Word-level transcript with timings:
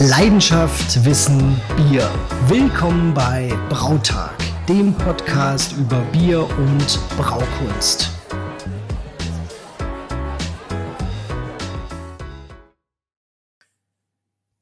Leidenschaft, 0.00 1.04
Wissen, 1.04 1.60
Bier. 1.76 2.08
Willkommen 2.46 3.14
bei 3.14 3.48
Brautag, 3.68 4.38
dem 4.68 4.94
Podcast 4.94 5.76
über 5.76 5.98
Bier 6.12 6.48
und 6.56 7.00
Braukunst. 7.16 8.08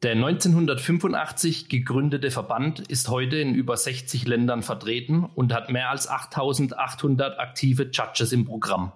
Der 0.02 0.12
1985 0.12 1.68
gegründete 1.68 2.30
Verband 2.30 2.80
ist 2.88 3.10
heute 3.10 3.36
in 3.36 3.54
über 3.54 3.76
60 3.76 4.26
Ländern 4.26 4.62
vertreten 4.62 5.22
und 5.22 5.52
hat 5.52 5.68
mehr 5.70 5.90
als 5.90 6.08
8800 6.08 7.38
aktive 7.38 7.90
Judges 7.92 8.32
im 8.32 8.46
Programm. 8.46 8.94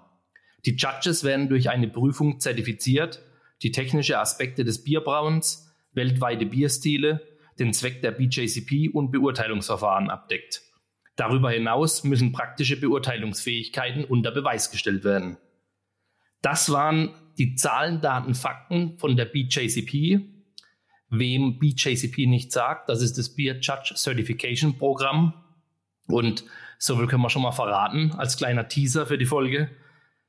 Die 0.64 0.74
Judges 0.76 1.22
werden 1.22 1.50
durch 1.50 1.68
eine 1.68 1.88
Prüfung 1.88 2.40
zertifiziert, 2.40 3.20
die 3.60 3.72
technische 3.72 4.18
Aspekte 4.18 4.64
des 4.64 4.82
Bierbrauens, 4.82 5.66
weltweite 5.92 6.46
Bierstile, 6.46 7.20
den 7.58 7.72
Zweck 7.72 8.02
der 8.02 8.12
BJCP 8.12 8.88
und 8.92 9.10
Beurteilungsverfahren 9.10 10.10
abdeckt. 10.10 10.62
Darüber 11.16 11.50
hinaus 11.50 12.04
müssen 12.04 12.32
praktische 12.32 12.80
Beurteilungsfähigkeiten 12.80 14.04
unter 14.04 14.30
Beweis 14.30 14.70
gestellt 14.70 15.04
werden. 15.04 15.36
Das 16.40 16.70
waren 16.72 17.14
die 17.38 17.54
Zahlen, 17.54 18.00
Daten, 18.00 18.34
Fakten 18.34 18.98
von 18.98 19.16
der 19.16 19.26
BJCP. 19.26 20.20
Wem 21.10 21.58
BJCP 21.58 22.26
nicht 22.26 22.52
sagt, 22.52 22.88
das 22.88 23.02
ist 23.02 23.18
das 23.18 23.34
Beer 23.34 23.58
Judge 23.60 23.94
Certification 23.96 24.78
Programm. 24.78 25.34
Und 26.06 26.44
so 26.78 26.96
viel 26.96 27.06
können 27.06 27.22
wir 27.22 27.30
schon 27.30 27.42
mal 27.42 27.52
verraten, 27.52 28.12
als 28.12 28.36
kleiner 28.36 28.68
Teaser 28.68 29.06
für 29.06 29.18
die 29.18 29.26
Folge. 29.26 29.70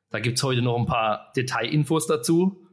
Da 0.09 0.20
gibt 0.20 0.37
es 0.37 0.43
heute 0.43 0.62
noch 0.62 0.77
ein 0.77 0.87
paar 0.87 1.31
Detailinfos 1.35 2.07
dazu. 2.07 2.68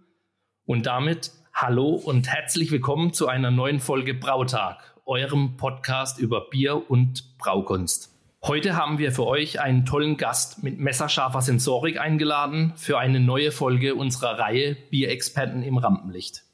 Und 0.64 0.86
damit 0.86 1.30
Hallo 1.60 1.88
und 1.88 2.28
herzlich 2.28 2.70
willkommen 2.70 3.12
zu 3.12 3.26
einer 3.26 3.50
neuen 3.50 3.80
Folge 3.80 4.14
Brautag, 4.14 4.94
eurem 5.06 5.56
Podcast 5.56 6.20
über 6.20 6.48
Bier 6.50 6.88
und 6.88 7.36
Braukunst. 7.36 8.16
Heute 8.44 8.76
haben 8.76 8.98
wir 8.98 9.10
für 9.10 9.26
euch 9.26 9.60
einen 9.60 9.84
tollen 9.84 10.16
Gast 10.16 10.62
mit 10.62 10.78
messerscharfer 10.78 11.42
Sensorik 11.42 11.98
eingeladen 11.98 12.74
für 12.76 13.00
eine 13.00 13.18
neue 13.18 13.50
Folge 13.50 13.96
unserer 13.96 14.38
Reihe 14.38 14.76
Bierexperten 14.90 15.64
im 15.64 15.78
Rampenlicht. 15.78 16.44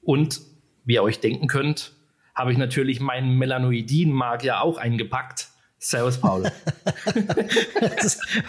Und 0.00 0.40
wie 0.86 0.94
ihr 0.94 1.02
euch 1.02 1.20
denken 1.20 1.46
könnt, 1.46 1.92
habe 2.34 2.52
ich 2.52 2.56
natürlich 2.56 3.00
meinen 3.00 3.36
Melanoidin-Magier 3.36 4.62
auch 4.62 4.78
eingepackt. 4.78 5.48
Servus, 5.84 6.18
Paul. 6.18 6.44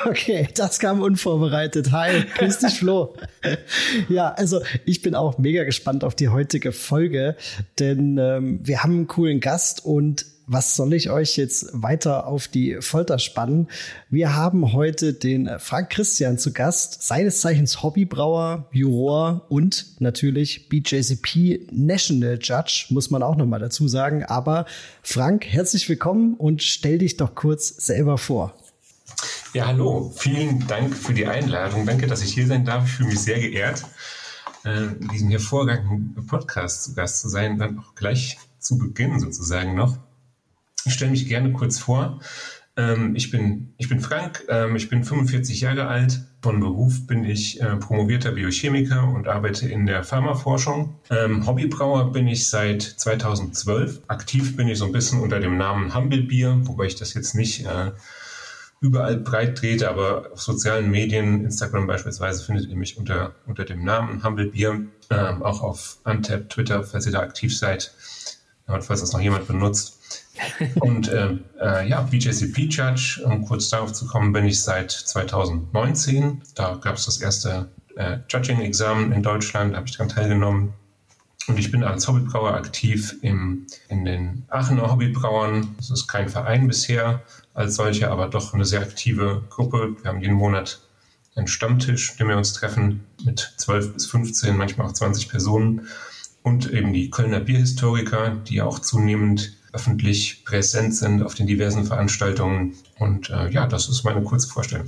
okay, 0.06 0.48
das 0.54 0.78
kam 0.78 1.02
unvorbereitet. 1.02 1.92
Hi, 1.92 2.26
grüß 2.38 2.60
dich, 2.60 2.78
Flo. 2.78 3.16
ja, 4.08 4.32
also 4.34 4.62
ich 4.86 5.02
bin 5.02 5.16
auch 5.16 5.40
mega 5.40 5.64
gespannt 5.64 6.04
auf 6.04 6.14
die 6.14 6.30
heutige 6.30 6.72
Folge, 6.72 7.36
denn 7.80 8.20
ähm, 8.20 8.60
wir 8.62 8.84
haben 8.84 8.94
einen 8.94 9.08
coolen 9.08 9.40
Gast 9.40 9.84
und 9.84 10.28
was 10.46 10.76
soll 10.76 10.94
ich 10.94 11.10
euch 11.10 11.38
jetzt 11.38 11.70
weiter 11.74 12.28
auf 12.28 12.48
die 12.48 12.78
Folter 12.82 13.20
spannen? 13.20 13.70
Wir 14.10 14.36
haben 14.36 14.74
heute 14.74 15.14
den 15.14 15.50
Frank 15.60 15.90
Christian 15.90 16.38
zu 16.38 16.52
Gast, 16.52 17.04
seines 17.04 17.42
Zeichens 17.42 17.82
Hobbybrauer, 17.82 18.68
Juror 18.72 19.46
und 19.50 20.00
natürlich 20.00 20.70
BJCP 20.70 21.68
National 21.72 22.38
Judge, 22.42 22.88
muss 22.90 23.10
man 23.10 23.24
auch 23.24 23.36
nochmal 23.36 23.60
dazu 23.60 23.88
sagen. 23.88 24.24
Aber 24.26 24.66
Frank, 25.02 25.46
herzlich 25.46 25.88
willkommen 25.88 26.34
und 26.36 26.62
stell 26.62 26.98
dich 26.98 27.18
doch 27.18 27.36
kurz 27.36 27.70
selber 27.70 28.18
vor. 28.18 28.54
Ja, 29.54 29.68
hallo. 29.68 30.12
Vielen 30.16 30.66
Dank 30.68 30.96
für 30.96 31.14
die 31.14 31.28
Einladung. 31.28 31.86
Danke, 31.86 32.08
dass 32.08 32.24
ich 32.24 32.34
hier 32.34 32.48
sein 32.48 32.66
darf. 32.66 32.86
Ich 32.86 32.94
fühle 32.94 33.10
mich 33.10 33.20
sehr 33.20 33.40
geehrt, 33.40 33.86
äh, 34.66 34.86
in 35.00 35.08
diesem 35.10 35.30
hervorragenden 35.30 36.26
Podcast 36.26 36.84
zu 36.84 36.94
Gast 36.96 37.22
zu 37.22 37.30
sein, 37.30 37.60
dann 37.60 37.80
auch 37.80 37.96
gleich 37.96 38.38
zu 38.60 38.78
Beginn 38.78 39.20
sozusagen 39.20 39.76
noch. 39.76 39.98
Ich 40.86 40.94
stelle 40.94 41.12
mich 41.12 41.28
gerne 41.28 41.52
kurz 41.52 41.80
vor. 41.80 42.20
Ähm, 42.76 43.16
ich, 43.16 43.30
bin, 43.30 43.74
ich 43.78 43.88
bin 43.88 44.00
Frank, 44.00 44.44
ähm, 44.50 44.76
ich 44.76 44.90
bin 44.90 45.04
45 45.04 45.62
Jahre 45.62 45.88
alt. 45.88 46.22
Von 46.42 46.60
Beruf 46.60 47.06
bin 47.06 47.24
ich 47.24 47.62
äh, 47.62 47.76
promovierter 47.76 48.32
Biochemiker 48.32 49.08
und 49.08 49.28
arbeite 49.28 49.70
in 49.70 49.86
der 49.86 50.04
Pharmaforschung. 50.04 51.00
Ähm, 51.12 51.46
Hobbybrauer 51.46 52.12
bin 52.12 52.28
ich 52.28 52.50
seit 52.50 52.82
2012. 52.82 54.02
Aktiv 54.08 54.58
bin 54.58 54.68
ich 54.68 54.80
so 54.80 54.86
ein 54.86 54.92
bisschen 54.92 55.20
unter 55.20 55.40
dem 55.40 55.58
Namen 55.58 55.94
Humble 55.94 56.24
Beer, 56.24 56.58
wobei 56.64 56.86
ich 56.86 56.96
das 56.96 57.14
jetzt 57.14 57.36
nicht 57.36 57.66
äh, 57.66 57.92
überall 58.82 59.18
breit 59.18 59.58
trete, 59.58 59.90
aber 59.90 60.32
auf 60.34 60.42
sozialen 60.42 60.90
Medien, 60.90 61.46
Instagram 61.46 61.86
beispielsweise, 61.86 62.44
findet 62.44 62.68
ihr 62.68 62.76
mich 62.76 62.98
unter, 62.98 63.36
unter 63.46 63.66
dem 63.66 63.84
Namen 63.86 64.24
Humble 64.24 64.48
Beer. 64.48 64.82
Ähm, 65.12 65.44
auch 65.44 65.62
auf 65.62 66.00
Untap, 66.06 66.50
Twitter, 66.50 66.84
falls 66.84 67.06
ihr 67.06 67.12
da 67.12 67.20
aktiv 67.20 67.56
seid 67.56 67.94
und 68.66 68.84
falls 68.84 69.02
das 69.02 69.14
noch 69.14 69.22
jemand 69.22 69.48
benutzt. 69.48 70.23
Und 70.80 71.10
äh, 71.10 71.38
äh, 71.60 71.88
ja, 71.88 72.02
BJCP 72.02 72.70
Judge, 72.70 73.22
um 73.24 73.46
kurz 73.46 73.70
darauf 73.70 73.94
zu 73.94 74.08
kommen, 74.08 74.34
bin 74.34 74.46
ich 74.46 74.62
seit 74.62 74.92
2019. 74.92 76.42
Da 76.56 76.76
gab 76.76 76.96
es 76.96 77.06
das 77.06 77.22
erste 77.22 77.70
äh, 77.96 78.18
Judging-Examen 78.30 79.12
in 79.12 79.22
Deutschland, 79.22 79.74
da 79.74 79.78
habe 79.78 79.88
ich 79.88 79.94
daran 79.94 80.10
teilgenommen. 80.10 80.74
Und 81.48 81.60
ich 81.60 81.72
bin 81.72 81.84
als 81.84 82.08
Hobbybrauer 82.08 82.54
aktiv 82.54 83.16
im, 83.22 83.68
in 83.90 84.06
den 84.06 84.46
Aachener 84.48 84.90
Hobbybrauern. 84.90 85.76
Das 85.78 85.92
ist 85.92 86.08
kein 86.08 86.30
Verein 86.30 86.68
bisher 86.68 87.22
als 87.54 87.76
solcher, 87.76 88.12
aber 88.12 88.30
doch 88.30 88.54
eine 88.54 88.66
sehr 88.66 88.82
aktive 88.82 89.44
Gruppe. 89.50 89.96
Wir 90.02 90.10
haben 90.10 90.22
jeden 90.22 90.36
Monat 90.36 90.80
einen 91.36 91.48
Stammtisch, 91.48 92.16
den 92.16 92.30
wir 92.30 92.38
uns 92.38 92.54
treffen, 92.54 93.06
mit 93.26 93.56
12 93.58 93.94
bis 93.94 94.06
15, 94.06 94.56
manchmal 94.56 94.88
auch 94.88 94.94
20 94.94 95.30
Personen. 95.30 95.88
Und 96.44 96.72
eben 96.72 96.94
die 96.94 97.10
Kölner 97.10 97.42
Bierhistoriker, 97.42 98.36
die 98.48 98.62
auch 98.62 98.80
zunehmend 98.80 99.58
öffentlich 99.74 100.46
präsent 100.46 100.96
sind 100.96 101.24
auf 101.24 101.36
den 101.36 101.48
diversen 101.48 101.86
Veranstaltungen. 101.86 102.76
Und 103.00 103.30
äh, 103.30 103.50
ja, 103.50 103.68
das 103.68 103.90
ist 103.90 104.04
meine 104.04 104.24
kurze 104.24 104.48
Vorstellung. 104.48 104.88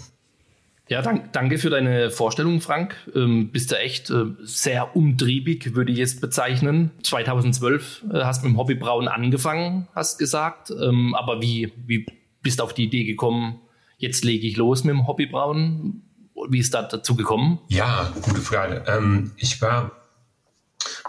Ja, 0.88 1.02
dank, 1.02 1.34
danke 1.34 1.58
für 1.58 1.72
deine 1.72 2.12
Vorstellung, 2.12 2.62
Frank. 2.62 2.96
Ähm, 3.16 3.50
bist 3.52 3.72
du 3.72 3.80
echt 3.80 4.12
äh, 4.12 4.26
sehr 4.44 4.96
umtriebig, 4.96 5.74
würde 5.74 5.92
ich 5.92 6.00
es 6.00 6.20
bezeichnen. 6.20 6.92
2012 7.02 8.06
äh, 8.14 8.24
hast 8.24 8.44
du 8.44 8.48
mit 8.48 8.56
dem 8.56 8.60
Hobbybrauen 8.60 9.08
angefangen, 9.08 9.88
hast 9.96 10.20
gesagt. 10.20 10.70
Ähm, 10.70 11.16
aber 11.16 11.42
wie, 11.42 11.74
wie 11.88 12.06
bist 12.44 12.60
du 12.60 12.64
auf 12.64 12.76
die 12.76 12.84
Idee 12.84 13.04
gekommen, 13.04 13.60
jetzt 13.98 14.24
lege 14.24 14.46
ich 14.46 14.58
los 14.58 14.84
mit 14.84 14.94
dem 14.94 15.08
Hobbybrauen? 15.08 16.04
Wie 16.50 16.60
ist 16.60 16.76
das 16.76 16.90
dazu 16.90 17.16
gekommen? 17.16 17.60
Ja, 17.70 18.14
gute 18.22 18.42
Frage. 18.42 18.84
Ähm, 18.88 19.32
ich 19.38 19.60
war, 19.64 19.92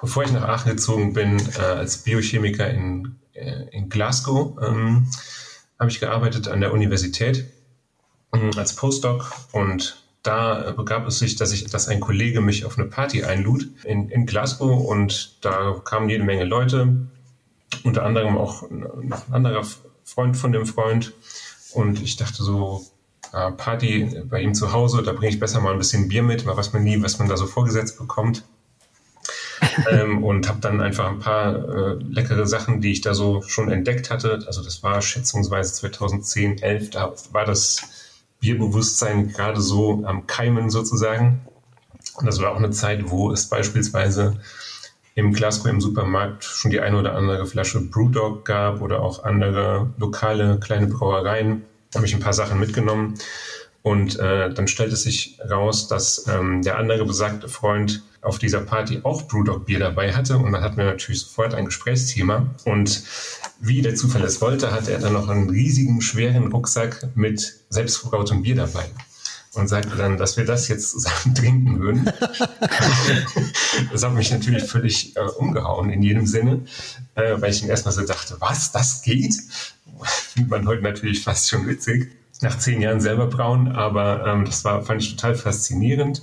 bevor 0.00 0.24
ich 0.24 0.32
nach 0.32 0.48
Aachen 0.48 0.70
gezogen 0.70 1.12
bin, 1.12 1.38
äh, 1.58 1.60
als 1.60 1.98
Biochemiker 1.98 2.70
in 2.70 3.16
in 3.70 3.88
Glasgow 3.88 4.56
ähm, 4.62 5.08
habe 5.78 5.90
ich 5.90 6.00
gearbeitet 6.00 6.48
an 6.48 6.60
der 6.60 6.72
Universität 6.72 7.46
äh, 8.32 8.50
als 8.56 8.74
Postdoc. 8.74 9.30
Und 9.52 10.02
da 10.22 10.72
begab 10.72 11.06
es 11.06 11.18
sich, 11.18 11.36
dass 11.36 11.52
ich, 11.52 11.66
dass 11.66 11.88
ein 11.88 12.00
Kollege 12.00 12.40
mich 12.40 12.64
auf 12.64 12.78
eine 12.78 12.88
Party 12.88 13.24
einlud 13.24 13.68
in, 13.84 14.08
in 14.08 14.26
Glasgow. 14.26 14.84
Und 14.84 15.44
da 15.44 15.80
kamen 15.84 16.08
jede 16.08 16.24
Menge 16.24 16.44
Leute, 16.44 17.08
unter 17.84 18.04
anderem 18.04 18.36
auch 18.36 18.62
ein 18.62 19.12
anderer 19.30 19.64
Freund 20.04 20.36
von 20.36 20.52
dem 20.52 20.66
Freund. 20.66 21.12
Und 21.72 22.02
ich 22.02 22.16
dachte 22.16 22.42
so, 22.42 22.84
äh, 23.32 23.52
Party 23.52 24.22
bei 24.24 24.40
ihm 24.40 24.54
zu 24.54 24.72
Hause, 24.72 25.02
da 25.02 25.12
bringe 25.12 25.28
ich 25.28 25.40
besser 25.40 25.60
mal 25.60 25.72
ein 25.72 25.78
bisschen 25.78 26.08
Bier 26.08 26.22
mit, 26.22 26.46
weil 26.46 26.56
was 26.56 26.72
man 26.72 26.84
nie, 26.84 27.02
was 27.02 27.18
man 27.18 27.28
da 27.28 27.36
so 27.36 27.46
vorgesetzt 27.46 27.98
bekommt 27.98 28.44
ähm, 29.90 30.24
und 30.24 30.48
habe 30.48 30.60
dann 30.60 30.80
einfach 30.80 31.08
ein 31.08 31.18
paar 31.18 31.54
äh, 31.54 31.94
leckere 32.08 32.46
Sachen, 32.46 32.80
die 32.80 32.92
ich 32.92 33.00
da 33.00 33.14
so 33.14 33.42
schon 33.42 33.70
entdeckt 33.70 34.10
hatte. 34.10 34.42
Also 34.46 34.62
das 34.62 34.82
war 34.82 35.00
schätzungsweise 35.02 35.72
2010, 35.74 36.62
11, 36.62 36.90
da 36.90 37.12
war 37.32 37.44
das 37.44 37.82
Bierbewusstsein 38.40 39.32
gerade 39.32 39.60
so 39.60 40.04
am 40.06 40.26
Keimen 40.26 40.70
sozusagen. 40.70 41.40
Und 42.16 42.26
das 42.26 42.40
war 42.40 42.52
auch 42.52 42.56
eine 42.56 42.70
Zeit, 42.70 43.10
wo 43.10 43.30
es 43.30 43.48
beispielsweise 43.48 44.38
im 45.14 45.32
Glasgow 45.32 45.66
im 45.66 45.80
Supermarkt 45.80 46.44
schon 46.44 46.70
die 46.70 46.80
eine 46.80 46.98
oder 46.98 47.14
andere 47.14 47.46
Flasche 47.46 47.80
Brewdog 47.80 48.44
gab 48.44 48.82
oder 48.82 49.00
auch 49.00 49.24
andere 49.24 49.90
lokale 49.98 50.58
kleine 50.60 50.86
Brauereien. 50.86 51.64
Da 51.90 51.98
habe 51.98 52.06
ich 52.06 52.14
ein 52.14 52.20
paar 52.20 52.34
Sachen 52.34 52.60
mitgenommen. 52.60 53.14
Und 53.86 54.18
äh, 54.18 54.52
dann 54.52 54.66
stellte 54.66 54.94
es 54.94 55.04
sich 55.04 55.38
raus, 55.48 55.86
dass 55.86 56.26
ähm, 56.26 56.60
der 56.60 56.76
andere 56.76 57.04
besagte 57.04 57.48
Freund 57.48 58.02
auf 58.20 58.40
dieser 58.40 58.60
Party 58.60 58.98
auch 59.04 59.28
Brewdog-Bier 59.28 59.78
dabei 59.78 60.12
hatte. 60.12 60.38
Und 60.38 60.50
dann 60.50 60.64
hatten 60.64 60.78
wir 60.78 60.86
natürlich 60.86 61.20
sofort 61.20 61.54
ein 61.54 61.66
Gesprächsthema. 61.66 62.52
Und 62.64 63.04
wie 63.60 63.82
der 63.82 63.94
Zufall 63.94 64.24
es 64.24 64.40
wollte, 64.40 64.72
hatte 64.72 64.90
er 64.90 64.98
dann 64.98 65.12
noch 65.12 65.28
einen 65.28 65.48
riesigen, 65.48 66.00
schweren 66.00 66.50
Rucksack 66.50 67.10
mit 67.14 67.60
selbstverbrautem 67.68 68.42
Bier 68.42 68.56
dabei. 68.56 68.86
Und 69.54 69.68
sagte 69.68 69.94
dann, 69.96 70.16
dass 70.16 70.36
wir 70.36 70.44
das 70.44 70.66
jetzt 70.66 70.90
zusammen 70.90 71.34
trinken 71.36 71.78
würden. 71.78 72.06
das 73.92 74.02
hat 74.02 74.14
mich 74.14 74.32
natürlich 74.32 74.64
völlig 74.64 75.16
äh, 75.16 75.20
umgehauen 75.20 75.90
in 75.90 76.02
jedem 76.02 76.26
Sinne, 76.26 76.64
äh, 77.14 77.40
weil 77.40 77.52
ich 77.52 77.62
ihm 77.62 77.70
erstmal 77.70 77.94
so 77.94 78.04
dachte, 78.04 78.34
was, 78.40 78.72
das 78.72 79.02
geht? 79.02 79.36
Findet 80.34 80.50
man 80.50 80.66
heute 80.66 80.82
natürlich 80.82 81.22
fast 81.22 81.48
schon 81.48 81.68
witzig 81.68 82.10
nach 82.42 82.58
zehn 82.58 82.80
Jahren 82.80 83.00
selber 83.00 83.26
brauen, 83.26 83.68
aber 83.68 84.26
ähm, 84.26 84.44
das 84.44 84.64
war, 84.64 84.82
fand 84.82 85.02
ich 85.02 85.16
total 85.16 85.34
faszinierend. 85.34 86.22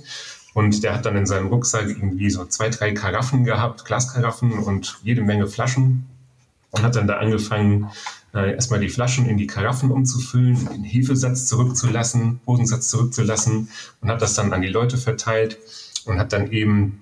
Und 0.54 0.84
der 0.84 0.94
hat 0.94 1.04
dann 1.04 1.16
in 1.16 1.26
seinem 1.26 1.48
Rucksack 1.48 1.88
irgendwie 1.88 2.30
so 2.30 2.44
zwei, 2.44 2.68
drei 2.68 2.92
Karaffen 2.92 3.44
gehabt, 3.44 3.84
Glaskaraffen 3.84 4.52
und 4.52 4.98
jede 5.02 5.20
Menge 5.22 5.48
Flaschen. 5.48 6.06
Und 6.70 6.82
hat 6.82 6.96
dann 6.96 7.08
da 7.08 7.18
angefangen, 7.18 7.90
äh, 8.34 8.54
erstmal 8.54 8.80
die 8.80 8.88
Flaschen 8.88 9.26
in 9.26 9.36
die 9.36 9.46
Karaffen 9.46 9.90
umzufüllen, 9.90 10.68
den 10.72 10.84
Hefesatz 10.84 11.46
zurückzulassen, 11.46 12.40
Bodensatz 12.44 12.88
zurückzulassen 12.88 13.68
und 14.00 14.08
hat 14.08 14.22
das 14.22 14.34
dann 14.34 14.52
an 14.52 14.60
die 14.60 14.68
Leute 14.68 14.96
verteilt 14.96 15.58
und 16.04 16.18
hat 16.18 16.32
dann 16.32 16.50
eben 16.50 17.00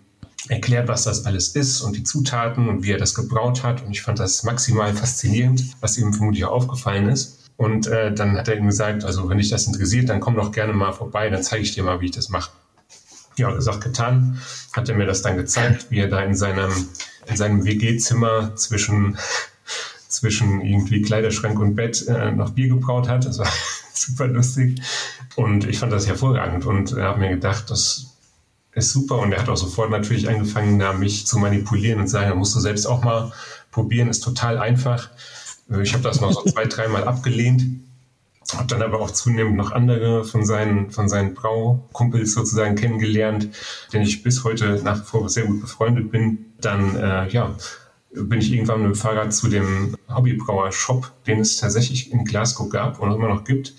erklärt, 0.48 0.88
was 0.88 1.04
das 1.04 1.24
alles 1.24 1.48
ist 1.48 1.80
und 1.80 1.96
die 1.96 2.02
Zutaten 2.02 2.68
und 2.68 2.82
wie 2.82 2.92
er 2.92 2.98
das 2.98 3.14
gebraut 3.14 3.62
hat. 3.62 3.82
Und 3.82 3.92
ich 3.92 4.02
fand 4.02 4.18
das 4.18 4.42
maximal 4.42 4.92
faszinierend, 4.94 5.64
was 5.80 5.96
ihm 5.96 6.12
vermutlich 6.12 6.44
auch 6.44 6.52
aufgefallen 6.52 7.08
ist. 7.08 7.41
Und 7.62 7.86
äh, 7.86 8.12
dann 8.12 8.36
hat 8.36 8.48
er 8.48 8.56
ihm 8.56 8.66
gesagt, 8.66 9.04
also 9.04 9.28
wenn 9.28 9.38
dich 9.38 9.50
das 9.50 9.68
interessiert, 9.68 10.08
dann 10.08 10.18
komm 10.18 10.34
doch 10.34 10.50
gerne 10.50 10.72
mal 10.72 10.90
vorbei, 10.90 11.30
dann 11.30 11.44
zeige 11.44 11.62
ich 11.62 11.72
dir 11.72 11.84
mal, 11.84 12.00
wie 12.00 12.06
ich 12.06 12.10
das 12.10 12.28
mache. 12.28 12.50
Ja, 13.36 13.52
gesagt, 13.52 13.84
getan. 13.84 14.40
Hat 14.72 14.88
er 14.88 14.96
mir 14.96 15.06
das 15.06 15.22
dann 15.22 15.36
gezeigt, 15.36 15.86
wie 15.88 16.00
er 16.00 16.08
da 16.08 16.22
in 16.22 16.34
seinem, 16.34 16.72
in 17.26 17.36
seinem 17.36 17.64
WG-Zimmer 17.64 18.56
zwischen, 18.56 19.16
zwischen 20.08 20.60
irgendwie 20.60 21.02
Kleiderschrank 21.02 21.56
und 21.60 21.76
Bett 21.76 22.04
äh, 22.08 22.32
noch 22.32 22.50
Bier 22.50 22.66
gebraut 22.66 23.08
hat. 23.08 23.26
Das 23.26 23.38
war 23.38 23.48
super 23.94 24.26
lustig. 24.26 24.82
Und 25.36 25.64
ich 25.64 25.78
fand 25.78 25.92
das 25.92 26.08
hervorragend 26.08 26.66
und 26.66 26.96
äh, 26.96 27.02
habe 27.02 27.20
mir 27.20 27.30
gedacht, 27.30 27.70
das 27.70 28.16
ist 28.72 28.90
super. 28.90 29.18
Und 29.18 29.30
er 29.30 29.38
hat 29.38 29.48
auch 29.48 29.56
sofort 29.56 29.92
natürlich 29.92 30.28
angefangen, 30.28 30.80
da 30.80 30.94
mich 30.94 31.28
zu 31.28 31.38
manipulieren 31.38 32.00
und 32.00 32.08
sagen, 32.08 32.30
da 32.30 32.34
musst 32.34 32.56
du 32.56 32.58
selbst 32.58 32.86
auch 32.86 33.04
mal 33.04 33.30
probieren, 33.70 34.08
ist 34.08 34.24
total 34.24 34.58
einfach. 34.58 35.10
Äh, 35.72 35.82
ich 35.82 35.92
habe 35.92 36.02
das 36.02 36.20
noch 36.20 36.32
so 36.32 36.42
zwei, 36.44 36.64
dreimal 36.64 37.04
abgelehnt, 37.04 37.64
habe 38.54 38.66
dann 38.66 38.82
aber 38.82 39.00
auch 39.00 39.10
zunehmend 39.10 39.56
noch 39.56 39.72
andere 39.72 40.24
von 40.24 40.44
seinen, 40.44 40.90
von 40.90 41.08
seinen 41.08 41.34
Braukumpels 41.34 42.34
sozusagen 42.34 42.74
kennengelernt, 42.74 43.48
denen 43.92 44.04
ich 44.04 44.22
bis 44.22 44.44
heute 44.44 44.80
nach 44.82 45.00
wie 45.00 45.04
vor 45.04 45.28
sehr 45.28 45.46
gut 45.46 45.60
befreundet 45.60 46.10
bin. 46.10 46.46
Dann, 46.60 46.96
äh, 46.96 47.28
ja, 47.28 47.54
bin 48.14 48.40
ich 48.40 48.52
irgendwann 48.52 48.82
mit 48.82 48.90
dem 48.90 48.94
Fahrrad 48.94 49.32
zu 49.32 49.48
dem 49.48 49.96
Hobbybrauer-Shop, 50.14 51.10
den 51.26 51.40
es 51.40 51.56
tatsächlich 51.56 52.12
in 52.12 52.24
Glasgow 52.24 52.68
gab 52.68 53.00
und 53.00 53.10
immer 53.12 53.28
noch 53.28 53.44
gibt, 53.44 53.74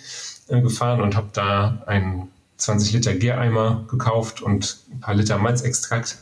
äh, 0.48 0.62
gefahren 0.62 1.02
und 1.02 1.16
habe 1.16 1.30
da 1.34 1.84
einen 1.86 2.30
20 2.58 2.94
Liter 2.94 3.14
Gäreimer 3.14 3.86
gekauft 3.90 4.42
und 4.42 4.86
ein 4.92 5.00
paar 5.02 5.14
Liter 5.14 5.38
Malzextrakt, 5.38 6.18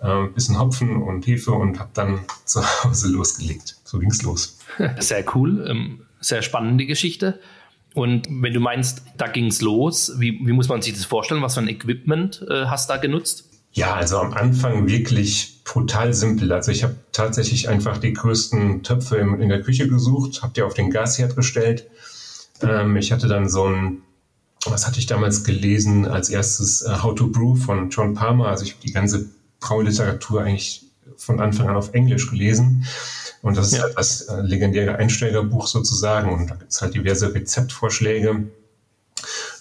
äh, 0.00 0.26
bisschen 0.28 0.58
Hopfen 0.58 1.02
und 1.02 1.26
Hefe 1.26 1.52
und 1.52 1.78
habe 1.78 1.90
dann 1.94 2.20
zu 2.44 2.62
Hause 2.84 3.08
losgelegt. 3.08 3.76
So 3.84 3.98
ging's 3.98 4.22
los. 4.22 4.55
Sehr 4.98 5.24
cool, 5.34 5.66
ähm, 5.68 6.00
sehr 6.20 6.42
spannende 6.42 6.86
Geschichte. 6.86 7.38
Und 7.94 8.26
wenn 8.30 8.52
du 8.52 8.60
meinst, 8.60 9.02
da 9.16 9.28
ging's 9.28 9.60
los, 9.60 10.12
wie, 10.18 10.40
wie 10.44 10.52
muss 10.52 10.68
man 10.68 10.82
sich 10.82 10.92
das 10.92 11.04
vorstellen? 11.04 11.40
Was 11.40 11.54
für 11.54 11.60
ein 11.60 11.68
Equipment 11.68 12.44
äh, 12.50 12.66
hast 12.66 12.88
du 12.88 12.94
da 12.94 12.98
genutzt? 12.98 13.48
Ja, 13.72 13.94
also 13.94 14.18
am 14.18 14.32
Anfang 14.32 14.88
wirklich 14.88 15.60
brutal 15.64 16.12
simpel. 16.14 16.52
Also 16.52 16.72
ich 16.72 16.82
habe 16.82 16.96
tatsächlich 17.12 17.68
einfach 17.68 17.98
die 17.98 18.12
größten 18.12 18.82
Töpfe 18.82 19.16
in, 19.18 19.40
in 19.40 19.48
der 19.48 19.62
Küche 19.62 19.88
gesucht, 19.88 20.42
habe 20.42 20.52
die 20.54 20.62
auf 20.62 20.74
den 20.74 20.90
Gasherd 20.90 21.36
gestellt. 21.36 21.86
Ähm, 22.62 22.96
ich 22.96 23.12
hatte 23.12 23.28
dann 23.28 23.48
so 23.48 23.66
ein 23.66 24.02
was 24.70 24.86
hatte 24.86 24.98
ich 24.98 25.06
damals 25.06 25.44
gelesen? 25.44 26.06
Als 26.06 26.28
erstes 26.28 26.84
uh, 26.86 27.02
How 27.02 27.14
to 27.14 27.28
Brew 27.28 27.54
von 27.54 27.90
John 27.90 28.14
Palmer. 28.14 28.48
Also 28.48 28.64
ich 28.64 28.72
habe 28.72 28.82
die 28.82 28.92
ganze 28.92 29.30
Brauliteratur 29.60 30.42
eigentlich 30.42 30.84
von 31.16 31.40
Anfang 31.40 31.68
an 31.68 31.76
auf 31.76 31.94
Englisch 31.94 32.30
gelesen. 32.30 32.84
Und 33.46 33.56
das 33.56 33.68
ist 33.68 33.76
ja. 33.76 33.84
halt 33.84 33.96
das 33.96 34.22
äh, 34.22 34.40
legendäre 34.40 34.96
Einsteigerbuch 34.96 35.68
sozusagen. 35.68 36.32
Und 36.32 36.50
da 36.50 36.56
gibt 36.56 36.72
es 36.72 36.82
halt 36.82 36.94
diverse 36.94 37.32
Rezeptvorschläge. 37.32 38.48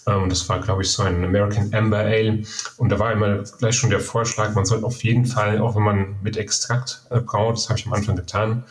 Ähm, 0.07 0.27
das 0.27 0.49
war, 0.49 0.59
glaube 0.59 0.81
ich, 0.81 0.89
so 0.89 1.03
ein 1.03 1.23
American 1.23 1.71
Amber 1.71 1.99
Ale. 1.99 2.41
Und 2.77 2.89
da 2.89 2.97
war 2.97 3.11
immer 3.11 3.43
gleich 3.59 3.75
schon 3.75 3.91
der 3.91 3.99
Vorschlag, 3.99 4.55
man 4.55 4.65
sollte 4.65 4.87
auf 4.87 5.03
jeden 5.03 5.27
Fall, 5.27 5.59
auch 5.59 5.75
wenn 5.75 5.83
man 5.83 6.15
mit 6.23 6.35
Extrakt 6.35 7.03
äh, 7.11 7.19
braut, 7.19 7.57
das 7.57 7.69
habe 7.69 7.77
ich 7.77 7.85
am 7.85 7.93
Anfang 7.93 8.15
getan, 8.15 8.63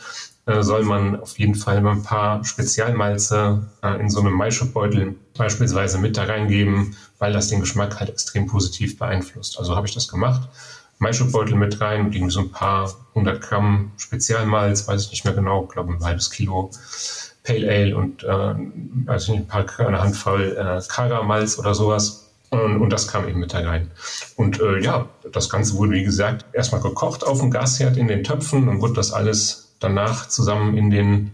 äh, 0.47 0.61
soll 0.61 0.83
man 0.83 1.17
auf 1.21 1.39
jeden 1.39 1.55
Fall 1.55 1.79
mal 1.79 1.93
ein 1.93 2.03
paar 2.03 2.43
Spezialmalze 2.43 3.65
äh, 3.83 3.97
in 4.01 4.09
so 4.09 4.19
einem 4.19 4.33
Maischebeutel 4.33 5.15
beispielsweise 5.37 5.97
mit 5.97 6.17
da 6.17 6.25
reingeben, 6.25 6.97
weil 7.19 7.31
das 7.31 7.47
den 7.47 7.61
Geschmack 7.61 8.01
halt 8.01 8.09
extrem 8.09 8.47
positiv 8.47 8.99
beeinflusst. 8.99 9.57
Also 9.59 9.77
habe 9.77 9.87
ich 9.87 9.93
das 9.93 10.09
gemacht. 10.09 10.49
Maischebeutel 10.99 11.55
mit 11.55 11.81
rein, 11.81 12.11
irgendwie 12.11 12.31
so 12.31 12.41
ein 12.41 12.51
paar 12.51 12.93
hundert 13.13 13.41
Gramm 13.41 13.91
Spezialmalz, 13.97 14.87
weiß 14.87 15.05
ich 15.05 15.11
nicht 15.11 15.25
mehr 15.25 15.33
genau, 15.33 15.63
glaube 15.63 15.93
ein 15.93 16.03
halbes 16.03 16.31
Kilo 16.31 16.71
Pale 17.45 17.69
Ale 17.69 17.95
und 17.95 18.23
äh, 18.23 18.55
also 19.05 19.33
ein 19.33 19.47
paar 19.47 19.65
eine 19.79 20.01
Handvoll 20.01 20.57
äh, 20.57 20.81
Kara-Malz 20.87 21.59
oder 21.59 21.75
sowas. 21.75 22.23
Und, 22.49 22.81
und, 22.81 22.89
das 22.91 23.07
kam 23.07 23.27
eben 23.27 23.39
mit 23.39 23.53
da 23.53 23.59
rein. 23.59 23.91
Und 24.35 24.61
äh, 24.61 24.79
ja, 24.79 25.09
das 25.31 25.49
Ganze 25.49 25.75
wurde, 25.75 25.91
wie 25.91 26.03
gesagt, 26.03 26.45
erstmal 26.53 26.81
gekocht 26.81 27.25
auf 27.25 27.39
dem 27.39 27.51
Gasherd 27.51 27.97
in 27.97 28.07
den 28.07 28.23
Töpfen 28.23 28.69
und 28.69 28.81
wurde 28.81 28.93
das 28.93 29.11
alles 29.11 29.75
danach 29.79 30.29
zusammen 30.29 30.77
in 30.77 30.89
den, 30.89 31.31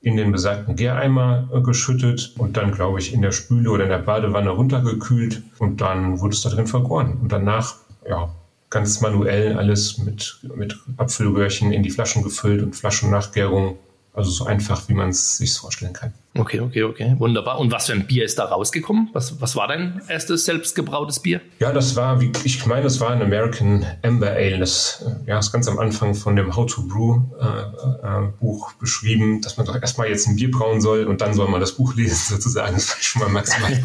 in 0.00 0.16
den 0.16 0.32
besagten 0.32 0.74
Gäreimer 0.74 1.48
äh, 1.52 1.60
geschüttet 1.60 2.34
und 2.38 2.56
dann, 2.56 2.72
glaube 2.72 2.98
ich, 2.98 3.12
in 3.12 3.22
der 3.22 3.32
Spüle 3.32 3.70
oder 3.70 3.84
in 3.84 3.90
der 3.90 3.98
Badewanne 3.98 4.50
runtergekühlt 4.50 5.42
und 5.58 5.80
dann 5.80 6.20
wurde 6.20 6.34
es 6.34 6.42
da 6.42 6.48
drin 6.48 6.66
vergoren. 6.66 7.18
Und 7.20 7.30
danach, 7.30 7.76
ja, 8.08 8.30
ganz 8.70 9.00
manuell 9.00 9.56
alles 9.56 9.98
mit, 9.98 10.40
mit 10.54 10.78
Apfelröhrchen 10.96 11.72
in 11.72 11.82
die 11.82 11.90
Flaschen 11.90 12.22
gefüllt 12.22 12.62
und 12.62 12.76
Flaschennachgärung 12.76 13.78
also 14.18 14.30
so 14.30 14.46
einfach, 14.46 14.88
wie 14.88 14.94
man 14.94 15.10
es 15.10 15.38
sich 15.38 15.54
vorstellen 15.54 15.92
kann. 15.92 16.12
Okay, 16.34 16.60
okay, 16.60 16.82
okay, 16.82 17.14
wunderbar. 17.18 17.58
Und 17.58 17.70
was 17.70 17.86
für 17.86 17.92
ein 17.92 18.06
Bier 18.06 18.24
ist 18.24 18.38
da 18.38 18.44
rausgekommen? 18.44 19.10
Was, 19.12 19.40
was 19.40 19.56
war 19.56 19.68
dein 19.68 20.02
erstes 20.08 20.44
selbstgebrautes 20.44 21.20
Bier? 21.20 21.40
Ja, 21.60 21.72
das 21.72 21.94
war, 21.94 22.20
wie, 22.20 22.32
ich 22.44 22.66
meine, 22.66 22.82
das 22.82 23.00
war 23.00 23.10
ein 23.10 23.22
American 23.22 23.86
Amber 24.02 24.30
Ale. 24.30 24.58
Das 24.58 25.04
ja, 25.26 25.38
ist 25.38 25.52
ganz 25.52 25.68
am 25.68 25.78
Anfang 25.78 26.14
von 26.14 26.36
dem 26.36 26.54
How 26.54 26.66
to 26.66 26.82
Brew 26.82 27.22
äh, 27.40 27.44
äh, 27.44 28.28
Buch 28.40 28.72
beschrieben, 28.74 29.40
dass 29.40 29.56
man 29.56 29.66
doch 29.66 29.80
erstmal 29.80 30.08
jetzt 30.08 30.26
ein 30.26 30.36
Bier 30.36 30.50
brauen 30.50 30.80
soll 30.80 31.04
und 31.04 31.20
dann 31.20 31.34
soll 31.34 31.48
man 31.48 31.60
das 31.60 31.72
Buch 31.72 31.94
lesen, 31.94 32.16
sozusagen. 32.36 32.74
Das 32.74 32.90
war 32.90 32.96
schon 33.00 33.22
mal 33.22 33.30
maximal 33.30 33.72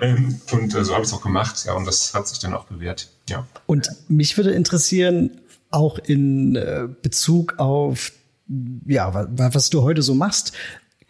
ähm, 0.00 0.40
Und 0.50 0.74
äh, 0.74 0.84
so 0.84 0.94
habe 0.94 1.04
ich 1.04 1.08
es 1.08 1.14
auch 1.14 1.22
gemacht, 1.22 1.64
ja, 1.66 1.74
und 1.74 1.86
das 1.86 2.14
hat 2.14 2.26
sich 2.26 2.38
dann 2.38 2.54
auch 2.54 2.64
bewährt. 2.64 3.08
Ja. 3.28 3.46
Und 3.66 3.90
mich 4.08 4.36
würde 4.36 4.50
interessieren, 4.50 5.40
auch 5.70 5.98
in 5.98 6.56
äh, 6.56 6.88
Bezug 7.02 7.54
auf 7.58 8.12
ja, 8.86 9.28
was 9.30 9.70
du 9.70 9.82
heute 9.82 10.02
so 10.02 10.14
machst, 10.14 10.52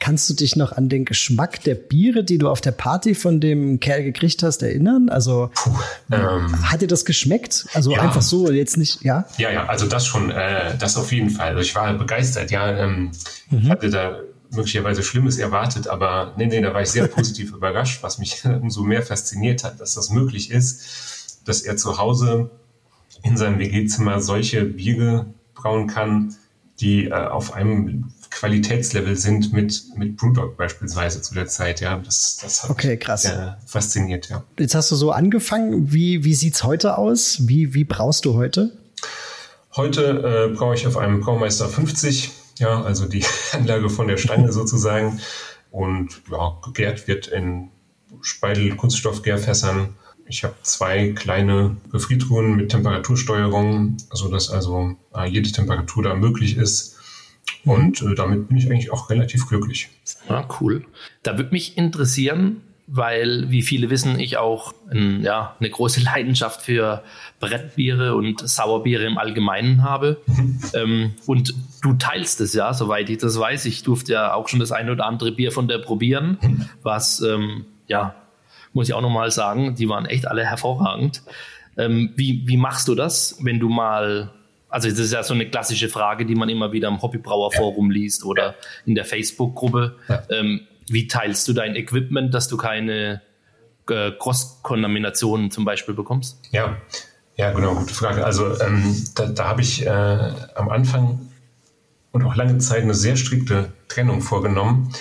Kannst 0.00 0.30
du 0.30 0.34
dich 0.34 0.56
noch 0.56 0.72
an 0.72 0.88
den 0.88 1.04
Geschmack 1.04 1.62
der 1.62 1.74
Biere, 1.74 2.24
die 2.24 2.38
du 2.38 2.48
auf 2.48 2.62
der 2.62 2.72
Party 2.72 3.14
von 3.14 3.38
dem 3.38 3.80
Kerl 3.80 4.02
gekriegt 4.02 4.42
hast, 4.42 4.62
erinnern? 4.62 5.10
Also 5.10 5.50
Puh, 5.52 5.76
ähm, 6.10 6.70
hat 6.70 6.80
dir 6.80 6.86
das 6.86 7.04
geschmeckt? 7.04 7.66
Also 7.74 7.92
ja. 7.92 8.00
einfach 8.00 8.22
so, 8.22 8.50
jetzt 8.50 8.78
nicht, 8.78 9.02
ja? 9.02 9.26
Ja, 9.36 9.50
ja, 9.50 9.66
also 9.66 9.86
das 9.86 10.06
schon, 10.06 10.30
äh, 10.30 10.74
das 10.78 10.96
auf 10.96 11.12
jeden 11.12 11.28
Fall. 11.28 11.48
Also 11.48 11.60
ich 11.60 11.74
war 11.74 11.92
begeistert, 11.92 12.50
ja. 12.50 12.78
Ähm, 12.78 13.10
mhm. 13.50 13.58
Ich 13.58 13.68
hatte 13.68 13.90
da 13.90 14.20
möglicherweise 14.52 15.02
Schlimmes 15.02 15.36
erwartet, 15.36 15.86
aber 15.86 16.32
nee, 16.38 16.46
nee, 16.46 16.62
da 16.62 16.72
war 16.72 16.80
ich 16.80 16.88
sehr 16.88 17.06
positiv 17.08 17.52
überrascht, 17.52 18.02
was 18.02 18.16
mich 18.16 18.42
umso 18.62 18.82
mehr 18.82 19.02
fasziniert 19.02 19.64
hat, 19.64 19.80
dass 19.80 19.96
das 19.96 20.08
möglich 20.08 20.50
ist, 20.50 21.42
dass 21.44 21.60
er 21.60 21.76
zu 21.76 21.98
Hause 21.98 22.50
in 23.22 23.36
seinem 23.36 23.58
WG-Zimmer 23.58 24.22
solche 24.22 24.64
Biere 24.64 25.26
brauen 25.54 25.88
kann, 25.88 26.36
die 26.80 27.06
äh, 27.06 27.12
auf 27.12 27.52
einem 27.54 28.12
Qualitätslevel 28.30 29.16
sind 29.16 29.52
mit, 29.52 29.82
mit 29.96 30.16
Brewdog 30.16 30.56
beispielsweise 30.56 31.20
zu 31.20 31.34
der 31.34 31.46
Zeit. 31.46 31.80
Ja, 31.80 31.98
das, 31.98 32.38
das 32.38 32.62
hat 32.62 32.70
okay, 32.70 32.96
krass. 32.96 33.24
Äh, 33.24 33.52
fasziniert, 33.66 34.28
ja. 34.28 34.44
Jetzt 34.58 34.74
hast 34.74 34.90
du 34.90 34.96
so 34.96 35.10
angefangen. 35.10 35.92
Wie, 35.92 36.24
wie 36.24 36.34
sieht's 36.34 36.64
heute 36.64 36.96
aus? 36.96 37.48
Wie, 37.48 37.74
wie 37.74 37.84
brauchst 37.84 38.24
du 38.24 38.34
heute? 38.34 38.72
Heute 39.76 40.50
äh, 40.50 40.54
brauche 40.54 40.74
ich 40.74 40.86
auf 40.86 40.96
einem 40.96 41.20
Braumeister 41.20 41.68
50, 41.68 42.30
ja, 42.58 42.82
also 42.82 43.06
die 43.06 43.24
Anlage 43.52 43.90
von 43.90 44.08
der 44.08 44.16
Stange 44.16 44.52
sozusagen. 44.52 45.20
Und 45.70 46.22
ja, 46.30 46.58
gegärt 46.64 47.06
wird 47.06 47.28
in 47.28 47.70
Speidel-Kunststoffgärfässern 48.22 49.94
ich 50.30 50.44
habe 50.44 50.54
zwei 50.62 51.10
kleine 51.10 51.76
Befriertruhen 51.90 52.56
mit 52.56 52.70
Temperatursteuerung, 52.70 53.96
sodass 54.12 54.50
also 54.50 54.96
äh, 55.14 55.28
jede 55.28 55.50
Temperatur 55.50 56.04
da 56.04 56.14
möglich 56.14 56.56
ist. 56.56 56.96
Und 57.64 58.00
äh, 58.02 58.14
damit 58.14 58.48
bin 58.48 58.56
ich 58.56 58.70
eigentlich 58.70 58.92
auch 58.92 59.10
relativ 59.10 59.48
glücklich. 59.48 59.90
Ja, 60.28 60.48
cool. 60.60 60.84
Da 61.24 61.36
würde 61.36 61.50
mich 61.50 61.76
interessieren, 61.76 62.62
weil, 62.86 63.50
wie 63.50 63.62
viele 63.62 63.90
wissen, 63.90 64.18
ich 64.20 64.36
auch 64.36 64.72
ein, 64.90 65.22
ja, 65.22 65.56
eine 65.58 65.68
große 65.68 66.00
Leidenschaft 66.04 66.62
für 66.62 67.02
Brettbiere 67.40 68.14
und 68.14 68.48
Sauerbiere 68.48 69.04
im 69.04 69.18
Allgemeinen 69.18 69.82
habe. 69.82 70.20
Mhm. 70.26 70.60
Ähm, 70.74 71.14
und 71.26 71.54
du 71.82 71.94
teilst 71.94 72.40
es 72.40 72.54
ja, 72.54 72.72
soweit 72.72 73.10
ich 73.10 73.18
das 73.18 73.38
weiß. 73.38 73.64
Ich 73.64 73.82
durfte 73.82 74.12
ja 74.12 74.34
auch 74.34 74.48
schon 74.48 74.60
das 74.60 74.70
eine 74.70 74.92
oder 74.92 75.06
andere 75.06 75.32
Bier 75.32 75.50
von 75.50 75.66
der 75.66 75.78
probieren, 75.78 76.38
mhm. 76.40 76.68
was 76.82 77.20
ähm, 77.20 77.64
ja 77.88 78.14
muss 78.72 78.88
ich 78.88 78.94
auch 78.94 79.00
nochmal 79.00 79.30
sagen, 79.30 79.74
die 79.74 79.88
waren 79.88 80.06
echt 80.06 80.28
alle 80.28 80.44
hervorragend. 80.44 81.22
Ähm, 81.76 82.12
wie, 82.16 82.42
wie 82.46 82.56
machst 82.56 82.88
du 82.88 82.94
das, 82.94 83.38
wenn 83.40 83.58
du 83.58 83.68
mal, 83.68 84.30
also 84.68 84.88
das 84.88 84.98
ist 84.98 85.12
ja 85.12 85.22
so 85.22 85.34
eine 85.34 85.48
klassische 85.48 85.88
Frage, 85.88 86.26
die 86.26 86.34
man 86.34 86.48
immer 86.48 86.72
wieder 86.72 86.88
im 86.88 87.00
Hobbybrauerforum 87.00 87.90
liest 87.90 88.24
oder 88.24 88.54
in 88.86 88.94
der 88.94 89.04
Facebook-Gruppe. 89.04 89.96
Ähm, 90.30 90.60
wie 90.88 91.06
teilst 91.06 91.46
du 91.48 91.52
dein 91.52 91.76
Equipment, 91.76 92.34
dass 92.34 92.48
du 92.48 92.56
keine 92.56 93.22
äh, 93.88 94.10
Cross-Kontaminationen 94.12 95.50
zum 95.50 95.64
Beispiel 95.64 95.94
bekommst? 95.94 96.40
Ja, 96.50 96.76
ja, 97.36 97.52
genau, 97.52 97.74
gute 97.74 97.94
Frage. 97.94 98.24
Also 98.24 98.60
ähm, 98.60 98.94
da, 99.14 99.26
da 99.26 99.48
habe 99.48 99.62
ich 99.62 99.86
äh, 99.86 100.32
am 100.54 100.68
Anfang 100.68 101.30
und 102.12 102.24
auch 102.24 102.34
lange 102.34 102.58
Zeit 102.58 102.82
eine 102.82 102.94
sehr 102.94 103.16
strikte 103.16 103.72
Trennung 103.88 104.20
vorgenommen, 104.20 104.92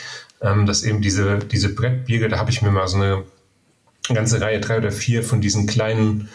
ähm, 0.41 0.65
dass 0.65 0.83
eben 0.83 1.01
diese, 1.01 1.39
diese 1.39 1.73
Brettbiere, 1.73 2.29
da 2.29 2.38
habe 2.38 2.51
ich 2.51 2.61
mir 2.61 2.71
mal 2.71 2.88
so 2.88 2.97
eine 2.97 3.23
ganze 4.15 4.41
Reihe, 4.41 4.59
drei 4.59 4.77
oder 4.77 4.91
vier 4.91 5.23
von 5.23 5.41
diesen 5.41 5.67
kleinen 5.67 6.29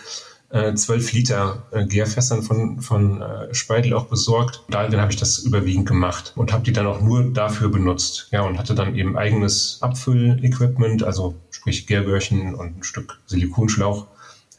äh, 0.51 0.75
12 0.75 1.13
Liter 1.13 1.67
äh, 1.73 1.85
Gärfässern 1.85 2.43
von, 2.43 2.81
von 2.81 3.21
äh, 3.21 3.53
Speidel 3.55 3.95
auch 3.95 4.07
besorgt. 4.07 4.63
Darin 4.69 5.01
habe 5.01 5.13
ich 5.13 5.19
das 5.19 5.39
überwiegend 5.39 5.87
gemacht 5.87 6.33
und 6.37 6.53
habe 6.53 6.63
die 6.63 6.73
dann 6.73 6.87
auch 6.87 7.01
nur 7.01 7.25
dafür 7.33 7.69
benutzt. 7.69 8.29
Ja, 8.31 8.43
und 8.43 8.59
hatte 8.59 8.75
dann 8.75 8.95
eben 8.95 9.19
eigenes 9.19 9.79
Abfüllequipment, 9.81 11.03
also 11.03 11.35
sprich 11.51 11.87
Gärbörchen 11.87 12.55
und 12.55 12.79
ein 12.79 12.83
Stück 12.83 13.21
Silikonschlauch. 13.27 14.07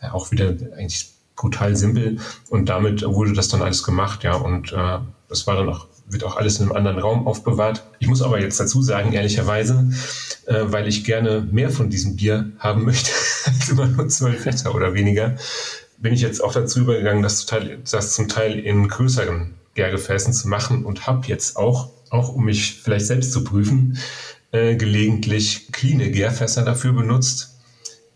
Ja, 0.01 0.13
auch 0.13 0.31
wieder 0.31 0.49
eigentlich 0.77 1.11
brutal 1.35 1.75
simpel. 1.75 2.19
Und 2.49 2.69
damit 2.69 3.03
wurde 3.03 3.33
das 3.33 3.47
dann 3.47 3.61
alles 3.61 3.83
gemacht, 3.83 4.23
ja. 4.23 4.35
Und 4.35 4.73
äh, 4.73 4.99
das 5.29 5.47
war 5.47 5.55
dann 5.55 5.69
auch 5.69 5.87
wird 6.07 6.23
auch 6.23 6.37
alles 6.37 6.59
in 6.59 6.63
einem 6.63 6.75
anderen 6.75 6.99
Raum 6.99 7.27
aufbewahrt. 7.27 7.83
Ich 7.99 8.07
muss 8.07 8.21
aber 8.21 8.39
jetzt 8.39 8.59
dazu 8.59 8.81
sagen, 8.81 9.13
ehrlicherweise, 9.13 9.89
äh, 10.45 10.63
weil 10.65 10.87
ich 10.87 11.03
gerne 11.03 11.47
mehr 11.51 11.69
von 11.69 11.89
diesem 11.89 12.15
Bier 12.15 12.51
haben 12.59 12.85
möchte, 12.85 13.11
als 13.45 13.69
immer 13.69 13.87
nur 13.87 14.07
12 14.07 14.45
Liter 14.45 14.75
oder 14.75 14.93
weniger, 14.93 15.35
bin 15.97 16.13
ich 16.13 16.21
jetzt 16.21 16.43
auch 16.43 16.53
dazu 16.53 16.81
übergegangen, 16.81 17.23
das, 17.23 17.45
Teil, 17.45 17.79
das 17.89 18.13
zum 18.13 18.27
Teil 18.27 18.59
in 18.59 18.87
größeren 18.87 19.53
Gärgefäßen 19.73 20.33
zu 20.33 20.47
machen 20.47 20.85
und 20.85 21.07
habe 21.07 21.27
jetzt 21.27 21.57
auch, 21.57 21.89
auch 22.09 22.29
um 22.29 22.45
mich 22.45 22.81
vielleicht 22.81 23.07
selbst 23.07 23.31
zu 23.31 23.43
prüfen, 23.43 23.97
äh, 24.51 24.75
gelegentlich 24.75 25.71
cleane 25.71 26.11
Gärfässer 26.11 26.63
dafür 26.63 26.93
benutzt, 26.93 27.55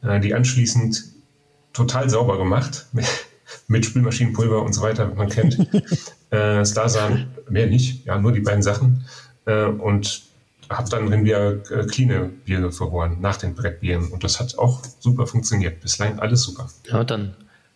äh, 0.04 0.20
die 0.20 0.34
anschließend 0.34 1.04
total 1.74 2.10
sauber 2.10 2.38
gemacht 2.38 2.88
mit, 3.70 3.86
Spülmaschinenpulver 3.86 4.62
und 4.62 4.74
so 4.74 4.82
weiter, 4.82 5.10
wie 5.12 5.16
man 5.16 5.30
kennt. 5.30 5.58
äh, 6.32 6.66
Starsan, 6.66 7.28
mehr 7.50 7.68
nicht, 7.68 8.06
ja, 8.06 8.18
nur 8.20 8.34
die 8.34 8.42
beiden 8.42 8.62
Sachen. 8.62 9.06
Äh, 9.46 9.66
und 9.66 10.24
habe 10.70 10.90
dann 10.90 11.08
drin 11.08 11.24
wieder 11.24 11.54
äh, 11.72 11.86
cleane 11.88 12.30
Biere 12.46 12.72
verloren 12.72 13.18
nach 13.22 13.38
den 13.38 13.56
Brettbieren. 13.56 14.08
Und 14.10 14.24
das 14.24 14.40
hat 14.40 14.58
auch 14.58 14.82
super 15.00 15.26
funktioniert. 15.26 15.82
Bislang 15.82 16.20
alles 16.20 16.44
super. 16.44 16.70
Ja, 16.88 17.04
dann 17.04 17.36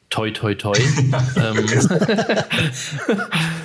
toi, 0.10 0.32
toi, 0.32 0.54
toi. 0.56 0.74
ähm, 1.38 1.68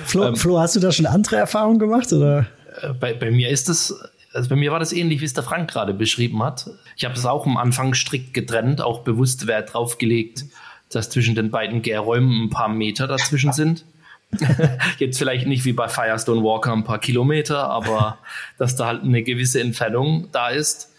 Flo, 0.05 0.25
ähm, 0.25 0.35
Flo, 0.35 0.59
hast 0.59 0.75
du 0.75 0.79
da 0.79 0.91
schon 0.91 1.05
andere 1.05 1.35
Erfahrungen 1.35 1.79
gemacht? 1.79 2.11
Oder? 2.13 2.47
Äh, 2.81 2.93
bei, 2.93 3.13
bei 3.13 3.29
mir 3.31 3.49
ist 3.49 3.69
das, 3.69 3.93
also 4.33 4.49
bei 4.49 4.55
mir 4.55 4.71
war 4.71 4.79
das 4.79 4.93
ähnlich, 4.93 5.21
wie 5.21 5.25
es 5.25 5.33
der 5.33 5.43
Frank 5.43 5.69
gerade 5.69 5.93
beschrieben 5.93 6.41
hat. 6.43 6.69
Ich 6.95 7.05
habe 7.05 7.13
es 7.15 7.25
auch 7.25 7.45
am 7.45 7.57
Anfang 7.57 7.93
strikt 7.93 8.33
getrennt, 8.33 8.81
auch 8.81 9.01
bewusst 9.01 9.45
Wert 9.45 9.73
drauf 9.73 9.99
gelegt, 9.99 10.45
dass 10.91 11.09
zwischen 11.09 11.35
den 11.35 11.51
beiden 11.51 11.81
Gärräumen 11.81 12.45
ein 12.45 12.49
paar 12.49 12.69
Meter 12.69 13.07
dazwischen 13.07 13.53
sind. 13.53 13.85
Jetzt 14.99 15.17
vielleicht 15.17 15.47
nicht 15.47 15.65
wie 15.65 15.73
bei 15.73 15.87
Firestone 15.87 16.43
Walker 16.43 16.73
ein 16.73 16.83
paar 16.83 16.99
Kilometer, 16.99 17.69
aber 17.69 18.17
dass 18.57 18.75
da 18.75 18.85
halt 18.85 19.03
eine 19.03 19.23
gewisse 19.23 19.61
Entfernung 19.61 20.29
da 20.31 20.49
ist. 20.49 20.91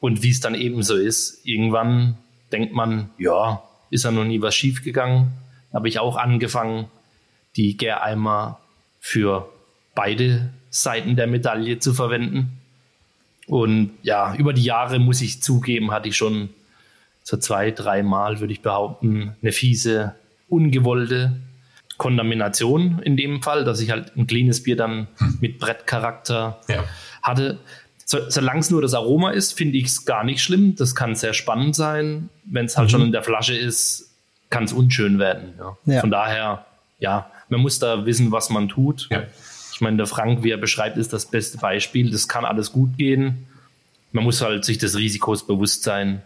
Und 0.00 0.22
wie 0.22 0.30
es 0.30 0.40
dann 0.40 0.54
eben 0.54 0.82
so 0.82 0.96
ist, 0.96 1.46
irgendwann 1.46 2.18
denkt 2.52 2.74
man, 2.74 3.10
ja, 3.18 3.62
ist 3.90 4.04
ja 4.04 4.10
noch 4.10 4.24
nie 4.24 4.42
was 4.42 4.54
schief 4.54 4.82
gegangen. 4.82 5.32
Habe 5.72 5.88
ich 5.88 5.98
auch 5.98 6.16
angefangen, 6.16 6.86
die 7.56 7.76
Gäreimer 7.76 8.60
für 9.00 9.48
beide 9.94 10.50
Seiten 10.70 11.16
der 11.16 11.26
Medaille 11.26 11.78
zu 11.78 11.94
verwenden. 11.94 12.58
Und 13.46 13.92
ja, 14.02 14.34
über 14.34 14.52
die 14.52 14.64
Jahre 14.64 14.98
muss 14.98 15.20
ich 15.20 15.42
zugeben, 15.42 15.90
hatte 15.92 16.08
ich 16.08 16.16
schon 16.16 16.50
so 17.24 17.38
zwei, 17.38 17.70
dreimal, 17.70 18.38
würde 18.40 18.52
ich 18.52 18.60
behaupten, 18.60 19.34
eine 19.42 19.50
fiese, 19.50 20.14
ungewollte 20.48 21.40
Kontamination 21.96 23.00
in 23.02 23.16
dem 23.16 23.42
Fall, 23.42 23.64
dass 23.64 23.80
ich 23.80 23.90
halt 23.90 24.16
ein 24.16 24.26
cleanes 24.26 24.62
Bier 24.62 24.76
dann 24.76 25.08
hm. 25.16 25.38
mit 25.40 25.58
Brettcharakter 25.58 26.60
ja. 26.68 26.84
hatte. 27.22 27.58
So, 28.04 28.18
solange 28.28 28.60
es 28.60 28.70
nur 28.70 28.82
das 28.82 28.92
Aroma 28.92 29.30
ist, 29.30 29.56
finde 29.56 29.78
ich 29.78 29.86
es 29.86 30.04
gar 30.04 30.22
nicht 30.22 30.42
schlimm. 30.42 30.76
Das 30.76 30.94
kann 30.94 31.14
sehr 31.14 31.32
spannend 31.32 31.74
sein. 31.74 32.28
Wenn 32.44 32.66
es 32.66 32.76
halt 32.76 32.88
mhm. 32.88 32.90
schon 32.90 33.02
in 33.02 33.12
der 33.12 33.22
Flasche 33.22 33.56
ist, 33.56 34.10
kann 34.50 34.64
es 34.64 34.74
unschön 34.74 35.18
werden. 35.18 35.54
Ja. 35.58 35.76
Ja. 35.86 36.00
Von 36.00 36.10
daher, 36.10 36.66
ja, 36.98 37.30
man 37.48 37.60
muss 37.60 37.78
da 37.78 38.04
wissen, 38.04 38.30
was 38.30 38.50
man 38.50 38.68
tut. 38.68 39.08
Ich 39.72 39.80
meine, 39.80 39.96
der 39.96 40.06
Frank, 40.06 40.44
wie 40.44 40.50
er 40.50 40.58
beschreibt, 40.58 40.98
ist 40.98 41.14
das 41.14 41.24
beste 41.24 41.56
Beispiel. 41.56 42.10
Das 42.10 42.28
kann 42.28 42.44
alles 42.44 42.72
gut 42.72 42.98
gehen. 42.98 43.46
Man 44.12 44.24
muss 44.24 44.42
halt 44.42 44.66
sich 44.66 44.76
des 44.76 44.98
Risikos 44.98 45.46
bewusst 45.46 45.82
sein, 45.82 46.20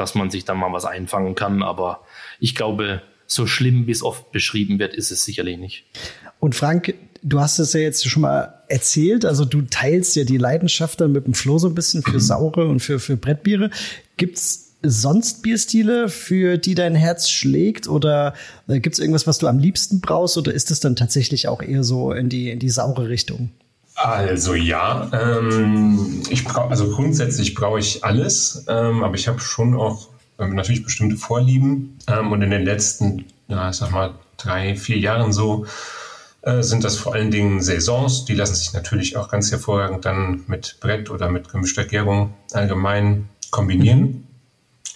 dass 0.00 0.14
man 0.14 0.30
sich 0.30 0.44
dann 0.44 0.58
mal 0.58 0.72
was 0.72 0.84
einfangen 0.84 1.34
kann. 1.34 1.62
Aber 1.62 2.00
ich 2.40 2.54
glaube, 2.54 3.02
so 3.26 3.46
schlimm, 3.46 3.86
wie 3.86 3.92
es 3.92 4.02
oft 4.02 4.32
beschrieben 4.32 4.78
wird, 4.78 4.94
ist 4.94 5.10
es 5.12 5.24
sicherlich 5.24 5.58
nicht. 5.58 5.84
Und 6.40 6.54
Frank, 6.54 6.94
du 7.22 7.38
hast 7.38 7.58
es 7.58 7.74
ja 7.74 7.80
jetzt 7.80 8.08
schon 8.08 8.22
mal 8.22 8.54
erzählt, 8.68 9.24
also 9.24 9.44
du 9.44 9.62
teilst 9.62 10.16
ja 10.16 10.24
die 10.24 10.38
Leidenschaft 10.38 11.00
dann 11.00 11.12
mit 11.12 11.26
dem 11.26 11.34
Flo 11.34 11.58
so 11.58 11.68
ein 11.68 11.74
bisschen 11.74 12.02
für 12.02 12.18
saure 12.18 12.66
und 12.66 12.80
für, 12.80 12.98
für 12.98 13.16
Brettbiere. 13.16 13.70
Gibt's 14.16 14.70
sonst 14.82 15.42
Bierstile, 15.42 16.08
für 16.08 16.56
die 16.56 16.74
dein 16.74 16.94
Herz 16.94 17.28
schlägt? 17.28 17.86
Oder 17.86 18.34
äh, 18.66 18.80
gibt 18.80 18.94
es 18.94 18.98
irgendwas, 18.98 19.26
was 19.26 19.38
du 19.38 19.46
am 19.46 19.58
liebsten 19.58 20.00
brauchst? 20.00 20.38
Oder 20.38 20.52
ist 20.52 20.70
es 20.70 20.80
dann 20.80 20.96
tatsächlich 20.96 21.48
auch 21.48 21.62
eher 21.62 21.84
so 21.84 22.12
in 22.12 22.28
die, 22.28 22.50
in 22.50 22.58
die 22.58 22.70
saure 22.70 23.08
Richtung? 23.08 23.50
Also 24.02 24.54
ja, 24.54 25.10
ähm, 25.12 26.22
ich 26.30 26.44
brauche 26.44 26.70
also 26.70 26.90
grundsätzlich 26.90 27.54
brauche 27.54 27.78
ich 27.78 28.02
alles, 28.02 28.64
ähm, 28.66 29.04
aber 29.04 29.14
ich 29.14 29.28
habe 29.28 29.40
schon 29.40 29.74
auch 29.74 30.08
ähm, 30.38 30.54
natürlich 30.54 30.82
bestimmte 30.82 31.18
Vorlieben. 31.18 31.98
Ähm, 32.06 32.32
und 32.32 32.40
in 32.40 32.50
den 32.50 32.62
letzten, 32.62 33.26
ja, 33.48 33.68
ich 33.68 33.76
sag 33.76 33.90
mal, 33.90 34.14
drei, 34.38 34.74
vier 34.74 34.96
Jahren 34.96 35.34
so, 35.34 35.66
äh, 36.40 36.62
sind 36.62 36.82
das 36.82 36.96
vor 36.96 37.12
allen 37.12 37.30
Dingen 37.30 37.60
Saisons. 37.60 38.24
Die 38.24 38.34
lassen 38.34 38.54
sich 38.54 38.72
natürlich 38.72 39.18
auch 39.18 39.28
ganz 39.28 39.50
hervorragend 39.50 40.06
dann 40.06 40.44
mit 40.46 40.78
Brett 40.80 41.10
oder 41.10 41.28
mit 41.28 41.50
gemischter 41.50 41.84
Gärung 41.84 42.32
allgemein 42.52 43.28
kombinieren. 43.50 44.26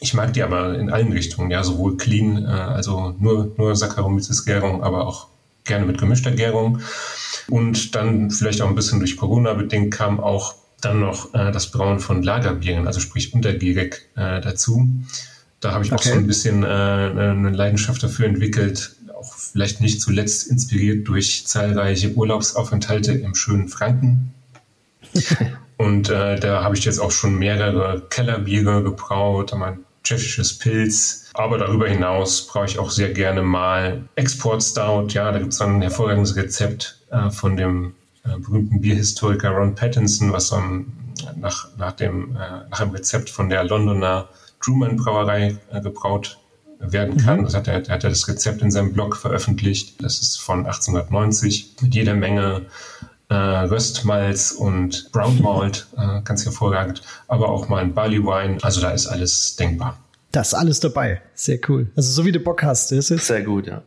Ich 0.01 0.15
mag 0.15 0.33
die 0.33 0.43
aber 0.43 0.79
in 0.79 0.89
allen 0.89 1.13
Richtungen, 1.13 1.51
ja, 1.51 1.63
sowohl 1.63 1.99
clean, 1.99 2.43
äh, 2.47 2.49
also 2.49 3.15
nur, 3.19 3.53
nur 3.59 3.77
Saccharomyces-Gärung, 3.77 4.83
aber 4.83 5.07
auch 5.07 5.27
gerne 5.65 5.85
mit 5.85 5.99
gemischter 5.99 6.31
Gärung. 6.31 6.81
Und 7.49 7.95
dann 7.95 8.31
vielleicht 8.31 8.63
auch 8.63 8.69
ein 8.69 8.75
bisschen 8.75 8.99
durch 8.99 9.17
Corona 9.17 9.55
bedingt 9.55 9.93
kam 9.93 10.21
auch 10.21 10.55
dann 10.81 11.01
noch 11.01 11.35
äh, 11.35 11.51
das 11.51 11.71
Brauen 11.71 11.99
von 11.99 12.23
Lagerbieren, 12.23 12.87
also 12.87 13.01
sprich 13.01 13.33
untergierig 13.33 14.09
äh, 14.17 14.41
dazu. 14.41 14.89
Da 15.61 15.73
habe 15.73 15.85
ich 15.85 15.93
okay. 15.93 16.11
auch 16.11 16.13
so 16.15 16.19
ein 16.19 16.27
bisschen 16.27 16.63
äh, 16.63 16.67
eine 16.67 17.51
Leidenschaft 17.51 18.03
dafür 18.03 18.27
entwickelt, 18.27 18.97
auch 19.19 19.35
vielleicht 19.35 19.81
nicht 19.81 20.01
zuletzt 20.01 20.49
inspiriert 20.49 21.09
durch 21.09 21.47
zahlreiche 21.47 22.13
Urlaubsaufenthalte 22.13 23.13
im 23.13 23.35
schönen 23.35 23.69
Franken. 23.69 24.35
Und 25.77 26.09
äh, 26.09 26.39
da 26.39 26.63
habe 26.63 26.77
ich 26.77 26.85
jetzt 26.85 26.99
auch 26.99 27.11
schon 27.11 27.39
mehrere 27.39 28.03
Kellerbiere 28.11 28.83
gebraut, 28.83 29.53
mein 29.57 29.79
tschechisches 30.05 30.59
Pilz. 30.59 31.31
Aber 31.35 31.59
darüber 31.59 31.89
hinaus 31.89 32.47
brauche 32.47 32.67
ich 32.67 32.79
auch 32.79 32.91
sehr 32.91 33.13
gerne 33.13 33.43
mal 33.43 34.05
Export 34.15 34.63
Stout. 34.63 35.09
Ja, 35.09 35.33
da 35.33 35.39
gibt 35.39 35.53
es 35.53 35.61
ein 35.61 35.83
hervorragendes 35.83 36.37
Rezept 36.37 37.01
äh, 37.15 37.31
von 37.31 37.57
dem 37.57 37.95
äh, 38.25 38.39
berühmten 38.39 38.81
Bierhistoriker 38.81 39.51
Ron 39.51 39.75
Pattinson, 39.75 40.33
was 40.33 40.51
um, 40.51 40.93
nach, 41.37 41.69
nach, 41.79 41.93
dem, 41.93 42.37
äh, 42.37 42.69
nach 42.71 42.81
einem 42.81 42.91
Rezept 42.91 43.31
von 43.31 43.49
der 43.49 43.65
Londoner 43.65 44.29
Truman 44.61 44.97
Brauerei 44.97 45.57
äh, 45.71 45.81
gebraut 45.81 46.39
werden 46.79 47.17
kann. 47.19 47.41
Mhm. 47.41 47.45
Das 47.45 47.55
hat 47.55 47.69
er, 47.69 47.87
er 47.87 47.95
hat 47.95 48.03
ja 48.03 48.09
das 48.09 48.29
Rezept 48.29 48.63
in 48.63 48.71
seinem 48.71 48.93
Blog 48.93 49.17
veröffentlicht. 49.17 50.03
Das 50.03 50.21
ist 50.21 50.41
von 50.41 50.67
1890 50.67 51.77
mit 51.83 51.95
jeder 51.95 52.15
Menge 52.15 52.63
äh, 53.29 53.35
Röstmalz 53.35 54.53
und 54.53 55.11
Brown 55.13 55.41
Malt, 55.41 55.87
äh, 55.97 56.21
ganz 56.23 56.45
hervorragend, 56.45 57.03
aber 57.29 57.49
auch 57.49 57.69
mal 57.69 57.83
ein 57.83 57.95
Barley 57.95 58.23
Wine. 58.23 58.59
Also 58.63 58.81
da 58.81 58.91
ist 58.91 59.07
alles 59.07 59.57
denkbar. 59.57 59.99
Das 60.35 60.49
ist 60.49 60.55
alles 60.55 60.81
dabei. 60.81 61.23
Sehr 61.35 61.61
cool. 61.69 61.93
Also 61.95 62.11
so 62.11 62.27
wie 62.27 62.33
du 62.33 62.41
Bock 62.41 62.65
hast, 62.65 62.91
ist 62.91 63.13
es? 63.13 63.29
Sehr 63.29 63.43
gut, 63.43 63.69
ja. 63.69 63.85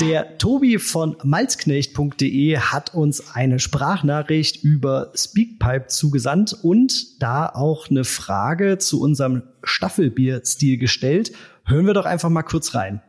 Der 0.00 0.36
Tobi 0.36 0.80
von 0.80 1.16
malzknecht.de 1.22 2.56
hat 2.58 2.94
uns 2.94 3.32
eine 3.32 3.60
Sprachnachricht 3.60 4.64
über 4.64 5.12
Speakpipe 5.14 5.86
zugesandt 5.86 6.52
und 6.64 7.22
da 7.22 7.46
auch 7.46 7.90
eine 7.90 8.02
Frage 8.02 8.78
zu 8.78 9.00
unserem 9.00 9.44
Staffelbier-Stil 9.62 10.78
gestellt. 10.78 11.30
Hören 11.64 11.86
wir 11.86 11.94
doch 11.94 12.06
einfach 12.06 12.28
mal 12.28 12.42
kurz 12.42 12.74
rein. 12.74 13.00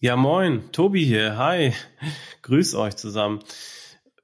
Ja, 0.00 0.16
moin, 0.16 0.72
Tobi 0.72 1.04
hier. 1.04 1.36
Hi. 1.36 1.74
Grüß 2.40 2.76
euch 2.76 2.96
zusammen. 2.96 3.40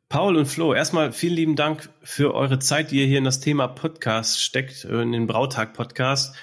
Paul 0.09 0.37
und 0.37 0.47
Flo, 0.47 0.73
erstmal 0.73 1.13
vielen 1.13 1.35
lieben 1.35 1.57
Dank 1.57 1.91
für 2.03 2.33
eure 2.33 2.59
Zeit, 2.59 2.91
die 2.91 3.01
ihr 3.01 3.07
hier 3.07 3.19
in 3.19 3.25
das 3.25 3.41
Thema 3.41 3.69
Podcast 3.69 4.41
steckt, 4.41 4.85
in 4.85 5.13
den 5.13 5.27
Brautag-Podcast. 5.27 6.35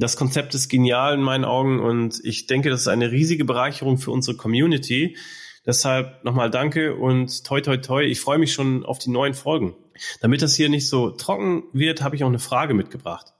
Das 0.00 0.16
Konzept 0.16 0.54
ist 0.54 0.68
genial 0.68 1.14
in 1.14 1.22
meinen 1.22 1.44
Augen 1.44 1.80
und 1.80 2.20
ich 2.22 2.46
denke, 2.46 2.70
das 2.70 2.82
ist 2.82 2.86
eine 2.86 3.10
riesige 3.10 3.44
Bereicherung 3.44 3.98
für 3.98 4.12
unsere 4.12 4.36
Community. 4.36 5.16
Deshalb 5.66 6.22
nochmal 6.22 6.50
danke 6.52 6.94
und 6.94 7.44
toi 7.44 7.60
toi 7.60 7.78
toi. 7.78 8.04
Ich 8.04 8.20
freue 8.20 8.38
mich 8.38 8.52
schon 8.52 8.86
auf 8.86 9.00
die 9.00 9.10
neuen 9.10 9.34
Folgen. 9.34 9.74
Damit 10.20 10.40
das 10.40 10.54
hier 10.54 10.68
nicht 10.68 10.86
so 10.86 11.10
trocken 11.10 11.64
wird, 11.72 12.00
habe 12.00 12.14
ich 12.14 12.22
auch 12.22 12.28
eine 12.28 12.38
Frage 12.38 12.74
mitgebracht. 12.74 13.34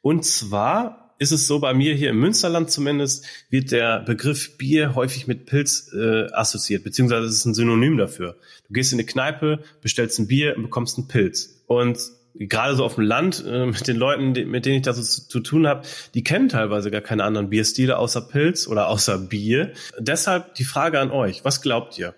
Und 0.00 0.24
zwar 0.24 1.14
ist 1.18 1.30
es 1.30 1.46
so 1.46 1.58
bei 1.58 1.74
mir 1.74 1.94
hier 1.94 2.08
im 2.08 2.20
Münsterland 2.20 2.70
zumindest, 2.70 3.26
wird 3.50 3.70
der 3.70 4.00
Begriff 4.00 4.56
Bier 4.56 4.94
häufig 4.94 5.26
mit 5.26 5.44
Pilz 5.44 5.92
äh, 5.92 6.32
assoziiert, 6.32 6.84
beziehungsweise 6.84 7.26
es 7.26 7.34
ist 7.34 7.44
ein 7.44 7.54
Synonym 7.54 7.98
dafür. 7.98 8.38
Du 8.66 8.72
gehst 8.72 8.94
in 8.94 8.98
eine 8.98 9.04
Kneipe, 9.04 9.62
bestellst 9.82 10.18
ein 10.18 10.26
Bier 10.26 10.56
und 10.56 10.62
bekommst 10.62 10.96
einen 10.96 11.08
Pilz. 11.08 11.64
Und 11.66 11.98
gerade 12.34 12.76
so 12.76 12.84
auf 12.84 12.94
dem 12.94 13.04
Land 13.04 13.44
äh, 13.46 13.66
mit 13.66 13.86
den 13.88 13.96
Leuten, 13.96 14.34
die, 14.34 14.44
mit 14.44 14.66
denen 14.66 14.76
ich 14.76 14.82
da 14.82 14.92
so 14.92 15.02
zu, 15.02 15.28
zu 15.28 15.40
tun 15.40 15.66
habe, 15.66 15.82
die 16.14 16.24
kennen 16.24 16.48
teilweise 16.48 16.90
gar 16.90 17.00
keine 17.00 17.24
anderen 17.24 17.50
Bierstile 17.50 17.98
außer 17.98 18.22
Pilz 18.22 18.68
oder 18.68 18.88
außer 18.88 19.18
Bier. 19.18 19.72
Deshalb 19.98 20.54
die 20.54 20.64
Frage 20.64 21.00
an 21.00 21.10
euch, 21.10 21.44
was 21.44 21.62
glaubt 21.62 21.98
ihr? 21.98 22.14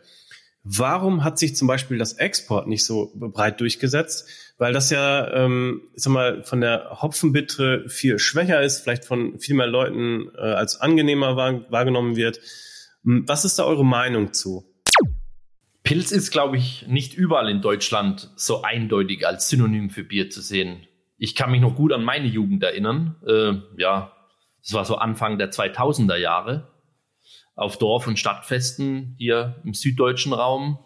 Warum 0.63 1.25
hat 1.25 1.39
sich 1.39 1.57
zum 1.57 1.69
Beispiel 1.69 1.97
das 1.97 2.13
Export 2.15 2.67
nicht 2.67 2.85
so 2.85 3.13
breit 3.15 3.61
durchgesetzt? 3.61 4.29
Weil 4.59 4.75
das 4.75 4.91
ja, 4.91 5.33
ähm, 5.33 5.83
ich 5.95 6.03
sag 6.03 6.13
mal, 6.13 6.45
von 6.45 6.61
der 6.61 7.01
Hopfenbitre 7.01 7.89
viel 7.89 8.19
schwächer 8.19 8.61
ist, 8.61 8.81
vielleicht 8.81 9.07
von 9.07 9.39
viel 9.39 9.57
mehr 9.57 9.67
Leuten 9.67 10.31
äh, 10.37 10.41
als 10.41 10.79
angenehmer 10.79 11.37
wahr, 11.37 11.65
wahrgenommen 11.71 12.17
wird. 12.17 12.41
Hm, 13.05 13.25
was 13.27 13.47
ist 13.47 13.59
da 13.59 13.65
eure 13.65 13.87
Meinung 13.87 14.35
zu? 14.35 14.70
Pilz 15.91 16.13
ist, 16.13 16.31
glaube 16.31 16.57
ich, 16.57 16.87
nicht 16.87 17.15
überall 17.15 17.51
in 17.51 17.63
Deutschland 17.63 18.31
so 18.37 18.63
eindeutig 18.63 19.27
als 19.27 19.49
Synonym 19.49 19.91
für 19.91 20.05
Bier 20.05 20.31
zu 20.31 20.41
sehen. 20.41 20.87
Ich 21.19 21.35
kann 21.35 21.51
mich 21.51 21.61
noch 21.61 21.75
gut 21.75 21.93
an 21.93 22.05
meine 22.05 22.29
Jugend 22.29 22.63
erinnern. 22.63 23.17
Äh, 23.27 23.55
ja, 23.77 24.13
das 24.63 24.73
war 24.73 24.85
so 24.85 24.95
Anfang 24.99 25.37
der 25.37 25.51
2000er 25.51 26.15
Jahre 26.15 26.69
auf 27.57 27.77
Dorf- 27.77 28.07
und 28.07 28.21
Stadtfesten 28.21 29.17
hier 29.19 29.61
im 29.65 29.75
süddeutschen 29.75 30.33
Raum. 30.33 30.79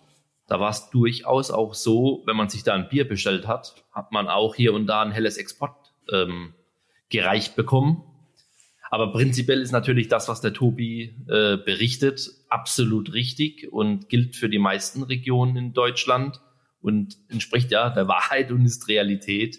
Da 0.47 0.59
war 0.59 0.71
es 0.71 0.89
durchaus 0.89 1.51
auch 1.51 1.75
so, 1.75 2.23
wenn 2.25 2.37
man 2.37 2.49
sich 2.49 2.63
da 2.63 2.73
ein 2.73 2.89
Bier 2.89 3.07
bestellt 3.07 3.47
hat, 3.47 3.85
hat 3.93 4.11
man 4.11 4.27
auch 4.27 4.55
hier 4.55 4.73
und 4.73 4.87
da 4.87 5.03
ein 5.03 5.13
helles 5.13 5.37
Export 5.37 5.93
ähm, 6.11 6.55
gereicht 7.11 7.57
bekommen. 7.57 8.05
Aber 8.91 9.13
prinzipiell 9.13 9.61
ist 9.61 9.73
natürlich 9.73 10.09
das, 10.09 10.29
was 10.29 10.41
der 10.41 10.53
Tobi 10.53 11.17
äh, 11.29 11.57
berichtet, 11.57 12.31
absolut 12.49 13.13
richtig 13.13 13.73
und 13.73 14.09
gilt 14.09 14.37
für 14.37 14.49
die 14.49 14.59
meisten 14.59 15.03
Regionen 15.03 15.57
in 15.57 15.73
Deutschland 15.73 16.41
und 16.81 17.17
entspricht 17.29 17.71
ja 17.71 17.91
der 17.91 18.09
Wahrheit 18.09 18.53
und 18.53 18.65
ist 18.65 18.89
Realität, 18.89 19.59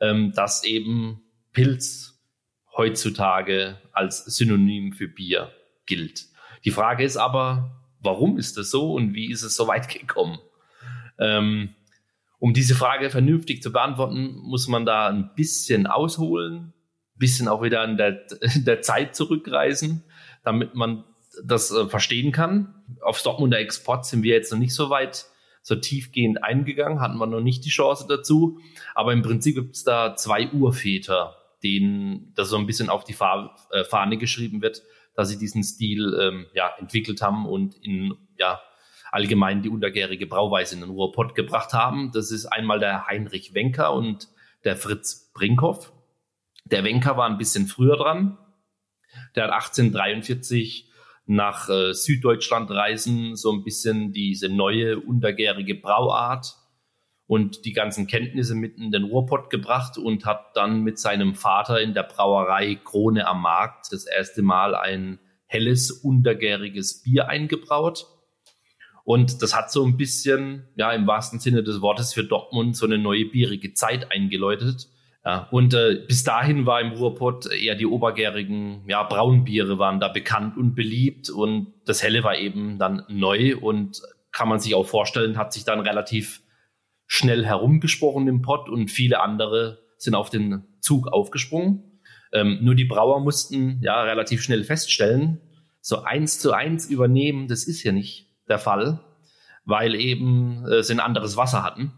ähm, 0.00 0.32
dass 0.32 0.64
eben 0.64 1.22
Pilz 1.52 2.20
heutzutage 2.76 3.78
als 3.92 4.24
Synonym 4.24 4.92
für 4.92 5.08
Bier 5.08 5.52
gilt. 5.86 6.26
Die 6.64 6.70
Frage 6.70 7.04
ist 7.04 7.16
aber, 7.16 7.82
warum 8.00 8.38
ist 8.38 8.56
das 8.56 8.70
so 8.70 8.94
und 8.94 9.14
wie 9.14 9.30
ist 9.30 9.42
es 9.42 9.56
so 9.56 9.66
weit 9.66 9.88
gekommen? 9.88 10.38
Ähm, 11.18 11.74
um 12.38 12.54
diese 12.54 12.74
Frage 12.74 13.10
vernünftig 13.10 13.62
zu 13.62 13.72
beantworten, 13.72 14.34
muss 14.36 14.66
man 14.66 14.84
da 14.84 15.08
ein 15.08 15.34
bisschen 15.34 15.86
ausholen, 15.86 16.72
bisschen 17.22 17.48
auch 17.48 17.62
wieder 17.62 17.82
in 17.84 17.96
der, 17.96 18.26
in 18.54 18.64
der 18.64 18.82
Zeit 18.82 19.16
zurückreisen, 19.16 20.04
damit 20.44 20.74
man 20.74 21.04
das 21.44 21.70
äh, 21.70 21.86
verstehen 21.86 22.32
kann. 22.32 22.74
Auf 23.00 23.22
Dortmunder 23.22 23.58
Export 23.58 24.04
sind 24.04 24.22
wir 24.22 24.34
jetzt 24.34 24.52
noch 24.52 24.58
nicht 24.58 24.74
so 24.74 24.90
weit, 24.90 25.26
so 25.62 25.76
tiefgehend 25.76 26.42
eingegangen, 26.42 27.00
hatten 27.00 27.18
wir 27.18 27.26
noch 27.26 27.40
nicht 27.40 27.64
die 27.64 27.70
Chance 27.70 28.06
dazu. 28.08 28.58
Aber 28.94 29.12
im 29.12 29.22
Prinzip 29.22 29.54
gibt 29.54 29.76
es 29.76 29.84
da 29.84 30.16
zwei 30.16 30.50
Urväter, 30.50 31.36
denen 31.62 32.32
das 32.34 32.48
so 32.48 32.56
ein 32.56 32.66
bisschen 32.66 32.90
auf 32.90 33.04
die 33.04 33.14
äh, 33.14 33.84
Fahne 33.84 34.18
geschrieben 34.18 34.60
wird, 34.60 34.82
dass 35.14 35.28
sie 35.28 35.38
diesen 35.38 35.62
Stil 35.62 36.18
ähm, 36.20 36.46
ja, 36.54 36.72
entwickelt 36.78 37.22
haben 37.22 37.46
und 37.46 37.76
in 37.76 38.14
ja, 38.38 38.60
allgemein 39.12 39.62
die 39.62 39.68
untergärige 39.68 40.26
Brauweise 40.26 40.74
in 40.74 40.80
den 40.80 40.90
Ruhrpott 40.90 41.34
gebracht 41.34 41.72
haben. 41.72 42.10
Das 42.12 42.32
ist 42.32 42.46
einmal 42.46 42.80
der 42.80 43.06
Heinrich 43.06 43.54
Wenker 43.54 43.92
und 43.92 44.28
der 44.64 44.76
Fritz 44.76 45.30
Brinkhoff. 45.34 45.91
Der 46.72 46.84
Wenker 46.84 47.16
war 47.16 47.28
ein 47.28 47.38
bisschen 47.38 47.66
früher 47.66 47.96
dran. 47.96 48.38
Der 49.36 49.44
hat 49.44 49.52
1843 49.52 50.90
nach 51.26 51.68
äh, 51.68 51.92
Süddeutschland 51.92 52.70
reisen, 52.70 53.36
so 53.36 53.52
ein 53.52 53.62
bisschen 53.62 54.12
diese 54.12 54.48
neue 54.48 54.98
untergärige 54.98 55.74
Brauart 55.74 56.56
und 57.26 57.66
die 57.66 57.72
ganzen 57.74 58.06
Kenntnisse 58.06 58.54
mit 58.54 58.78
in 58.78 58.90
den 58.90 59.04
Ruhrpott 59.04 59.50
gebracht 59.50 59.98
und 59.98 60.24
hat 60.24 60.56
dann 60.56 60.80
mit 60.80 60.98
seinem 60.98 61.34
Vater 61.34 61.80
in 61.80 61.92
der 61.92 62.02
Brauerei 62.04 62.74
Krone 62.74 63.26
am 63.26 63.42
Markt 63.42 63.92
das 63.92 64.06
erste 64.06 64.42
Mal 64.42 64.74
ein 64.74 65.20
helles, 65.46 65.90
untergäriges 65.90 67.02
Bier 67.02 67.28
eingebraut. 67.28 68.06
Und 69.04 69.42
das 69.42 69.54
hat 69.54 69.70
so 69.70 69.84
ein 69.84 69.98
bisschen, 69.98 70.68
ja, 70.76 70.92
im 70.92 71.06
wahrsten 71.06 71.38
Sinne 71.38 71.62
des 71.62 71.82
Wortes 71.82 72.14
für 72.14 72.24
Dortmund 72.24 72.76
so 72.76 72.86
eine 72.86 72.98
neue 72.98 73.26
bierige 73.26 73.74
Zeit 73.74 74.10
eingeläutet. 74.10 74.88
Ja, 75.24 75.46
und 75.52 75.72
äh, 75.72 76.04
bis 76.08 76.24
dahin 76.24 76.66
war 76.66 76.80
im 76.80 76.92
Ruhrpott 76.92 77.46
eher 77.46 77.76
die 77.76 77.86
obergärigen, 77.86 78.82
ja, 78.88 79.04
Braunbiere 79.04 79.78
waren 79.78 80.00
da 80.00 80.08
bekannt 80.08 80.56
und 80.56 80.74
beliebt 80.74 81.30
und 81.30 81.72
das 81.84 82.02
Helle 82.02 82.24
war 82.24 82.36
eben 82.36 82.78
dann 82.78 83.04
neu 83.08 83.56
und 83.56 84.02
kann 84.32 84.48
man 84.48 84.58
sich 84.58 84.74
auch 84.74 84.86
vorstellen, 84.86 85.38
hat 85.38 85.52
sich 85.52 85.64
dann 85.64 85.78
relativ 85.78 86.42
schnell 87.06 87.44
herumgesprochen 87.44 88.26
im 88.26 88.42
Pott 88.42 88.68
und 88.68 88.90
viele 88.90 89.20
andere 89.20 89.78
sind 89.96 90.16
auf 90.16 90.28
den 90.28 90.64
Zug 90.80 91.06
aufgesprungen. 91.06 92.00
Ähm, 92.32 92.58
nur 92.62 92.74
die 92.74 92.86
Brauer 92.86 93.20
mussten 93.20 93.78
ja 93.80 94.02
relativ 94.02 94.42
schnell 94.42 94.64
feststellen, 94.64 95.40
so 95.80 96.02
eins 96.02 96.40
zu 96.40 96.52
eins 96.52 96.86
übernehmen, 96.86 97.46
das 97.46 97.64
ist 97.64 97.84
ja 97.84 97.92
nicht 97.92 98.28
der 98.48 98.58
Fall, 98.58 99.04
weil 99.64 99.94
eben 99.94 100.66
äh, 100.66 100.82
sie 100.82 100.94
ein 100.94 101.00
anderes 101.00 101.36
Wasser 101.36 101.62
hatten 101.62 101.92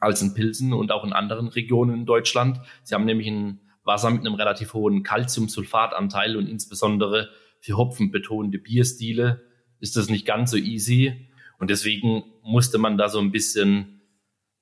als 0.00 0.22
in 0.22 0.34
Pilsen 0.34 0.72
und 0.72 0.90
auch 0.90 1.04
in 1.04 1.12
anderen 1.12 1.48
Regionen 1.48 1.94
in 1.94 2.06
Deutschland. 2.06 2.60
Sie 2.82 2.94
haben 2.94 3.04
nämlich 3.04 3.28
ein 3.28 3.60
Wasser 3.84 4.10
mit 4.10 4.20
einem 4.20 4.34
relativ 4.34 4.74
hohen 4.74 5.02
Calciumsulfatanteil 5.02 6.36
und 6.36 6.48
insbesondere 6.48 7.30
für 7.60 7.76
hopfenbetonte 7.76 8.58
Bierstile 8.58 9.42
ist 9.78 9.96
das 9.96 10.08
nicht 10.08 10.26
ganz 10.26 10.50
so 10.50 10.56
easy. 10.56 11.28
Und 11.58 11.70
deswegen 11.70 12.24
musste 12.42 12.78
man 12.78 12.96
da 12.96 13.08
so 13.08 13.20
ein 13.20 13.32
bisschen 13.32 14.00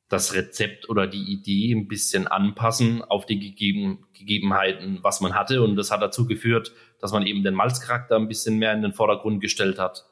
das 0.09 0.35
Rezept 0.35 0.89
oder 0.89 1.07
die 1.07 1.33
Idee 1.33 1.73
ein 1.73 1.87
bisschen 1.87 2.27
anpassen 2.27 3.03
auf 3.03 3.27
die 3.27 3.39
gegeben, 3.39 4.07
Gegebenheiten, 4.15 4.99
was 5.03 5.21
man 5.21 5.35
hatte. 5.35 5.63
Und 5.63 5.77
das 5.77 5.91
hat 5.91 6.03
dazu 6.03 6.27
geführt, 6.27 6.73
dass 7.01 7.13
man 7.13 7.27
eben 7.27 7.45
den 7.45 7.55
Malzcharakter 7.55 8.17
ein 8.17 8.29
bisschen 8.29 8.59
mehr 8.59 8.73
in 8.73 8.83
den 8.83 8.95
Vordergrund 8.95 9.41
gestellt 9.41 9.79
hat, 9.79 10.07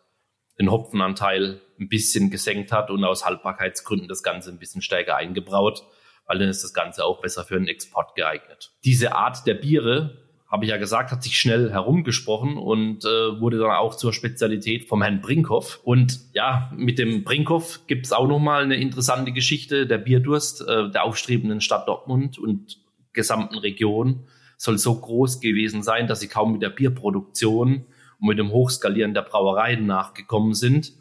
den 0.60 0.70
Hopfenanteil 0.70 1.60
ein 1.78 1.88
bisschen 1.88 2.30
gesenkt 2.30 2.72
hat 2.72 2.90
und 2.90 3.04
aus 3.04 3.24
Haltbarkeitsgründen 3.24 4.08
das 4.08 4.22
Ganze 4.22 4.50
ein 4.50 4.58
bisschen 4.58 4.82
stärker 4.82 5.16
eingebraut, 5.16 5.84
weil 6.26 6.38
dann 6.38 6.48
ist 6.48 6.64
das 6.64 6.74
Ganze 6.74 7.04
auch 7.04 7.20
besser 7.20 7.44
für 7.44 7.54
den 7.54 7.68
Export 7.68 8.14
geeignet. 8.14 8.72
Diese 8.84 9.14
Art 9.14 9.46
der 9.46 9.54
Biere 9.54 10.26
habe 10.48 10.64
ich 10.64 10.70
ja 10.70 10.76
gesagt, 10.76 11.10
hat 11.10 11.22
sich 11.22 11.36
schnell 11.36 11.72
herumgesprochen 11.72 12.56
und 12.56 13.04
äh, 13.04 13.40
wurde 13.40 13.58
dann 13.58 13.72
auch 13.72 13.96
zur 13.96 14.12
Spezialität 14.12 14.88
vom 14.88 15.02
Herrn 15.02 15.20
Brinkhoff. 15.20 15.80
Und 15.82 16.20
ja, 16.34 16.70
mit 16.76 16.98
dem 16.98 17.24
Brinkhoff 17.24 17.80
gibt 17.88 18.06
es 18.06 18.12
auch 18.12 18.28
nochmal 18.28 18.62
eine 18.62 18.76
interessante 18.76 19.32
Geschichte. 19.32 19.86
Der 19.86 19.98
Bierdurst 19.98 20.62
äh, 20.62 20.90
der 20.90 21.02
aufstrebenden 21.04 21.60
Stadt 21.60 21.88
Dortmund 21.88 22.38
und 22.38 22.78
gesamten 23.12 23.58
Region 23.58 24.26
soll 24.56 24.78
so 24.78 24.94
groß 25.00 25.40
gewesen 25.40 25.82
sein, 25.82 26.06
dass 26.06 26.20
sie 26.20 26.28
kaum 26.28 26.52
mit 26.52 26.62
der 26.62 26.70
Bierproduktion 26.70 27.84
und 28.20 28.28
mit 28.28 28.38
dem 28.38 28.50
Hochskalieren 28.50 29.14
der 29.14 29.22
Brauereien 29.22 29.84
nachgekommen 29.86 30.54
sind. 30.54 30.92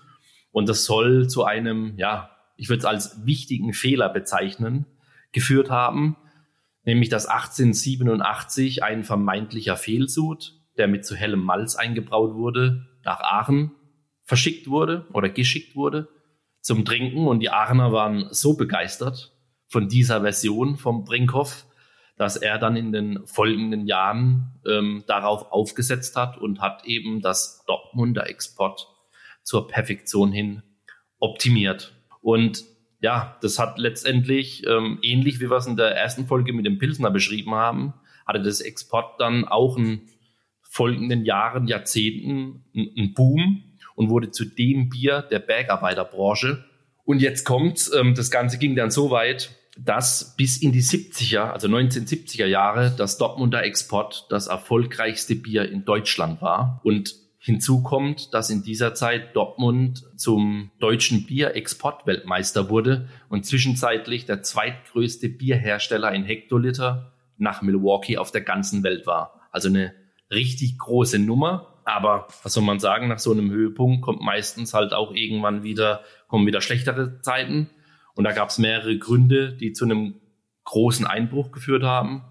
Und 0.55 0.69
das 0.69 0.85
soll 0.85 1.27
zu 1.27 1.43
einem, 1.43 1.97
ja, 1.97 2.29
ich 2.55 2.69
würde 2.69 2.79
es 2.79 2.85
als 2.85 3.25
wichtigen 3.25 3.73
Fehler 3.73 4.07
bezeichnen, 4.07 4.85
geführt 5.33 5.69
haben, 5.69 6.15
nämlich 6.85 7.09
dass 7.09 7.25
1887 7.25 8.81
ein 8.81 9.03
vermeintlicher 9.03 9.75
Fehlsud, 9.75 10.53
der 10.77 10.87
mit 10.87 11.05
zu 11.05 11.13
hellem 11.13 11.41
Malz 11.41 11.75
eingebraut 11.75 12.35
wurde, 12.35 12.87
nach 13.03 13.19
Aachen 13.19 13.71
verschickt 14.23 14.69
wurde 14.69 15.05
oder 15.11 15.27
geschickt 15.27 15.75
wurde 15.75 16.07
zum 16.61 16.85
Trinken. 16.85 17.27
Und 17.27 17.41
die 17.41 17.49
Aachener 17.49 17.91
waren 17.91 18.29
so 18.31 18.55
begeistert 18.55 19.33
von 19.67 19.89
dieser 19.89 20.21
Version 20.21 20.77
vom 20.77 21.03
Brinkhoff, 21.03 21.65
dass 22.15 22.37
er 22.37 22.59
dann 22.59 22.77
in 22.77 22.93
den 22.93 23.27
folgenden 23.27 23.87
Jahren 23.87 24.53
ähm, 24.65 25.03
darauf 25.05 25.51
aufgesetzt 25.51 26.15
hat 26.15 26.37
und 26.37 26.61
hat 26.61 26.85
eben 26.85 27.19
das 27.19 27.65
Dortmunder 27.67 28.29
Export 28.29 28.94
zur 29.45 29.67
Perfektion 29.67 30.33
hin 30.33 30.63
optimiert. 31.19 31.93
Und 32.21 32.65
ja, 32.99 33.37
das 33.41 33.59
hat 33.59 33.77
letztendlich, 33.77 34.65
ähm, 34.67 34.99
ähnlich 35.01 35.39
wie 35.39 35.49
wir 35.49 35.57
es 35.57 35.67
in 35.67 35.77
der 35.77 35.95
ersten 35.95 36.25
Folge 36.25 36.51
mit 36.51 36.65
dem 36.65 36.79
Pilsner 36.79 37.11
beschrieben 37.11 37.53
haben, 37.53 37.93
hatte 38.25 38.41
das 38.41 38.61
Export 38.61 39.21
dann 39.21 39.45
auch 39.45 39.77
in 39.77 40.01
folgenden 40.61 41.23
Jahren, 41.23 41.67
Jahrzehnten 41.67 42.65
einen 42.75 43.13
Boom 43.13 43.63
und 43.95 44.09
wurde 44.09 44.31
zu 44.31 44.43
dem 44.43 44.89
Bier 44.89 45.21
der 45.21 45.39
Bergarbeiterbranche. 45.39 46.65
Und 47.05 47.21
jetzt 47.21 47.45
kommt, 47.45 47.89
ähm, 47.95 48.15
das 48.15 48.31
Ganze 48.31 48.57
ging 48.57 48.75
dann 48.75 48.89
so 48.89 49.11
weit, 49.11 49.51
dass 49.77 50.35
bis 50.35 50.57
in 50.57 50.71
die 50.71 50.81
70er, 50.81 51.51
also 51.51 51.67
1970er 51.67 52.45
Jahre, 52.45 52.93
das 52.97 53.17
Dortmunder 53.17 53.63
Export 53.63 54.25
das 54.29 54.47
erfolgreichste 54.47 55.35
Bier 55.35 55.69
in 55.69 55.85
Deutschland 55.85 56.41
war. 56.41 56.81
Und 56.83 57.15
Hinzu 57.45 57.83
kommt, 57.83 58.33
dass 58.33 58.49
in 58.49 58.63
dieser 58.63 58.95
Zeit 58.95 59.35
Dortmund 59.35 60.03
zum 60.15 60.71
deutschen 60.79 61.27
Bierexportweltmeister 61.27 62.69
wurde 62.71 63.07
und 63.29 63.45
zwischenzeitlich 63.45 64.25
der 64.25 64.41
zweitgrößte 64.41 65.29
Bierhersteller 65.29 66.11
in 66.11 66.23
Hektoliter 66.23 67.13
nach 67.37 67.61
Milwaukee 67.61 68.17
auf 68.17 68.31
der 68.31 68.41
ganzen 68.41 68.81
Welt 68.81 69.05
war. 69.05 69.41
Also 69.51 69.67
eine 69.67 69.93
richtig 70.31 70.79
große 70.79 71.19
Nummer. 71.19 71.83
Aber 71.85 72.27
was 72.41 72.53
soll 72.53 72.63
man 72.63 72.79
sagen, 72.79 73.09
nach 73.09 73.19
so 73.19 73.31
einem 73.31 73.51
Höhepunkt 73.51 74.01
kommt 74.01 74.21
meistens 74.21 74.73
halt 74.73 74.93
auch 74.93 75.13
irgendwann 75.13 75.61
wieder, 75.61 76.01
kommen 76.27 76.47
wieder 76.47 76.61
schlechtere 76.61 77.21
Zeiten. 77.21 77.69
Und 78.15 78.23
da 78.23 78.31
gab 78.31 78.49
es 78.49 78.57
mehrere 78.57 78.97
Gründe, 78.97 79.53
die 79.53 79.71
zu 79.71 79.85
einem 79.85 80.15
großen 80.63 81.05
Einbruch 81.05 81.51
geführt 81.51 81.83
haben. 81.83 82.23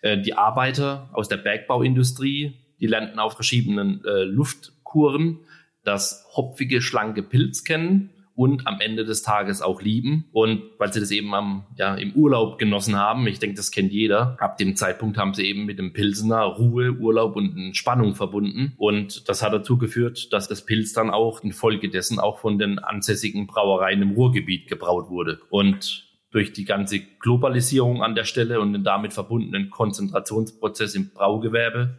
Äh, 0.00 0.22
die 0.22 0.34
Arbeiter 0.34 1.10
aus 1.12 1.26
der 1.26 1.38
Bergbauindustrie, 1.38 2.67
die 2.80 2.86
lernten 2.86 3.18
auf 3.18 3.34
verschiedenen 3.34 4.04
äh, 4.04 4.24
Luftkuren 4.24 5.40
das 5.84 6.26
hopfige, 6.36 6.82
schlanke 6.82 7.22
Pilz 7.22 7.64
kennen 7.64 8.10
und 8.34 8.68
am 8.68 8.80
Ende 8.80 9.04
des 9.04 9.22
Tages 9.22 9.62
auch 9.62 9.82
lieben. 9.82 10.26
Und 10.32 10.62
weil 10.78 10.92
sie 10.92 11.00
das 11.00 11.10
eben 11.10 11.34
am, 11.34 11.64
ja, 11.76 11.94
im 11.96 12.12
Urlaub 12.12 12.58
genossen 12.58 12.94
haben, 12.94 13.26
ich 13.26 13.40
denke, 13.40 13.56
das 13.56 13.72
kennt 13.72 13.90
jeder, 13.92 14.36
ab 14.38 14.58
dem 14.58 14.76
Zeitpunkt 14.76 15.18
haben 15.18 15.34
sie 15.34 15.44
eben 15.44 15.64
mit 15.64 15.78
dem 15.78 15.92
Pilsener 15.92 16.42
Ruhe, 16.42 16.92
Urlaub 16.92 17.34
und 17.34 17.56
Entspannung 17.56 18.14
verbunden. 18.14 18.74
Und 18.76 19.28
das 19.28 19.42
hat 19.42 19.52
dazu 19.52 19.76
geführt, 19.76 20.32
dass 20.32 20.46
das 20.46 20.64
Pilz 20.64 20.92
dann 20.92 21.10
auch 21.10 21.42
infolgedessen 21.42 22.20
auch 22.20 22.38
von 22.38 22.58
den 22.58 22.78
ansässigen 22.78 23.48
Brauereien 23.48 24.02
im 24.02 24.12
Ruhrgebiet 24.12 24.68
gebraut 24.68 25.08
wurde. 25.08 25.40
Und 25.50 26.06
durch 26.30 26.52
die 26.52 26.64
ganze 26.64 27.00
Globalisierung 27.00 28.02
an 28.02 28.14
der 28.14 28.24
Stelle 28.24 28.60
und 28.60 28.72
den 28.72 28.84
damit 28.84 29.14
verbundenen 29.14 29.70
Konzentrationsprozess 29.70 30.94
im 30.94 31.10
Braugewerbe 31.10 31.98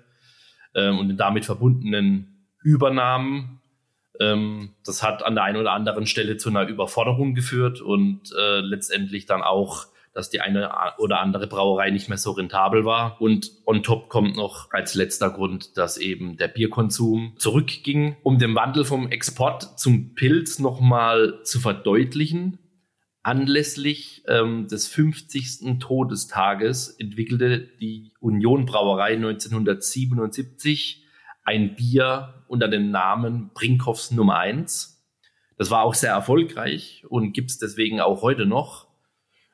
äh, 0.73 0.89
und 0.89 1.10
den 1.10 1.17
damit 1.17 1.45
verbundenen 1.45 2.47
Übernahmen 2.62 3.60
ähm, 4.19 4.71
das 4.86 5.01
hat 5.01 5.23
an 5.23 5.36
der 5.36 5.45
einen 5.45 5.58
oder 5.58 5.71
anderen 5.71 6.05
Stelle 6.05 6.38
zu 6.38 6.49
einer 6.49 6.67
Überforderung 6.67 7.36
geführt 7.36 7.82
und 7.82 8.34
äh, 8.38 8.60
letztendlich 8.60 9.25
dann 9.25 9.41
auch 9.41 9.88
dass 10.13 10.29
die 10.29 10.41
eine 10.41 10.71
oder 10.97 11.19
andere 11.19 11.47
Brauerei 11.47 11.91
nicht 11.91 12.10
mehr 12.10 12.17
so 12.17 12.32
rentabel 12.32 12.84
war. 12.84 13.21
Und 13.21 13.51
on 13.65 13.84
top 13.84 14.10
kommt 14.10 14.36
noch 14.36 14.69
als 14.71 14.95
letzter 14.95 15.29
Grund, 15.29 15.77
dass 15.77 15.97
eben 15.97 16.36
der 16.36 16.47
Bierkonsum 16.47 17.36
zurückging. 17.38 18.17
Um 18.23 18.39
den 18.39 18.55
Wandel 18.55 18.86
vom 18.86 19.08
Export 19.10 19.79
zum 19.79 20.15
Pilz 20.15 20.60
nochmal 20.60 21.39
zu 21.43 21.60
verdeutlichen, 21.60 22.58
anlässlich 23.23 24.23
ähm, 24.27 24.67
des 24.67 24.88
50. 24.88 25.79
Todestages 25.79 26.89
entwickelte 26.89 27.60
die 27.60 28.13
Union 28.19 28.65
Brauerei 28.65 29.13
1977 29.15 31.05
ein 31.43 31.75
Bier 31.75 32.43
unter 32.47 32.67
dem 32.67 32.91
Namen 32.91 33.51
Brinkhoffs 33.53 34.12
Nummer 34.12 34.38
1. 34.39 35.03
Das 35.58 35.71
war 35.71 35.84
auch 35.84 35.93
sehr 35.93 36.12
erfolgreich 36.12 37.03
und 37.10 37.34
gibt 37.34 37.51
es 37.51 37.58
deswegen 37.58 37.99
auch 37.99 38.21
heute 38.21 38.45
noch. 38.45 38.88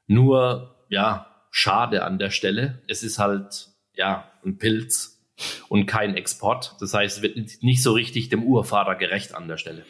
Nur, 0.08 0.86
ja, 0.90 1.32
schade 1.50 2.04
an 2.04 2.20
der 2.20 2.30
Stelle. 2.30 2.84
Es 2.88 3.02
ist 3.02 3.18
halt, 3.18 3.70
ja, 3.96 4.30
ein 4.46 4.58
Pilz 4.58 5.26
und 5.68 5.86
kein 5.86 6.16
Export. 6.16 6.76
Das 6.80 6.94
heißt, 6.94 7.18
es 7.18 7.24
wird 7.24 7.64
nicht 7.64 7.82
so 7.82 7.94
richtig 7.94 8.30
dem 8.30 8.44
Urvater 8.44 8.96
gerecht 8.96 9.34
an 9.34 9.48
der 9.48 9.58
Stelle. 9.58 9.86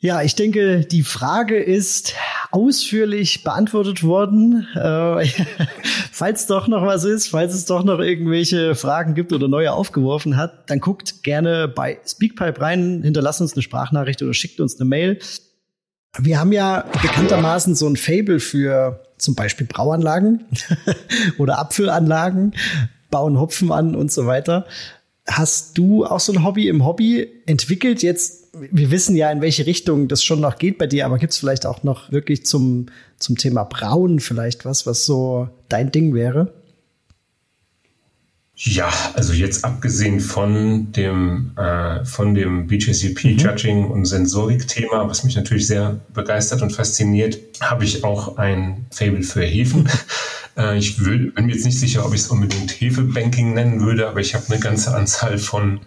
Ja, 0.00 0.22
ich 0.22 0.36
denke, 0.36 0.86
die 0.86 1.02
Frage 1.02 1.58
ist 1.58 2.14
ausführlich 2.52 3.42
beantwortet 3.42 4.04
worden. 4.04 4.68
Äh, 4.76 5.26
falls 6.12 6.46
doch 6.46 6.68
noch 6.68 6.86
was 6.86 7.02
ist, 7.02 7.28
falls 7.28 7.52
es 7.52 7.64
doch 7.64 7.82
noch 7.82 7.98
irgendwelche 7.98 8.76
Fragen 8.76 9.14
gibt 9.14 9.32
oder 9.32 9.48
neue 9.48 9.72
aufgeworfen 9.72 10.36
hat, 10.36 10.70
dann 10.70 10.78
guckt 10.78 11.24
gerne 11.24 11.66
bei 11.66 11.98
Speakpipe 12.06 12.60
rein, 12.60 13.02
hinterlasst 13.02 13.40
uns 13.40 13.54
eine 13.54 13.62
Sprachnachricht 13.62 14.22
oder 14.22 14.34
schickt 14.34 14.60
uns 14.60 14.78
eine 14.78 14.88
Mail. 14.88 15.18
Wir 16.16 16.38
haben 16.38 16.52
ja 16.52 16.84
bekanntermaßen 17.02 17.74
so 17.74 17.88
ein 17.88 17.96
Fable 17.96 18.38
für 18.38 19.02
zum 19.18 19.34
Beispiel 19.34 19.66
Brauanlagen 19.66 20.44
oder 21.38 21.58
Apfelanlagen, 21.58 22.54
bauen 23.10 23.38
Hopfen 23.40 23.72
an 23.72 23.96
und 23.96 24.12
so 24.12 24.26
weiter. 24.26 24.64
Hast 25.26 25.76
du 25.76 26.06
auch 26.06 26.20
so 26.20 26.32
ein 26.32 26.44
Hobby 26.44 26.68
im 26.68 26.86
Hobby 26.86 27.28
entwickelt 27.46 28.04
jetzt 28.04 28.37
wir 28.60 28.90
wissen 28.90 29.16
ja, 29.16 29.30
in 29.30 29.40
welche 29.40 29.66
Richtung 29.66 30.08
das 30.08 30.22
schon 30.22 30.40
noch 30.40 30.58
geht 30.58 30.78
bei 30.78 30.86
dir, 30.86 31.06
aber 31.06 31.18
gibt 31.18 31.32
es 31.32 31.38
vielleicht 31.38 31.66
auch 31.66 31.82
noch 31.82 32.10
wirklich 32.12 32.46
zum, 32.46 32.86
zum 33.18 33.36
Thema 33.36 33.64
Brauen 33.64 34.20
vielleicht 34.20 34.64
was, 34.64 34.86
was 34.86 35.04
so 35.04 35.48
dein 35.68 35.92
Ding 35.92 36.14
wäre? 36.14 36.52
Ja, 38.60 38.92
also 39.14 39.34
jetzt 39.34 39.64
abgesehen 39.64 40.18
von 40.18 40.90
dem, 40.90 41.52
äh, 41.56 42.04
von 42.04 42.34
dem 42.34 42.66
BJCP 42.66 43.24
mhm. 43.24 43.38
Judging 43.38 43.84
und 43.84 44.04
Sensorik-Thema, 44.04 45.08
was 45.08 45.22
mich 45.22 45.36
natürlich 45.36 45.68
sehr 45.68 46.00
begeistert 46.12 46.62
und 46.62 46.72
fasziniert, 46.72 47.38
habe 47.60 47.84
ich 47.84 48.02
auch 48.02 48.36
ein 48.36 48.86
Fable 48.90 49.22
für 49.22 49.44
Hefen. 49.44 49.88
äh, 50.56 50.76
ich 50.76 51.04
will, 51.04 51.30
bin 51.30 51.46
mir 51.46 51.54
jetzt 51.54 51.66
nicht 51.66 51.78
sicher, 51.78 52.04
ob 52.04 52.12
ich 52.14 52.22
es 52.22 52.28
unbedingt 52.28 52.72
Hefebanking 52.72 53.54
nennen 53.54 53.80
würde, 53.80 54.08
aber 54.08 54.18
ich 54.18 54.34
habe 54.34 54.46
eine 54.48 54.58
ganze 54.58 54.92
Anzahl 54.92 55.38
von 55.38 55.78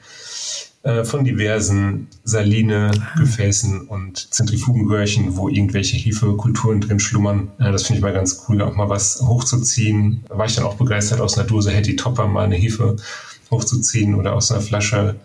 äh, 0.83 1.03
von 1.03 1.23
diversen 1.23 2.07
Saline-Gefäßen 2.23 3.81
und 3.87 4.33
Zentrifugenröhrchen, 4.33 5.37
wo 5.37 5.47
irgendwelche 5.47 5.97
Hefekulturen 5.97 6.81
drin 6.81 6.99
schlummern. 6.99 7.51
Äh, 7.59 7.71
das 7.71 7.83
finde 7.83 7.99
ich 7.99 8.03
mal 8.03 8.13
ganz 8.13 8.45
cool, 8.47 8.61
auch 8.61 8.75
mal 8.75 8.89
was 8.89 9.21
hochzuziehen. 9.21 10.23
War 10.29 10.45
ich 10.45 10.55
dann 10.55 10.65
auch 10.65 10.75
begeistert, 10.75 11.21
aus 11.21 11.37
einer 11.37 11.47
Dose 11.47 11.71
Hetty 11.71 11.95
Topper 11.95 12.27
mal 12.27 12.45
eine 12.45 12.55
Hefe 12.55 12.95
hochzuziehen 13.51 14.15
oder 14.15 14.33
aus 14.33 14.51
einer 14.51 14.61
Flasche 14.61 15.17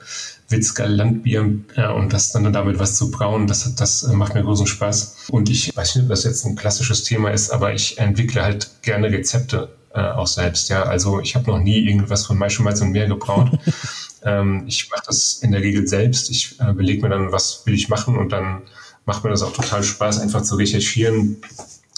Witzger 0.48 0.86
Landbier 0.86 1.58
ja, 1.76 1.90
und 1.90 2.12
das 2.12 2.30
dann 2.30 2.52
damit 2.52 2.78
was 2.78 2.96
zu 2.96 3.10
brauen, 3.10 3.48
das, 3.48 3.74
das 3.74 4.06
macht 4.12 4.34
mir 4.34 4.44
großen 4.44 4.66
Spaß. 4.66 5.26
Und 5.30 5.50
ich 5.50 5.76
weiß 5.76 5.96
nicht, 5.96 6.04
ob 6.04 6.10
das 6.10 6.22
jetzt 6.24 6.44
ein 6.44 6.54
klassisches 6.54 7.02
Thema 7.02 7.30
ist, 7.30 7.50
aber 7.50 7.72
ich 7.74 7.98
entwickle 7.98 8.42
halt 8.42 8.70
gerne 8.82 9.10
Rezepte 9.10 9.70
äh, 9.92 10.00
auch 10.00 10.28
selbst. 10.28 10.68
Ja, 10.68 10.84
also 10.84 11.20
ich 11.20 11.34
habe 11.34 11.50
noch 11.50 11.58
nie 11.58 11.78
irgendwas 11.78 12.26
von 12.26 12.38
Maischemalz 12.38 12.80
und 12.80 12.92
Meer 12.92 13.08
gebraut. 13.08 13.50
Ähm, 14.22 14.64
ich 14.66 14.90
mache 14.90 15.02
das 15.06 15.38
in 15.42 15.52
der 15.52 15.62
Regel 15.62 15.86
selbst. 15.86 16.30
Ich 16.30 16.58
äh, 16.60 16.72
belege 16.72 17.02
mir 17.02 17.08
dann, 17.10 17.32
was 17.32 17.62
will 17.64 17.74
ich 17.74 17.88
machen 17.88 18.16
und 18.16 18.30
dann 18.32 18.62
macht 19.04 19.24
mir 19.24 19.30
das 19.30 19.42
auch 19.42 19.52
total 19.52 19.82
Spaß, 19.82 20.20
einfach 20.20 20.42
zu 20.42 20.56
recherchieren. 20.56 21.38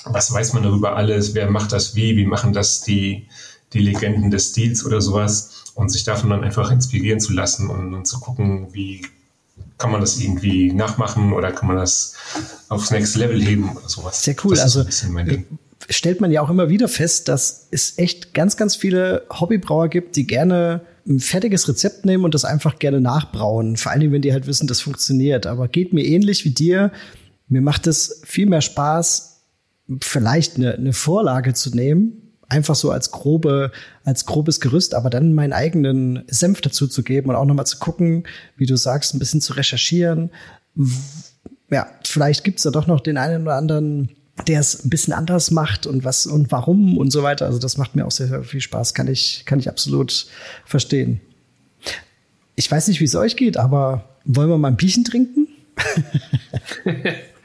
Was 0.04 0.32
weiß 0.32 0.52
man 0.52 0.62
darüber 0.62 0.96
alles? 0.96 1.34
Wer 1.34 1.50
macht 1.50 1.72
das 1.72 1.94
wie? 1.94 2.16
Wie 2.16 2.26
machen 2.26 2.52
das 2.52 2.82
die, 2.82 3.26
die 3.72 3.80
Legenden 3.80 4.30
des 4.30 4.50
Stils 4.50 4.84
oder 4.84 5.00
sowas? 5.00 5.64
Und 5.74 5.90
sich 5.90 6.04
davon 6.04 6.30
dann 6.30 6.44
einfach 6.44 6.70
inspirieren 6.70 7.20
zu 7.20 7.32
lassen 7.32 7.70
und, 7.70 7.94
und 7.94 8.06
zu 8.06 8.18
gucken, 8.20 8.68
wie 8.72 9.02
kann 9.78 9.92
man 9.92 10.00
das 10.00 10.18
irgendwie 10.18 10.72
nachmachen 10.72 11.32
oder 11.32 11.52
kann 11.52 11.68
man 11.68 11.76
das 11.76 12.14
aufs 12.68 12.90
Next 12.90 13.16
Level 13.16 13.40
heben 13.40 13.76
oder 13.76 13.88
sowas. 13.88 14.22
Sehr 14.22 14.34
cool. 14.44 14.58
also 14.58 14.84
stellt 15.88 16.20
man 16.20 16.30
ja 16.30 16.42
auch 16.42 16.50
immer 16.50 16.68
wieder 16.68 16.88
fest, 16.88 17.28
dass 17.28 17.68
es 17.70 17.96
echt 17.96 18.34
ganz, 18.34 18.56
ganz 18.56 18.76
viele 18.76 19.26
Hobbybrauer 19.30 19.88
gibt, 19.88 20.16
die 20.16 20.26
gerne 20.26 20.82
ein 21.08 21.20
fertiges 21.20 21.68
Rezept 21.68 22.04
nehmen 22.04 22.24
und 22.24 22.34
das 22.34 22.44
einfach 22.44 22.78
gerne 22.78 23.00
nachbrauen. 23.00 23.76
Vor 23.76 23.90
allen 23.90 24.00
Dingen, 24.00 24.12
wenn 24.12 24.22
die 24.22 24.32
halt 24.32 24.46
wissen, 24.46 24.66
das 24.66 24.80
funktioniert. 24.80 25.46
Aber 25.46 25.68
geht 25.68 25.92
mir 25.92 26.04
ähnlich 26.04 26.44
wie 26.44 26.50
dir. 26.50 26.92
Mir 27.48 27.62
macht 27.62 27.86
es 27.86 28.20
viel 28.24 28.46
mehr 28.46 28.60
Spaß, 28.60 29.40
vielleicht 30.02 30.56
eine, 30.56 30.74
eine 30.74 30.92
Vorlage 30.92 31.54
zu 31.54 31.74
nehmen, 31.74 32.34
einfach 32.48 32.74
so 32.74 32.90
als 32.90 33.10
grobe, 33.10 33.72
als 34.04 34.26
grobes 34.26 34.60
Gerüst, 34.60 34.94
aber 34.94 35.08
dann 35.08 35.32
meinen 35.32 35.54
eigenen 35.54 36.24
Senf 36.28 36.60
dazu 36.60 36.86
zu 36.86 37.02
geben 37.02 37.30
und 37.30 37.36
auch 37.36 37.46
nochmal 37.46 37.66
zu 37.66 37.78
gucken, 37.78 38.24
wie 38.56 38.66
du 38.66 38.76
sagst, 38.76 39.14
ein 39.14 39.18
bisschen 39.18 39.40
zu 39.40 39.54
recherchieren. 39.54 40.30
Ja, 41.70 41.86
vielleicht 42.04 42.44
gibt's 42.44 42.64
da 42.64 42.70
doch 42.70 42.86
noch 42.86 43.00
den 43.00 43.16
einen 43.16 43.42
oder 43.42 43.56
anderen 43.56 44.10
der 44.46 44.60
es 44.60 44.84
ein 44.84 44.90
bisschen 44.90 45.12
anders 45.12 45.50
macht 45.50 45.86
und 45.86 46.04
was 46.04 46.26
und 46.26 46.50
warum 46.52 46.96
und 46.96 47.10
so 47.10 47.22
weiter. 47.22 47.46
Also 47.46 47.58
das 47.58 47.76
macht 47.76 47.96
mir 47.96 48.06
auch 48.06 48.10
sehr, 48.10 48.28
sehr 48.28 48.44
viel 48.44 48.60
Spaß. 48.60 48.94
Kann 48.94 49.08
ich, 49.08 49.44
kann 49.44 49.58
ich 49.58 49.68
absolut 49.68 50.26
verstehen. 50.64 51.20
Ich 52.54 52.70
weiß 52.70 52.88
nicht, 52.88 53.00
wie 53.00 53.04
es 53.04 53.14
euch 53.14 53.36
geht, 53.36 53.56
aber 53.56 54.16
wollen 54.24 54.48
wir 54.48 54.58
mal 54.58 54.68
ein 54.68 54.76
Bierchen 54.76 55.04
trinken? 55.04 55.48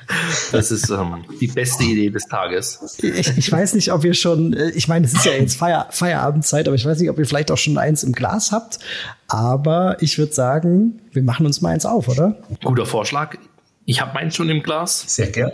Das 0.52 0.72
ist 0.72 0.90
ähm, 0.90 1.24
die 1.40 1.48
beste 1.48 1.84
Idee 1.84 2.10
des 2.10 2.26
Tages. 2.26 2.98
Ich, 3.02 3.38
ich, 3.38 3.52
weiß 3.52 3.74
nicht, 3.74 3.92
ob 3.92 4.04
ihr 4.04 4.14
schon, 4.14 4.54
äh, 4.54 4.70
ich 4.72 4.88
meine, 4.88 5.06
es 5.06 5.14
ist 5.14 5.26
ja 5.26 5.32
jetzt 5.32 5.56
Feier, 5.56 5.88
Feierabendzeit, 5.92 6.68
aber 6.68 6.76
ich 6.76 6.86
weiß 6.86 7.00
nicht, 7.00 7.10
ob 7.10 7.18
ihr 7.20 7.26
vielleicht 7.26 7.52
auch 7.52 7.58
schon 7.58 7.78
eins 7.78 8.04
im 8.04 8.12
Glas 8.12 8.52
habt. 8.52 8.80
Aber 9.28 9.98
ich 10.02 10.18
würde 10.18 10.34
sagen, 10.34 11.00
wir 11.12 11.24
machen 11.24 11.46
uns 11.46 11.62
mal 11.62 11.70
eins 11.70 11.86
auf, 11.86 12.10
oder? 12.10 12.38
Guter 12.64 12.86
Vorschlag. 12.86 13.38
Ich 13.86 14.02
habe 14.02 14.14
meins 14.14 14.36
schon 14.36 14.50
im 14.50 14.62
Glas. 14.62 15.04
Sehr 15.08 15.28
gerne. 15.28 15.54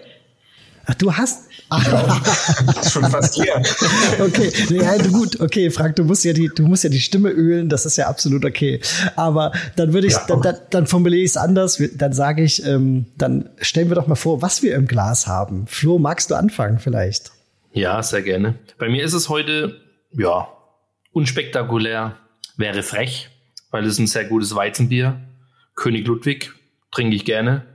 Ach, 0.90 0.96
du 0.96 1.16
hast. 1.16 1.48
Ach. 1.70 1.84
schon 2.92 3.04
fast 3.12 3.38
leer. 3.38 3.62
okay, 4.20 4.52
ja, 4.70 4.98
gut, 5.08 5.40
okay, 5.40 5.70
Frank, 5.70 5.98
du 5.98 6.04
musst 6.04 6.26
ja 6.26 6.34
die, 6.34 6.50
du 6.50 6.64
musst 6.64 6.84
ja 6.84 6.90
die 6.90 7.00
Stimme 7.00 7.30
ölen, 7.30 7.70
das 7.70 7.86
ist 7.86 7.96
ja 7.98 8.08
absolut 8.08 8.44
okay. 8.44 8.80
Aber 9.16 9.52
dann 9.76 9.94
würde 9.94 10.08
ich, 10.08 10.14
ja. 10.14 10.26
dann, 10.28 10.42
dann, 10.42 10.56
dann 10.72 10.88
formuliere 10.88 11.22
ich 11.22 11.30
es 11.30 11.38
anders. 11.38 11.80
Dann 11.94 12.14
sage 12.14 12.42
ich, 12.42 12.66
ähm, 12.66 13.06
dann 13.18 13.50
stellen 13.62 13.90
wir 13.90 13.96
doch 13.96 14.08
mal 14.08 14.16
vor, 14.16 14.42
was 14.42 14.64
wir 14.64 14.74
im 14.74 14.88
Glas 14.88 15.28
haben. 15.28 15.68
Flo, 15.68 16.00
magst 16.00 16.32
du 16.32 16.36
anfangen 16.36 16.80
vielleicht? 16.80 17.34
Ja, 17.72 18.02
sehr 18.02 18.24
gerne. 18.24 18.56
Bei 18.80 18.90
mir 18.90 19.04
ist 19.04 19.14
es 19.14 19.30
heute, 19.30 19.80
ja, 20.12 20.48
unspektakulär, 21.12 22.16
wäre 22.58 22.82
frech, 22.82 23.30
weil 23.70 23.86
es 23.86 24.00
ein 24.00 24.08
sehr 24.08 24.26
gutes 24.26 24.56
Weizenbier. 24.56 25.22
König 25.76 26.08
Ludwig 26.08 26.52
trinke 26.92 27.16
ich 27.16 27.26
gerne. 27.26 27.68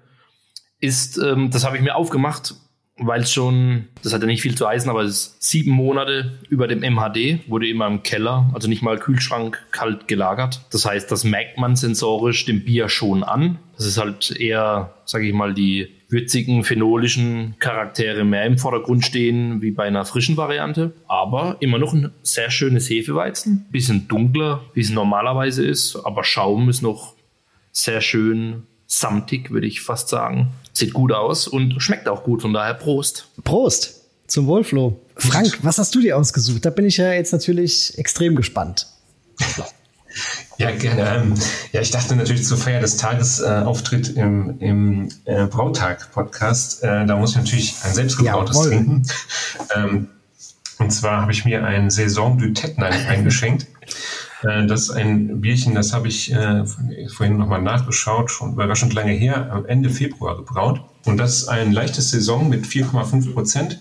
Ist, 0.80 1.16
ähm, 1.18 1.52
das 1.52 1.64
habe 1.64 1.76
ich 1.76 1.82
mir 1.82 1.94
aufgemacht 1.94 2.56
weil 2.96 3.22
es 3.22 3.32
schon, 3.32 3.88
das 4.02 4.12
hat 4.12 4.20
ja 4.20 4.26
nicht 4.26 4.42
viel 4.42 4.54
zu 4.54 4.68
heißen, 4.68 4.88
aber 4.88 5.02
es 5.02 5.10
ist 5.10 5.42
sieben 5.42 5.72
Monate 5.72 6.38
über 6.48 6.68
dem 6.68 6.80
MHD, 6.80 7.48
wurde 7.48 7.68
immer 7.68 7.88
im 7.88 8.02
Keller, 8.04 8.50
also 8.54 8.68
nicht 8.68 8.82
mal 8.82 8.98
Kühlschrank, 8.98 9.60
kalt 9.72 10.06
gelagert. 10.06 10.60
Das 10.70 10.84
heißt, 10.84 11.10
das 11.10 11.24
merkt 11.24 11.58
man 11.58 11.74
sensorisch 11.74 12.44
dem 12.44 12.64
Bier 12.64 12.88
schon 12.88 13.24
an. 13.24 13.58
Das 13.76 13.86
ist 13.86 13.98
halt 13.98 14.30
eher, 14.30 14.94
sage 15.04 15.26
ich 15.26 15.34
mal, 15.34 15.54
die 15.54 15.88
würzigen, 16.08 16.62
phenolischen 16.62 17.56
Charaktere 17.58 18.24
mehr 18.24 18.44
im 18.46 18.58
Vordergrund 18.58 19.04
stehen, 19.04 19.60
wie 19.60 19.72
bei 19.72 19.84
einer 19.84 20.04
frischen 20.04 20.36
Variante. 20.36 20.92
Aber 21.08 21.56
immer 21.58 21.78
noch 21.78 21.92
ein 21.92 22.12
sehr 22.22 22.52
schönes 22.52 22.88
Hefeweizen. 22.88 23.66
Bisschen 23.72 24.06
dunkler, 24.06 24.62
wie 24.74 24.80
es 24.80 24.90
normalerweise 24.90 25.66
ist, 25.66 25.96
aber 26.04 26.22
Schaum 26.22 26.68
ist 26.68 26.82
noch 26.82 27.14
sehr 27.72 28.00
schön 28.00 28.62
samtig, 28.86 29.50
würde 29.50 29.66
ich 29.66 29.80
fast 29.80 30.08
sagen. 30.08 30.52
Sieht 30.74 30.92
gut 30.92 31.12
aus 31.12 31.46
und 31.46 31.80
schmeckt 31.80 32.08
auch 32.08 32.24
gut, 32.24 32.42
von 32.42 32.52
daher 32.52 32.74
Prost. 32.74 33.28
Prost 33.44 34.02
zum 34.26 34.46
Wohlfloh. 34.46 34.98
Frank, 35.16 35.58
was 35.62 35.78
hast 35.78 35.94
du 35.94 36.00
dir 36.00 36.18
ausgesucht? 36.18 36.64
Da 36.64 36.70
bin 36.70 36.84
ich 36.84 36.96
ja 36.96 37.12
jetzt 37.12 37.32
natürlich 37.32 37.96
extrem 37.96 38.34
gespannt. 38.36 38.88
Ja, 40.58 40.70
gerne. 40.70 41.16
Ähm, 41.16 41.34
ja, 41.72 41.80
ich 41.80 41.90
dachte 41.90 42.14
natürlich 42.14 42.44
zur 42.44 42.56
Feier 42.56 42.80
des 42.80 42.96
Tages 42.96 43.40
äh, 43.40 43.46
Auftritt 43.46 44.10
im, 44.10 44.60
im 44.60 45.08
äh, 45.24 45.46
Brautag-Podcast. 45.46 46.84
Äh, 46.84 47.06
da 47.06 47.16
muss 47.16 47.30
ich 47.30 47.36
natürlich 47.36 47.74
ein 47.82 47.92
selbstgebrautes 47.92 48.56
Jawohl. 48.56 48.68
trinken. 48.68 49.02
Ähm, 49.74 50.08
und 50.78 50.90
zwar 50.92 51.22
habe 51.22 51.32
ich 51.32 51.44
mir 51.44 51.64
ein 51.64 51.90
Saison 51.90 52.38
du 52.38 52.52
Tettenheim 52.52 53.06
eingeschenkt. 53.08 53.66
Äh, 54.44 54.66
das 54.66 54.82
ist 54.82 54.90
ein 54.90 55.40
Bierchen, 55.40 55.74
das 55.74 55.92
habe 55.92 56.08
ich 56.08 56.32
äh, 56.32 56.64
vorhin 57.08 57.36
nochmal 57.36 57.62
nachgeschaut, 57.62 58.30
schon 58.30 58.52
überraschend 58.52 58.94
lange 58.94 59.12
her, 59.12 59.50
am 59.52 59.66
Ende 59.66 59.90
Februar 59.90 60.36
gebraut. 60.36 60.82
Und 61.04 61.18
das 61.18 61.42
ist 61.42 61.48
ein 61.48 61.72
leichtes 61.72 62.10
Saison 62.10 62.48
mit 62.48 62.64
4,5 62.64 63.32
Prozent 63.32 63.80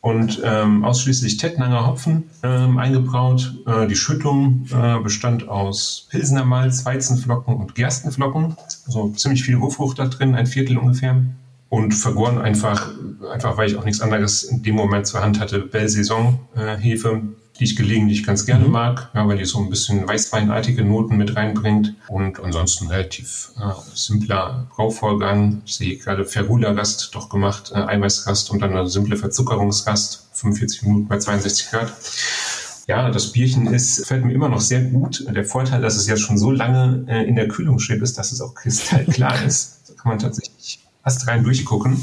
und 0.00 0.42
ähm, 0.44 0.84
ausschließlich 0.84 1.36
Tettnanger 1.36 1.86
Hopfen 1.86 2.24
ähm, 2.42 2.76
eingebraut. 2.78 3.54
Äh, 3.66 3.86
die 3.86 3.96
Schüttung 3.96 4.66
äh, 4.72 4.98
bestand 4.98 5.48
aus 5.48 6.08
Pilsener 6.10 6.44
Malz, 6.44 6.84
Weizenflocken 6.84 7.54
und 7.54 7.74
Gerstenflocken. 7.74 8.56
So 8.68 9.10
ziemlich 9.10 9.44
viel 9.44 9.60
Hofrucht 9.60 10.00
da 10.00 10.06
drin, 10.06 10.34
ein 10.34 10.46
Viertel 10.46 10.76
ungefähr. 10.76 11.22
Und 11.68 11.92
vergoren 11.92 12.38
einfach, 12.38 12.90
einfach 13.32 13.56
weil 13.56 13.70
ich 13.70 13.76
auch 13.76 13.84
nichts 13.84 14.02
anderes 14.02 14.42
in 14.42 14.62
dem 14.62 14.74
Moment 14.74 15.06
zur 15.06 15.22
Hand 15.22 15.40
hatte, 15.40 15.60
Belle 15.60 15.88
Saison 15.88 16.40
äh, 16.54 16.76
Hefe 16.76 17.22
die 17.58 17.64
ich 17.64 17.76
gelegentlich 17.76 18.24
ganz 18.24 18.46
gerne 18.46 18.64
mhm. 18.64 18.72
mag, 18.72 19.10
ja, 19.14 19.26
weil 19.26 19.38
die 19.38 19.44
so 19.44 19.58
ein 19.58 19.70
bisschen 19.70 20.06
weißweinartige 20.06 20.84
Noten 20.84 21.16
mit 21.16 21.36
reinbringt 21.36 21.94
und 22.08 22.40
ansonsten 22.40 22.88
relativ 22.88 23.52
äh, 23.58 23.72
simpler 23.94 24.66
Brauvorgang. 24.74 25.62
Ich 25.66 25.74
sehe 25.74 25.96
gerade 25.96 26.24
Ferula-Gast 26.24 27.14
doch 27.14 27.28
gemacht, 27.28 27.72
äh, 27.74 27.78
Eiweißgast 27.78 28.50
und 28.50 28.60
dann 28.60 28.70
eine 28.70 28.88
simple 28.88 29.16
Verzupperungsgast, 29.16 30.28
45 30.32 30.82
Minuten 30.82 31.08
bei 31.08 31.18
62 31.18 31.70
Grad. 31.70 31.92
Ja, 32.88 33.10
das 33.10 33.32
Bierchen 33.32 33.72
ist, 33.72 34.06
fällt 34.06 34.24
mir 34.24 34.32
immer 34.32 34.48
noch 34.48 34.60
sehr 34.60 34.82
gut. 34.82 35.24
Der 35.30 35.44
Vorteil, 35.44 35.80
dass 35.82 35.96
es 35.96 36.08
ja 36.08 36.16
schon 36.16 36.36
so 36.36 36.50
lange 36.50 37.04
äh, 37.06 37.24
in 37.24 37.36
der 37.36 37.48
Kühlung 37.48 37.78
steht, 37.78 38.02
ist, 38.02 38.18
dass 38.18 38.32
es 38.32 38.40
auch 38.40 38.54
kristallklar 38.54 39.44
ist. 39.46 39.82
Da 39.88 39.94
kann 39.94 40.10
man 40.10 40.18
tatsächlich 40.18 40.80
fast 41.02 41.26
rein 41.28 41.44
durchgucken. 41.44 41.96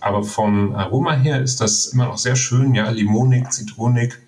Aber 0.00 0.22
vom 0.22 0.74
Aroma 0.74 1.14
her 1.14 1.42
ist 1.42 1.60
das 1.60 1.86
immer 1.86 2.06
noch 2.06 2.18
sehr 2.18 2.36
schön. 2.36 2.74
Ja, 2.74 2.90
limonig, 2.90 3.50
zitronig, 3.50 4.14
äh, 4.14 4.27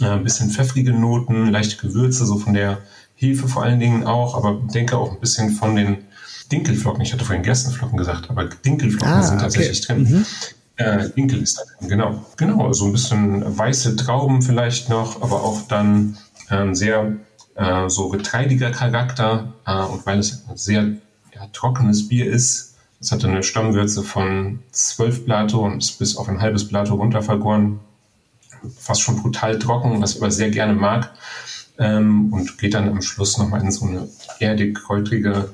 ein 0.00 0.22
bisschen 0.22 0.50
pfeffrige 0.50 0.92
Noten, 0.92 1.50
leichte 1.50 1.76
Gewürze, 1.76 2.26
so 2.26 2.38
von 2.38 2.54
der 2.54 2.78
Hefe 3.14 3.48
vor 3.48 3.64
allen 3.64 3.80
Dingen 3.80 4.04
auch, 4.04 4.36
aber 4.36 4.60
denke 4.72 4.96
auch 4.96 5.12
ein 5.12 5.20
bisschen 5.20 5.50
von 5.50 5.74
den 5.74 5.98
Dinkelflocken. 6.52 7.02
Ich 7.02 7.12
hatte 7.12 7.24
vorhin 7.24 7.42
Gerstenflocken 7.42 7.98
gesagt, 7.98 8.30
aber 8.30 8.44
Dinkelflocken 8.44 9.08
ah, 9.08 9.22
sind 9.22 9.40
tatsächlich 9.40 9.82
okay. 9.90 10.04
drin. 10.04 10.12
Mhm. 10.12 10.26
Äh, 10.76 11.10
Dinkel 11.10 11.42
ist 11.42 11.58
da 11.58 11.62
drin, 11.64 11.88
genau. 11.88 12.24
Genau, 12.36 12.72
so 12.72 12.86
ein 12.86 12.92
bisschen 12.92 13.58
weiße 13.58 13.96
Trauben 13.96 14.42
vielleicht 14.42 14.88
noch, 14.88 15.20
aber 15.20 15.42
auch 15.42 15.62
dann 15.66 16.16
äh, 16.48 16.72
sehr 16.74 17.16
äh, 17.56 17.88
so 17.88 18.08
getreidiger 18.08 18.70
Charakter. 18.70 19.52
Äh, 19.66 19.82
und 19.82 20.06
weil 20.06 20.20
es 20.20 20.44
ein 20.48 20.56
sehr 20.56 20.84
ja, 21.34 21.46
trockenes 21.52 22.08
Bier 22.08 22.26
ist, 22.26 22.76
es 23.00 23.12
hatte 23.12 23.28
eine 23.28 23.42
Stammwürze 23.42 24.02
von 24.02 24.60
12 24.72 25.24
Plato 25.24 25.64
und 25.64 25.78
ist 25.78 25.98
bis 25.98 26.16
auf 26.16 26.28
ein 26.28 26.40
halbes 26.40 26.66
Plato 26.66 26.94
runtervergoren 26.94 27.80
fast 28.78 29.02
schon 29.02 29.20
brutal 29.20 29.58
trocken, 29.58 30.00
was 30.00 30.14
ich 30.14 30.20
aber 30.20 30.30
sehr 30.30 30.50
gerne 30.50 30.74
mag. 30.74 31.14
Ähm, 31.78 32.32
und 32.32 32.58
geht 32.58 32.74
dann 32.74 32.88
am 32.88 33.02
Schluss 33.02 33.38
nochmal 33.38 33.62
in 33.62 33.70
so 33.70 33.86
eine 33.86 34.08
erdig, 34.40 34.74
kräutrige, 34.74 35.50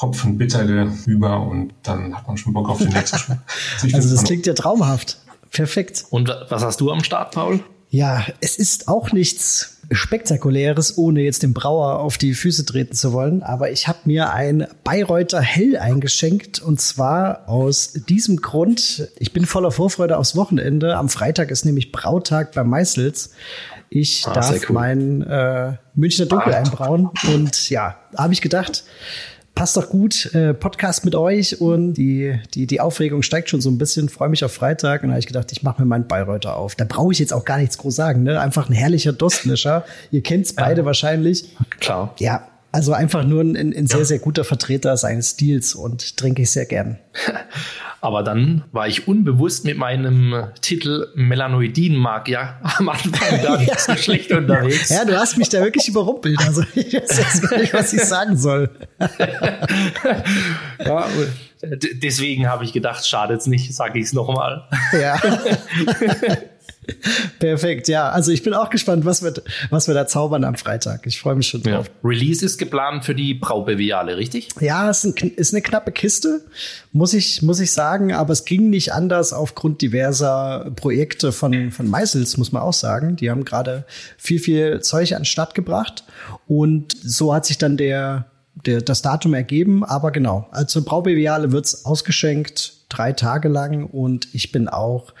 hopfenbittere 0.00 0.92
über 1.06 1.40
und 1.40 1.72
dann 1.82 2.16
hat 2.16 2.26
man 2.26 2.36
schon 2.36 2.52
Bock 2.52 2.68
auf 2.68 2.78
den 2.78 2.88
nächsten 2.88 3.18
Schluck. 3.18 3.38
also 3.92 4.14
das 4.14 4.24
klingt 4.24 4.46
ja 4.46 4.54
traumhaft. 4.54 5.18
Perfekt. 5.50 6.04
Und 6.10 6.28
was 6.48 6.62
hast 6.62 6.80
du 6.80 6.90
am 6.90 7.02
Start, 7.04 7.32
Paul? 7.32 7.60
Ja, 7.90 8.26
es 8.40 8.56
ist 8.56 8.88
auch 8.88 9.12
nichts 9.12 9.77
Spektakuläres, 9.90 10.98
ohne 10.98 11.22
jetzt 11.22 11.42
dem 11.42 11.54
Brauer 11.54 12.00
auf 12.00 12.18
die 12.18 12.34
Füße 12.34 12.66
treten 12.66 12.94
zu 12.94 13.12
wollen. 13.12 13.42
Aber 13.42 13.70
ich 13.70 13.88
habe 13.88 13.98
mir 14.04 14.32
ein 14.32 14.66
Bayreuther 14.84 15.40
Hell 15.40 15.78
eingeschenkt 15.78 16.60
und 16.60 16.80
zwar 16.80 17.48
aus 17.48 17.92
diesem 17.92 18.36
Grund. 18.36 19.08
Ich 19.18 19.32
bin 19.32 19.46
voller 19.46 19.70
Vorfreude 19.70 20.18
aufs 20.18 20.36
Wochenende. 20.36 20.96
Am 20.96 21.08
Freitag 21.08 21.50
ist 21.50 21.64
nämlich 21.64 21.90
Brautag 21.90 22.52
bei 22.52 22.64
Meißels. 22.64 23.30
Ich 23.90 24.26
ah, 24.26 24.34
darf 24.34 24.68
cool. 24.68 24.74
mein 24.74 25.22
äh, 25.22 25.72
Münchner 25.94 26.26
Dunkel 26.26 26.52
ah. 26.52 26.58
einbrauen 26.58 27.10
und 27.32 27.70
ja, 27.70 27.96
habe 28.16 28.34
ich 28.34 28.42
gedacht, 28.42 28.84
passt 29.58 29.76
doch 29.76 29.88
gut. 29.88 30.32
Äh, 30.34 30.54
Podcast 30.54 31.04
mit 31.04 31.16
euch 31.16 31.60
und 31.60 31.94
die, 31.94 32.38
die, 32.54 32.68
die 32.68 32.80
Aufregung 32.80 33.22
steigt 33.22 33.50
schon 33.50 33.60
so 33.60 33.68
ein 33.70 33.76
bisschen. 33.76 34.08
Freue 34.08 34.28
mich 34.28 34.44
auf 34.44 34.52
Freitag. 34.52 35.02
Und 35.02 35.10
habe 35.10 35.18
ich 35.18 35.26
gedacht, 35.26 35.50
ich 35.50 35.64
mache 35.64 35.82
mir 35.82 35.86
meinen 35.86 36.06
Bayreuther 36.06 36.56
auf. 36.56 36.76
Da 36.76 36.84
brauche 36.84 37.10
ich 37.10 37.18
jetzt 37.18 37.32
auch 37.32 37.44
gar 37.44 37.58
nichts 37.58 37.76
groß 37.76 37.96
sagen. 37.96 38.22
Ne? 38.22 38.40
Einfach 38.40 38.70
ein 38.70 38.72
herrlicher 38.72 39.12
Durstlöscher. 39.12 39.84
Ihr 40.12 40.22
kennt's 40.22 40.52
beide 40.52 40.82
ja. 40.82 40.84
wahrscheinlich. 40.84 41.56
Klar. 41.80 42.14
Ja, 42.20 42.46
also 42.70 42.92
einfach 42.92 43.24
nur 43.24 43.42
ein, 43.42 43.56
ein 43.56 43.86
sehr, 43.86 44.00
ja. 44.00 44.04
sehr 44.04 44.18
guter 44.18 44.44
Vertreter 44.44 44.96
seines 44.96 45.30
Stils 45.30 45.74
und 45.74 46.16
trinke 46.16 46.42
ich 46.42 46.50
sehr 46.50 46.66
gern. 46.66 46.98
Aber 48.00 48.22
dann 48.22 48.62
war 48.70 48.86
ich 48.86 49.08
unbewusst 49.08 49.64
mit 49.64 49.76
meinem 49.76 50.46
Titel 50.60 51.08
Melanoidin-Magier 51.16 52.60
am 52.62 52.88
Anfang 52.90 53.42
gar 53.42 53.58
nicht 53.58 53.80
so 53.80 53.96
schlecht 53.96 54.30
unterwegs. 54.30 54.90
Ja, 54.90 55.04
du 55.04 55.18
hast 55.18 55.36
mich 55.36 55.48
da 55.48 55.60
wirklich 55.60 55.88
überrumpelt. 55.88 56.38
Also 56.38 56.62
ich 56.74 56.94
weiß 56.94 57.18
jetzt 57.18 57.50
gar 57.50 57.58
nicht, 57.58 57.74
was 57.74 57.92
ich 57.92 58.04
sagen 58.04 58.36
soll. 58.36 58.70
ja, 60.78 61.06
deswegen 61.94 62.46
habe 62.46 62.64
ich 62.64 62.72
gedacht, 62.72 63.04
schadet 63.04 63.40
es 63.40 63.46
nicht, 63.48 63.74
sage 63.74 63.98
ich 63.98 64.04
es 64.06 64.12
nochmal. 64.12 64.68
Ja. 64.92 65.20
Perfekt, 67.38 67.88
ja. 67.88 68.08
Also 68.10 68.32
ich 68.32 68.42
bin 68.42 68.54
auch 68.54 68.70
gespannt, 68.70 69.04
was 69.04 69.22
wir, 69.22 69.32
was 69.70 69.88
wir 69.88 69.94
da 69.94 70.06
zaubern 70.06 70.44
am 70.44 70.54
Freitag. 70.54 71.06
Ich 71.06 71.20
freue 71.20 71.34
mich 71.34 71.48
schon 71.48 71.62
drauf. 71.62 71.86
Ja. 71.86 72.08
Release 72.08 72.44
ist 72.44 72.58
geplant 72.58 73.04
für 73.04 73.14
die 73.14 73.34
Braubeviale, 73.34 74.16
richtig? 74.16 74.48
Ja, 74.60 74.88
es 74.88 75.04
ist, 75.04 75.22
ein, 75.22 75.30
ist, 75.30 75.52
eine 75.52 75.62
knappe 75.62 75.92
Kiste, 75.92 76.42
muss 76.92 77.14
ich, 77.14 77.42
muss 77.42 77.60
ich 77.60 77.72
sagen. 77.72 78.12
Aber 78.12 78.32
es 78.32 78.44
ging 78.44 78.70
nicht 78.70 78.92
anders 78.92 79.32
aufgrund 79.32 79.82
diverser 79.82 80.72
Projekte 80.76 81.32
von, 81.32 81.70
von 81.70 81.88
Meißels, 81.88 82.36
muss 82.36 82.52
man 82.52 82.62
auch 82.62 82.72
sagen. 82.72 83.16
Die 83.16 83.30
haben 83.30 83.44
gerade 83.44 83.84
viel, 84.16 84.38
viel 84.38 84.80
Zeug 84.80 85.14
an 85.14 85.24
Start 85.24 85.54
gebracht. 85.54 86.04
Und 86.46 86.96
so 87.02 87.34
hat 87.34 87.46
sich 87.46 87.58
dann 87.58 87.76
der, 87.76 88.26
der, 88.66 88.80
das 88.80 89.02
Datum 89.02 89.34
ergeben. 89.34 89.84
Aber 89.84 90.10
genau, 90.10 90.48
also 90.50 90.82
Braubeviale 90.82 91.52
wird's 91.52 91.84
ausgeschenkt, 91.84 92.74
drei 92.88 93.12
Tage 93.12 93.48
lang. 93.48 93.84
Und 93.84 94.34
ich 94.34 94.52
bin 94.52 94.68
auch 94.68 95.12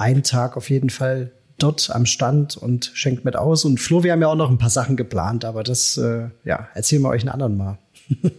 einen 0.00 0.22
Tag 0.22 0.56
auf 0.56 0.70
jeden 0.70 0.90
Fall 0.90 1.32
dort 1.58 1.90
am 1.90 2.06
Stand 2.06 2.56
und 2.56 2.90
schenkt 2.94 3.24
mit 3.24 3.36
aus. 3.36 3.64
Und 3.64 3.78
Flo, 3.78 4.02
wir 4.02 4.12
haben 4.12 4.22
ja 4.22 4.28
auch 4.28 4.36
noch 4.36 4.50
ein 4.50 4.58
paar 4.58 4.70
Sachen 4.70 4.96
geplant, 4.96 5.44
aber 5.44 5.62
das, 5.62 5.96
äh, 5.98 6.28
ja, 6.44 6.68
erzählen 6.74 7.02
wir 7.02 7.10
euch 7.10 7.22
einen 7.22 7.30
anderen 7.30 7.56
Mal. 7.56 7.78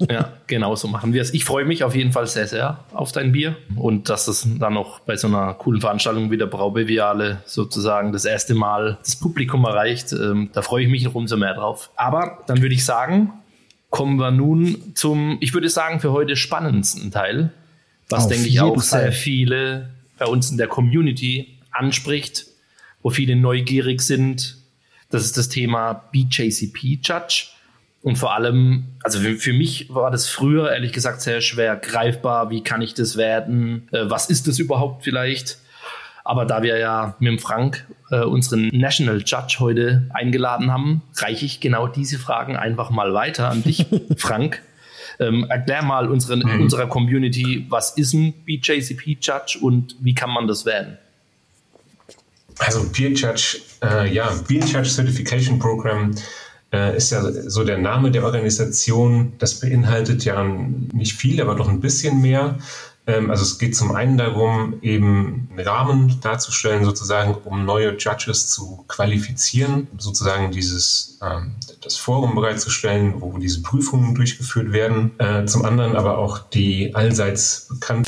ja, 0.10 0.34
genau 0.48 0.76
so 0.76 0.88
machen 0.88 1.14
wir 1.14 1.22
es. 1.22 1.34
Ich 1.34 1.46
freue 1.46 1.64
mich 1.64 1.84
auf 1.84 1.96
jeden 1.96 2.12
Fall 2.12 2.28
sehr, 2.28 2.48
sehr 2.48 2.84
auf 2.94 3.12
dein 3.12 3.32
Bier 3.32 3.56
und 3.76 4.10
dass 4.10 4.28
es 4.28 4.46
dann 4.60 4.74
noch 4.74 5.00
bei 5.00 5.16
so 5.16 5.28
einer 5.28 5.54
coolen 5.54 5.80
Veranstaltung 5.80 6.30
wie 6.30 6.38
der 6.38 6.48
Braubeviale 6.48 7.42
sozusagen 7.46 8.12
das 8.12 8.26
erste 8.26 8.54
Mal 8.54 8.98
das 9.04 9.16
Publikum 9.16 9.64
erreicht. 9.64 10.12
Ähm, 10.12 10.50
da 10.52 10.62
freue 10.62 10.84
ich 10.84 10.90
mich 10.90 11.04
noch 11.04 11.16
umso 11.16 11.38
mehr 11.38 11.54
drauf. 11.54 11.92
Aber 11.96 12.40
dann 12.48 12.62
würde 12.62 12.76
ich 12.76 12.84
sagen, 12.84 13.32
kommen 13.90 14.18
wir 14.18 14.32
nun 14.32 14.94
zum, 14.96 15.38
ich 15.40 15.54
würde 15.54 15.70
sagen, 15.70 16.00
für 16.00 16.12
heute 16.12 16.36
spannendsten 16.36 17.12
Teil, 17.12 17.52
was 18.10 18.26
auf 18.26 18.32
denke 18.32 18.48
ich 18.48 18.60
auch 18.60 18.76
Fall. 18.76 19.04
sehr 19.04 19.12
viele 19.14 19.90
bei 20.18 20.26
uns 20.26 20.52
in 20.52 20.58
der 20.58 20.68
Community 20.68 21.51
anspricht, 21.72 22.46
wo 23.02 23.10
viele 23.10 23.36
neugierig 23.36 24.02
sind. 24.02 24.58
Das 25.10 25.24
ist 25.24 25.38
das 25.38 25.50
Thema 25.50 25.94
BJCP 26.12 27.00
Judge. 27.02 27.48
Und 28.02 28.18
vor 28.18 28.34
allem, 28.34 28.86
also 29.04 29.20
für, 29.20 29.36
für, 29.36 29.54
mich 29.54 29.94
war 29.94 30.10
das 30.10 30.28
früher 30.28 30.72
ehrlich 30.72 30.92
gesagt 30.92 31.22
sehr 31.22 31.42
schwer 31.42 31.76
greifbar. 31.76 32.50
Wie 32.50 32.64
kann 32.64 32.82
ich 32.82 32.94
das 32.94 33.16
werden? 33.16 33.88
Äh, 33.92 34.10
was 34.10 34.30
ist 34.30 34.48
das 34.48 34.58
überhaupt 34.58 35.04
vielleicht? 35.04 35.60
Aber 36.24 36.46
da 36.46 36.64
wir 36.64 36.78
ja 36.78 37.16
mit 37.20 37.32
dem 37.32 37.40
Frank 37.40 37.86
äh, 38.10 38.22
unseren 38.22 38.68
National 38.68 39.18
Judge 39.26 39.58
heute 39.60 40.10
eingeladen 40.14 40.72
haben, 40.72 41.02
reiche 41.16 41.46
ich 41.46 41.60
genau 41.60 41.88
diese 41.88 42.20
Fragen 42.20 42.56
einfach 42.56 42.90
mal 42.90 43.14
weiter 43.14 43.50
an 43.50 43.64
dich, 43.64 43.86
Frank. 44.18 44.62
Ähm, 45.20 45.46
erklär 45.50 45.84
mal 45.84 46.10
unseren, 46.10 46.40
mhm. 46.40 46.62
unserer 46.62 46.88
Community, 46.88 47.66
was 47.70 47.98
ist 47.98 48.14
ein 48.14 48.34
BJCP 48.46 49.18
Judge 49.22 49.60
und 49.62 49.96
wie 50.00 50.16
kann 50.16 50.30
man 50.30 50.48
das 50.48 50.66
werden? 50.66 50.98
Also 52.62 52.88
Peer 52.90 53.12
Judge, 53.12 53.60
äh, 53.82 54.14
ja, 54.14 54.32
Peer 54.48 54.64
Judge 54.64 54.90
Certification 54.90 55.58
Program 55.58 56.14
äh, 56.72 56.96
ist 56.96 57.12
ja 57.12 57.22
so 57.24 57.64
der 57.64 57.80
Name 57.80 58.12
der 58.12 58.24
Organisation. 58.24 59.34
Das 59.40 59.60
beinhaltet 59.60 60.24
ja 60.26 60.44
nicht 60.44 61.14
viel, 61.14 61.42
aber 61.42 61.56
doch 61.56 61.68
ein 61.68 61.80
bisschen 61.80 62.22
mehr. 62.22 62.60
Ähm, 63.08 63.32
also 63.32 63.44
es 63.44 63.58
geht 63.58 63.76
zum 63.76 63.96
einen 63.96 64.18
darum, 64.18 64.76
eben 64.84 65.50
einen 65.52 65.68
Rahmen 65.68 66.20
darzustellen, 66.22 66.86
sozusagen, 66.86 67.34
um 67.46 67.66
neue 67.66 67.98
Judges 67.98 68.52
zu 68.52 68.86
qualifizieren, 68.88 69.88
sozusagen 69.98 70.52
dieses 70.52 71.18
ähm, 71.24 71.56
das 71.82 71.98
Forum 71.98 72.36
bereitzustellen, 72.36 73.16
wo 73.22 73.40
diese 73.40 73.64
Prüfungen 73.64 74.14
durchgeführt 74.14 74.72
werden. 74.72 75.12
Äh, 75.18 75.46
zum 75.46 75.66
anderen 75.66 75.96
aber 75.96 76.20
auch 76.20 76.38
die 76.38 76.94
allseits 76.94 77.68
bekannte 77.70 78.08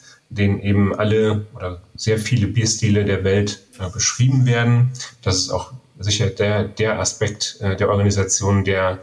denen 0.31 0.61
eben 0.61 0.95
alle 0.95 1.45
oder 1.53 1.81
sehr 1.95 2.17
viele 2.17 2.47
Bierstile 2.47 3.05
der 3.05 3.23
Welt 3.23 3.61
äh, 3.79 3.89
beschrieben 3.89 4.45
werden. 4.45 4.91
Das 5.21 5.37
ist 5.37 5.51
auch 5.51 5.73
sicher 5.99 6.27
der, 6.27 6.63
der 6.63 6.99
Aspekt 6.99 7.57
äh, 7.59 7.75
der 7.75 7.89
Organisation, 7.89 8.63
der 8.63 8.99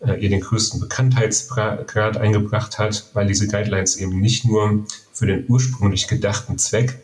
äh, 0.00 0.14
ihr 0.14 0.30
den 0.30 0.40
größten 0.40 0.80
Bekanntheitsgrad 0.80 2.16
eingebracht 2.16 2.78
hat, 2.78 3.10
weil 3.12 3.26
diese 3.26 3.48
Guidelines 3.48 3.96
eben 3.96 4.20
nicht 4.20 4.44
nur 4.44 4.86
für 5.12 5.26
den 5.26 5.44
ursprünglich 5.48 6.08
gedachten 6.08 6.56
Zweck, 6.56 6.98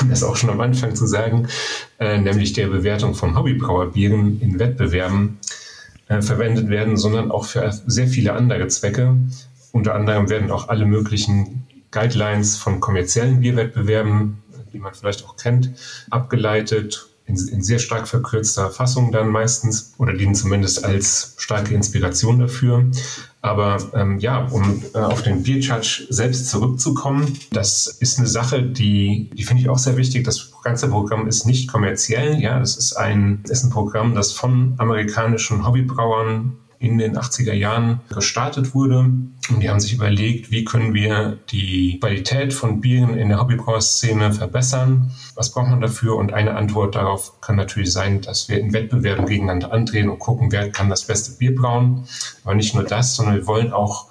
um 0.00 0.10
das 0.10 0.22
auch 0.22 0.36
schon 0.36 0.50
am 0.50 0.60
Anfang 0.60 0.94
zu 0.94 1.06
sagen, 1.06 1.48
äh, 1.98 2.18
nämlich 2.18 2.52
der 2.52 2.66
Bewertung 2.66 3.14
von 3.14 3.36
Hobbybrauerbieren 3.36 4.40
in 4.40 4.58
Wettbewerben 4.58 5.38
äh, 6.08 6.20
verwendet 6.20 6.68
werden, 6.68 6.96
sondern 6.96 7.30
auch 7.30 7.46
für 7.46 7.72
sehr 7.86 8.08
viele 8.08 8.32
andere 8.32 8.66
Zwecke. 8.68 9.16
Unter 9.70 9.94
anderem 9.94 10.28
werden 10.28 10.50
auch 10.50 10.68
alle 10.68 10.84
möglichen 10.84 11.61
Guidelines 11.92 12.56
von 12.56 12.80
kommerziellen 12.80 13.40
Bierwettbewerben, 13.40 14.42
die 14.72 14.78
man 14.78 14.94
vielleicht 14.94 15.24
auch 15.24 15.36
kennt, 15.36 15.70
abgeleitet, 16.10 17.08
in, 17.26 17.36
in, 17.48 17.62
sehr 17.62 17.78
stark 17.78 18.08
verkürzter 18.08 18.70
Fassung 18.70 19.12
dann 19.12 19.28
meistens 19.28 19.94
oder 19.98 20.12
dienen 20.12 20.34
zumindest 20.34 20.84
als 20.84 21.34
starke 21.38 21.74
Inspiration 21.74 22.40
dafür. 22.40 22.84
Aber 23.40 23.78
ähm, 23.94 24.18
ja, 24.18 24.46
um 24.46 24.82
äh, 24.94 24.98
auf 24.98 25.22
den 25.22 25.42
Beer 25.42 25.58
Judge 25.58 26.06
selbst 26.10 26.48
zurückzukommen, 26.48 27.38
das 27.50 27.86
ist 27.86 28.18
eine 28.18 28.28
Sache, 28.28 28.62
die, 28.62 29.30
die 29.34 29.44
finde 29.44 29.62
ich 29.62 29.68
auch 29.68 29.78
sehr 29.78 29.96
wichtig. 29.96 30.24
Das 30.24 30.50
ganze 30.62 30.88
Programm 30.88 31.26
ist 31.28 31.46
nicht 31.46 31.70
kommerziell. 31.70 32.40
Ja, 32.40 32.58
das 32.58 32.76
ist 32.76 32.94
ein, 32.94 33.42
ist 33.48 33.64
ein 33.64 33.70
Programm, 33.70 34.14
das 34.14 34.32
von 34.32 34.74
amerikanischen 34.78 35.66
Hobbybrauern 35.66 36.56
in 36.82 36.98
den 36.98 37.16
80er 37.16 37.52
Jahren 37.52 38.00
gestartet 38.12 38.74
wurde. 38.74 38.98
Und 38.98 39.60
die 39.60 39.70
haben 39.70 39.78
sich 39.78 39.92
überlegt, 39.92 40.50
wie 40.50 40.64
können 40.64 40.94
wir 40.94 41.38
die 41.50 42.00
Qualität 42.00 42.52
von 42.52 42.80
Bieren 42.80 43.16
in 43.16 43.28
der 43.28 43.40
Hobbybrauerszene 43.40 44.32
verbessern? 44.32 45.12
Was 45.36 45.52
braucht 45.52 45.68
man 45.68 45.80
dafür? 45.80 46.16
Und 46.16 46.32
eine 46.32 46.56
Antwort 46.56 46.96
darauf 46.96 47.40
kann 47.40 47.54
natürlich 47.54 47.92
sein, 47.92 48.20
dass 48.20 48.48
wir 48.48 48.58
in 48.58 48.72
Wettbewerben 48.72 49.26
gegeneinander 49.26 49.72
antreten 49.72 50.08
und 50.08 50.18
gucken, 50.18 50.50
wer 50.50 50.70
kann 50.72 50.90
das 50.90 51.06
beste 51.06 51.38
Bier 51.38 51.54
brauen. 51.54 52.04
Aber 52.42 52.56
nicht 52.56 52.74
nur 52.74 52.82
das, 52.82 53.14
sondern 53.14 53.36
wir 53.36 53.46
wollen 53.46 53.72
auch 53.72 54.08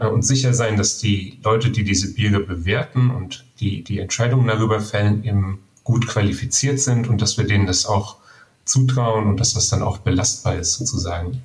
äh, 0.00 0.06
uns 0.06 0.26
sicher 0.26 0.54
sein, 0.54 0.78
dass 0.78 0.96
die 0.96 1.38
Leute, 1.44 1.70
die 1.70 1.84
diese 1.84 2.14
Biere 2.14 2.40
bewerten 2.40 3.10
und 3.10 3.44
die 3.60 3.84
die 3.84 3.98
Entscheidungen 3.98 4.46
darüber 4.46 4.80
fällen, 4.80 5.22
eben 5.22 5.58
gut 5.84 6.06
qualifiziert 6.06 6.80
sind 6.80 7.08
und 7.08 7.20
dass 7.20 7.36
wir 7.36 7.46
denen 7.46 7.66
das 7.66 7.84
auch 7.84 8.16
zutrauen 8.64 9.26
und 9.26 9.38
dass 9.38 9.52
das 9.52 9.68
dann 9.68 9.82
auch 9.82 9.98
belastbar 9.98 10.56
ist 10.56 10.72
sozusagen. 10.72 11.42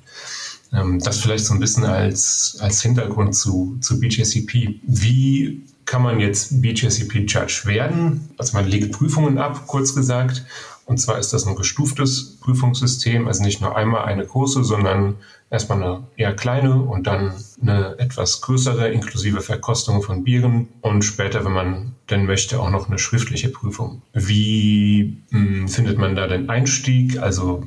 Ähm, 0.72 0.98
das 1.00 1.20
vielleicht 1.20 1.44
so 1.44 1.54
ein 1.54 1.60
bisschen 1.60 1.84
als, 1.84 2.56
als 2.60 2.82
Hintergrund 2.82 3.34
zu, 3.34 3.76
zu 3.80 4.00
BJCP. 4.00 4.80
Wie 4.82 5.62
kann 5.84 6.02
man 6.02 6.20
jetzt 6.20 6.62
BJCP 6.62 7.26
Judge 7.26 7.62
werden? 7.64 8.30
Also 8.38 8.56
man 8.56 8.66
legt 8.66 8.92
Prüfungen 8.92 9.38
ab, 9.38 9.66
kurz 9.66 9.94
gesagt. 9.94 10.44
Und 10.84 10.98
zwar 10.98 11.18
ist 11.18 11.32
das 11.32 11.46
ein 11.46 11.54
gestuftes 11.54 12.38
Prüfungssystem, 12.40 13.28
also 13.28 13.44
nicht 13.44 13.60
nur 13.60 13.76
einmal 13.76 14.04
eine 14.04 14.26
große, 14.26 14.64
sondern 14.64 15.14
erstmal 15.48 15.82
eine 15.82 16.02
eher 16.16 16.34
kleine 16.34 16.74
und 16.74 17.06
dann 17.06 17.32
eine 17.60 17.98
etwas 17.98 18.40
größere, 18.40 18.90
inklusive 18.90 19.42
Verkostung 19.42 20.02
von 20.02 20.24
Bieren 20.24 20.68
und 20.80 21.02
später, 21.02 21.44
wenn 21.44 21.52
man 21.52 21.94
denn 22.10 22.26
möchte, 22.26 22.58
auch 22.58 22.70
noch 22.70 22.88
eine 22.88 22.98
schriftliche 22.98 23.48
Prüfung. 23.48 24.02
Wie 24.12 25.18
mh, 25.30 25.38
hm, 25.38 25.68
findet 25.68 25.98
man 25.98 26.16
da 26.16 26.26
den 26.26 26.50
Einstieg? 26.50 27.18
Also 27.18 27.64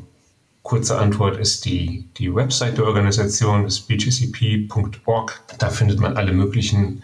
Kurze 0.65 0.97
Antwort 0.97 1.37
ist 1.37 1.65
die, 1.65 2.09
die 2.17 2.33
Website 2.33 2.79
der 2.79 2.87
Organisation, 2.87 3.67
ist 3.67 3.81
bgcp.org. 3.81 5.43
Da 5.59 5.69
findet 5.69 5.99
man 5.99 6.17
alle 6.17 6.33
möglichen 6.33 7.03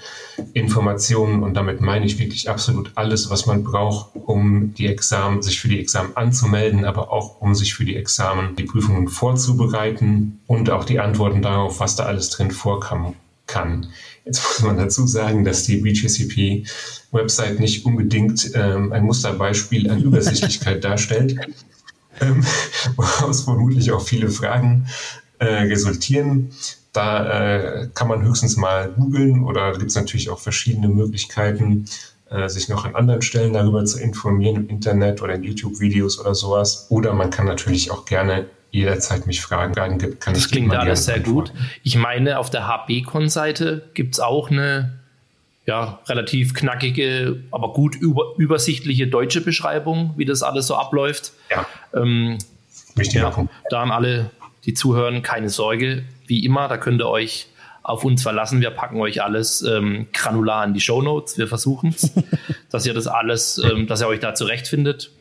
Informationen 0.54 1.43
und 1.43 1.54
damit 1.54 1.80
meine 1.80 2.08
ich 2.08 2.17
wirklich 2.17 2.50
absolut 2.50 2.91
alles, 2.95 3.30
was 3.30 3.45
man 3.45 3.63
braucht, 3.63 4.15
um 4.15 4.74
die 4.74 4.88
Examen, 4.88 5.43
sich 5.43 5.60
für 5.60 5.67
die 5.67 5.80
Examen 5.80 6.17
anzumelden, 6.17 6.86
aber 6.86 7.12
auch 7.12 7.39
um 7.39 7.54
sich 7.54 7.76
für 7.76 7.86
die 7.86 7.95
Examen, 7.95 8.56
die 8.56 8.63
Prüfungen 8.63 9.08
vorzubereiten 9.10 10.39
und 10.47 10.71
auch 10.71 10.84
die 10.84 11.00
Antworten 11.00 11.43
darauf, 11.43 11.80
was 11.80 11.95
da 11.95 12.06
alles 12.06 12.32
drin 12.32 12.50
vorkommen 12.50 13.13
kann. 13.45 13.91
Jetzt 14.26 14.43
muss 14.47 14.63
man 14.63 14.78
dazu 14.78 15.06
sagen, 15.06 15.45
dass 15.45 15.65
die 15.65 15.78
BGCP-Website 15.78 17.60
nicht 17.60 17.86
unbedingt 17.86 18.54
ähm, 18.56 18.91
ein 18.91 19.04
Musterbeispiel 19.04 19.88
an 19.91 20.02
Übersichtlichkeit 20.04 20.84
darstellt 20.84 21.38
ähm, 22.22 22.46
woraus 22.96 23.44
vermutlich 23.44 23.92
auch 23.92 24.02
viele 24.02 24.30
Fragen 24.30 24.88
äh, 25.40 25.46
resultieren. 25.46 26.52
Da 26.94 27.82
äh, 27.82 27.90
kann 27.94 28.08
man 28.08 28.22
höchstens 28.24 28.58
mal 28.58 28.90
googeln 28.90 29.44
oder 29.44 29.72
gibt 29.74 29.90
es 29.90 29.96
natürlich 29.96 30.30
auch 30.30 30.40
verschiedene 30.40 30.90
Möglichkeiten, 30.90 31.86
äh, 32.30 32.50
sich 32.50 32.70
noch 32.70 32.86
an 32.86 32.96
anderen 32.96 33.22
Stellen 33.22 33.54
darüber 33.54 33.86
zu 33.86 34.00
informieren 34.00 34.56
im 34.58 34.70
Internet 34.70 35.22
oder 35.22 35.36
in 35.36 35.44
YouTube-Videos 35.44 36.20
oder 36.20 36.36
sowas. 36.36 36.88
Oder 36.90 37.14
man 37.14 37.30
kann 37.30 37.46
natürlich 37.46 37.92
auch 37.92 38.06
gerne 38.06 38.46
jederzeit 38.72 39.28
mich 39.28 39.42
fragen. 39.42 39.74
Fragen 39.74 39.98
gibt, 39.98 40.22
kann 40.22 40.34
das 40.34 40.50
klingt 40.50 40.74
alles 40.74 41.06
sehr 41.06 41.20
gut. 41.20 41.54
Ich 41.84 41.98
meine, 41.98 42.40
auf 42.40 42.50
der 42.50 42.68
HB-Con-Seite 42.68 43.90
gibt 43.94 44.16
es 44.16 44.20
auch 44.20 44.50
eine 44.50 45.01
ja, 45.65 46.00
relativ 46.08 46.54
knackige, 46.54 47.43
aber 47.52 47.74
gut 47.74 47.95
über, 47.95 48.34
übersichtliche 48.38 49.08
deutsche 49.08 49.41
Beschreibung, 49.41 50.13
wie 50.17 50.26
das 50.26 50.43
alles 50.43 50.67
so 50.67 50.76
abläuft. 50.76 51.34
Ja. 51.50 51.65
Ähm, 51.93 52.38
Wichtiger 52.95 53.24
ja, 53.24 53.30
Punkt. 53.30 53.54
Da 53.69 53.82
an 53.82 53.91
alle, 53.91 54.32
die 54.65 54.74
zuhören, 54.74 55.21
keine 55.21 55.50
Sorge. 55.50 56.03
Wie 56.28 56.43
immer, 56.43 56.68
da 56.68 56.78
könnt 56.78 57.01
ihr 57.01 57.07
euch 57.07 57.47
auf 57.84 58.03
uns 58.03 58.24
verlassen. 58.24 58.62
Wir 58.62 58.72
packen 58.72 58.99
euch 58.99 59.24
alles 59.24 59.62
ähm, 59.62 60.07
granular 60.14 60.66
in 60.66 60.74
die 60.74 60.82
Show 60.82 61.01
Notes. 61.01 61.38
Wir 61.38 61.47
versuchen 61.47 61.89
es, 61.89 62.12
dass 62.72 62.86
ihr 62.86 62.93
das 62.93 63.07
alles, 63.07 63.59
ähm, 63.64 63.88
dass 63.88 64.01
ihr 64.01 64.07
euch 64.07 64.20
da 64.20 64.34
zurechtfindet. 64.34 65.12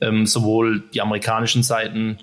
Ähm, 0.00 0.26
sowohl 0.26 0.84
die 0.92 1.00
amerikanischen 1.00 1.62
Seiten, 1.62 2.18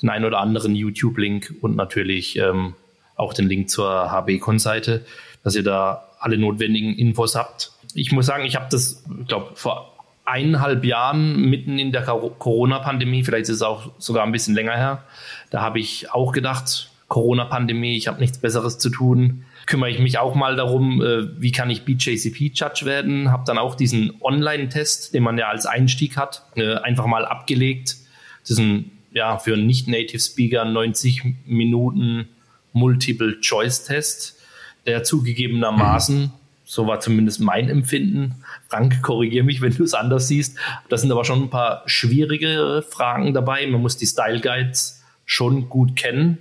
den 0.00 0.08
einen 0.08 0.24
oder 0.24 0.38
anderen 0.38 0.74
YouTube-Link 0.74 1.54
und 1.60 1.76
natürlich 1.76 2.36
ähm, 2.38 2.74
auch 3.16 3.34
den 3.34 3.48
Link 3.48 3.68
zur 3.68 4.10
HB-Con-Seite, 4.10 5.04
dass 5.44 5.54
ihr 5.54 5.62
da 5.62 6.08
alle 6.22 6.38
notwendigen 6.38 6.94
Infos 6.94 7.34
habt. 7.34 7.72
Ich 7.94 8.12
muss 8.12 8.26
sagen, 8.26 8.44
ich 8.44 8.56
habe 8.56 8.66
das, 8.70 9.04
ich 9.20 9.28
glaube, 9.28 9.52
vor 9.54 9.92
eineinhalb 10.24 10.84
Jahren 10.84 11.50
mitten 11.50 11.78
in 11.78 11.92
der 11.92 12.02
Corona-Pandemie, 12.02 13.24
vielleicht 13.24 13.48
ist 13.48 13.56
es 13.56 13.62
auch 13.62 13.90
sogar 13.98 14.24
ein 14.24 14.32
bisschen 14.32 14.54
länger 14.54 14.76
her, 14.76 15.04
da 15.50 15.60
habe 15.60 15.80
ich 15.80 16.10
auch 16.12 16.32
gedacht, 16.32 16.90
Corona-Pandemie, 17.08 17.96
ich 17.96 18.08
habe 18.08 18.20
nichts 18.20 18.38
Besseres 18.38 18.78
zu 18.78 18.88
tun, 18.88 19.44
kümmere 19.66 19.90
ich 19.90 19.98
mich 19.98 20.18
auch 20.18 20.34
mal 20.34 20.56
darum, 20.56 21.02
äh, 21.02 21.40
wie 21.40 21.52
kann 21.52 21.68
ich 21.70 21.82
BJCP-Judge 21.84 22.84
werden. 22.84 23.30
Habe 23.30 23.44
dann 23.46 23.58
auch 23.58 23.74
diesen 23.74 24.14
Online-Test, 24.22 25.14
den 25.14 25.22
man 25.22 25.38
ja 25.38 25.48
als 25.48 25.66
Einstieg 25.66 26.16
hat, 26.16 26.42
äh, 26.56 26.76
einfach 26.76 27.06
mal 27.06 27.24
abgelegt. 27.24 27.96
Das 28.40 28.50
ist 28.52 28.58
ein, 28.58 28.90
ja, 29.12 29.38
für 29.38 29.54
einen 29.54 29.66
Nicht-Native-Speaker 29.66 30.64
90 30.64 31.22
Minuten 31.46 32.28
Multiple-Choice-Test, 32.72 34.41
der 34.86 35.04
zugegebenermaßen, 35.04 36.32
so 36.64 36.86
war 36.86 37.00
zumindest 37.00 37.40
mein 37.40 37.68
Empfinden, 37.68 38.36
Frank, 38.68 39.02
korrigiere 39.02 39.44
mich, 39.44 39.60
wenn 39.62 39.74
du 39.74 39.84
es 39.84 39.94
anders 39.94 40.28
siehst. 40.28 40.58
Da 40.88 40.96
sind 40.96 41.12
aber 41.12 41.24
schon 41.24 41.42
ein 41.42 41.50
paar 41.50 41.82
schwierige 41.86 42.84
Fragen 42.88 43.34
dabei. 43.34 43.66
Man 43.66 43.82
muss 43.82 43.96
die 43.96 44.06
Style 44.06 44.40
Guides 44.40 45.02
schon 45.24 45.68
gut 45.68 45.96
kennen 45.96 46.38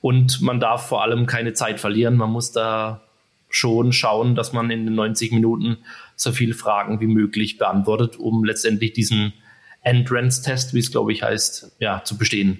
und 0.00 0.40
man 0.42 0.60
darf 0.60 0.86
vor 0.86 1.02
allem 1.02 1.26
keine 1.26 1.54
Zeit 1.54 1.80
verlieren. 1.80 2.16
Man 2.16 2.30
muss 2.30 2.52
da 2.52 3.00
schon 3.48 3.92
schauen, 3.92 4.34
dass 4.34 4.52
man 4.52 4.70
in 4.70 4.84
den 4.84 4.94
90 4.96 5.32
Minuten 5.32 5.78
so 6.16 6.32
viele 6.32 6.54
Fragen 6.54 7.00
wie 7.00 7.06
möglich 7.06 7.56
beantwortet, 7.56 8.16
um 8.16 8.44
letztendlich 8.44 8.92
diesen 8.92 9.32
Entrance-Test, 9.82 10.74
wie 10.74 10.80
es 10.80 10.90
glaube 10.90 11.12
ich 11.12 11.22
heißt, 11.22 11.76
ja, 11.78 12.02
zu 12.04 12.18
bestehen. 12.18 12.58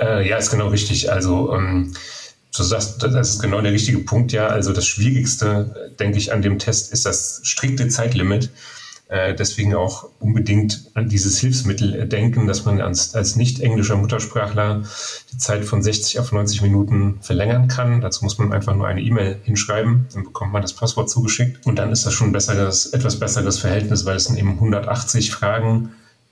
Äh, 0.00 0.28
ja, 0.28 0.36
ist 0.36 0.50
genau 0.50 0.68
richtig. 0.68 1.10
Also 1.10 1.52
ähm, 1.54 1.94
du 2.56 2.62
sagst, 2.62 3.02
das 3.02 3.30
ist 3.30 3.42
genau 3.42 3.60
der 3.60 3.72
richtige 3.72 3.98
Punkt, 3.98 4.32
ja. 4.32 4.46
Also 4.46 4.72
das 4.72 4.86
Schwierigste, 4.86 5.92
denke 5.98 6.18
ich, 6.18 6.32
an 6.32 6.42
dem 6.42 6.58
Test 6.58 6.92
ist 6.92 7.06
das 7.06 7.40
strikte 7.42 7.88
Zeitlimit. 7.88 8.50
Äh, 9.08 9.34
deswegen 9.34 9.74
auch 9.74 10.08
unbedingt 10.18 10.90
an 10.94 11.08
dieses 11.10 11.38
Hilfsmittel 11.38 12.08
denken, 12.08 12.46
dass 12.46 12.64
man 12.64 12.80
als, 12.80 13.14
als 13.14 13.36
nicht 13.36 13.60
englischer 13.60 13.96
Muttersprachler 13.96 14.82
die 15.30 15.38
Zeit 15.38 15.66
von 15.66 15.82
60 15.82 16.18
auf 16.20 16.32
90 16.32 16.62
Minuten 16.62 17.18
verlängern 17.20 17.68
kann. 17.68 18.00
Dazu 18.00 18.24
muss 18.24 18.38
man 18.38 18.52
einfach 18.52 18.74
nur 18.74 18.86
eine 18.86 19.02
E-Mail 19.02 19.38
hinschreiben, 19.44 20.06
dann 20.14 20.24
bekommt 20.24 20.52
man 20.52 20.62
das 20.62 20.72
Passwort 20.72 21.10
zugeschickt 21.10 21.66
und 21.66 21.78
dann 21.78 21.92
ist 21.92 22.06
das 22.06 22.14
schon 22.14 22.28
ein 22.28 22.32
besseres, 22.32 22.86
etwas 22.86 23.20
besseres 23.20 23.58
Verhältnis, 23.58 24.06
weil 24.06 24.16
es 24.16 24.24
sind 24.24 24.38
eben 24.38 24.52
180 24.52 25.30
Fragen, 25.30 25.90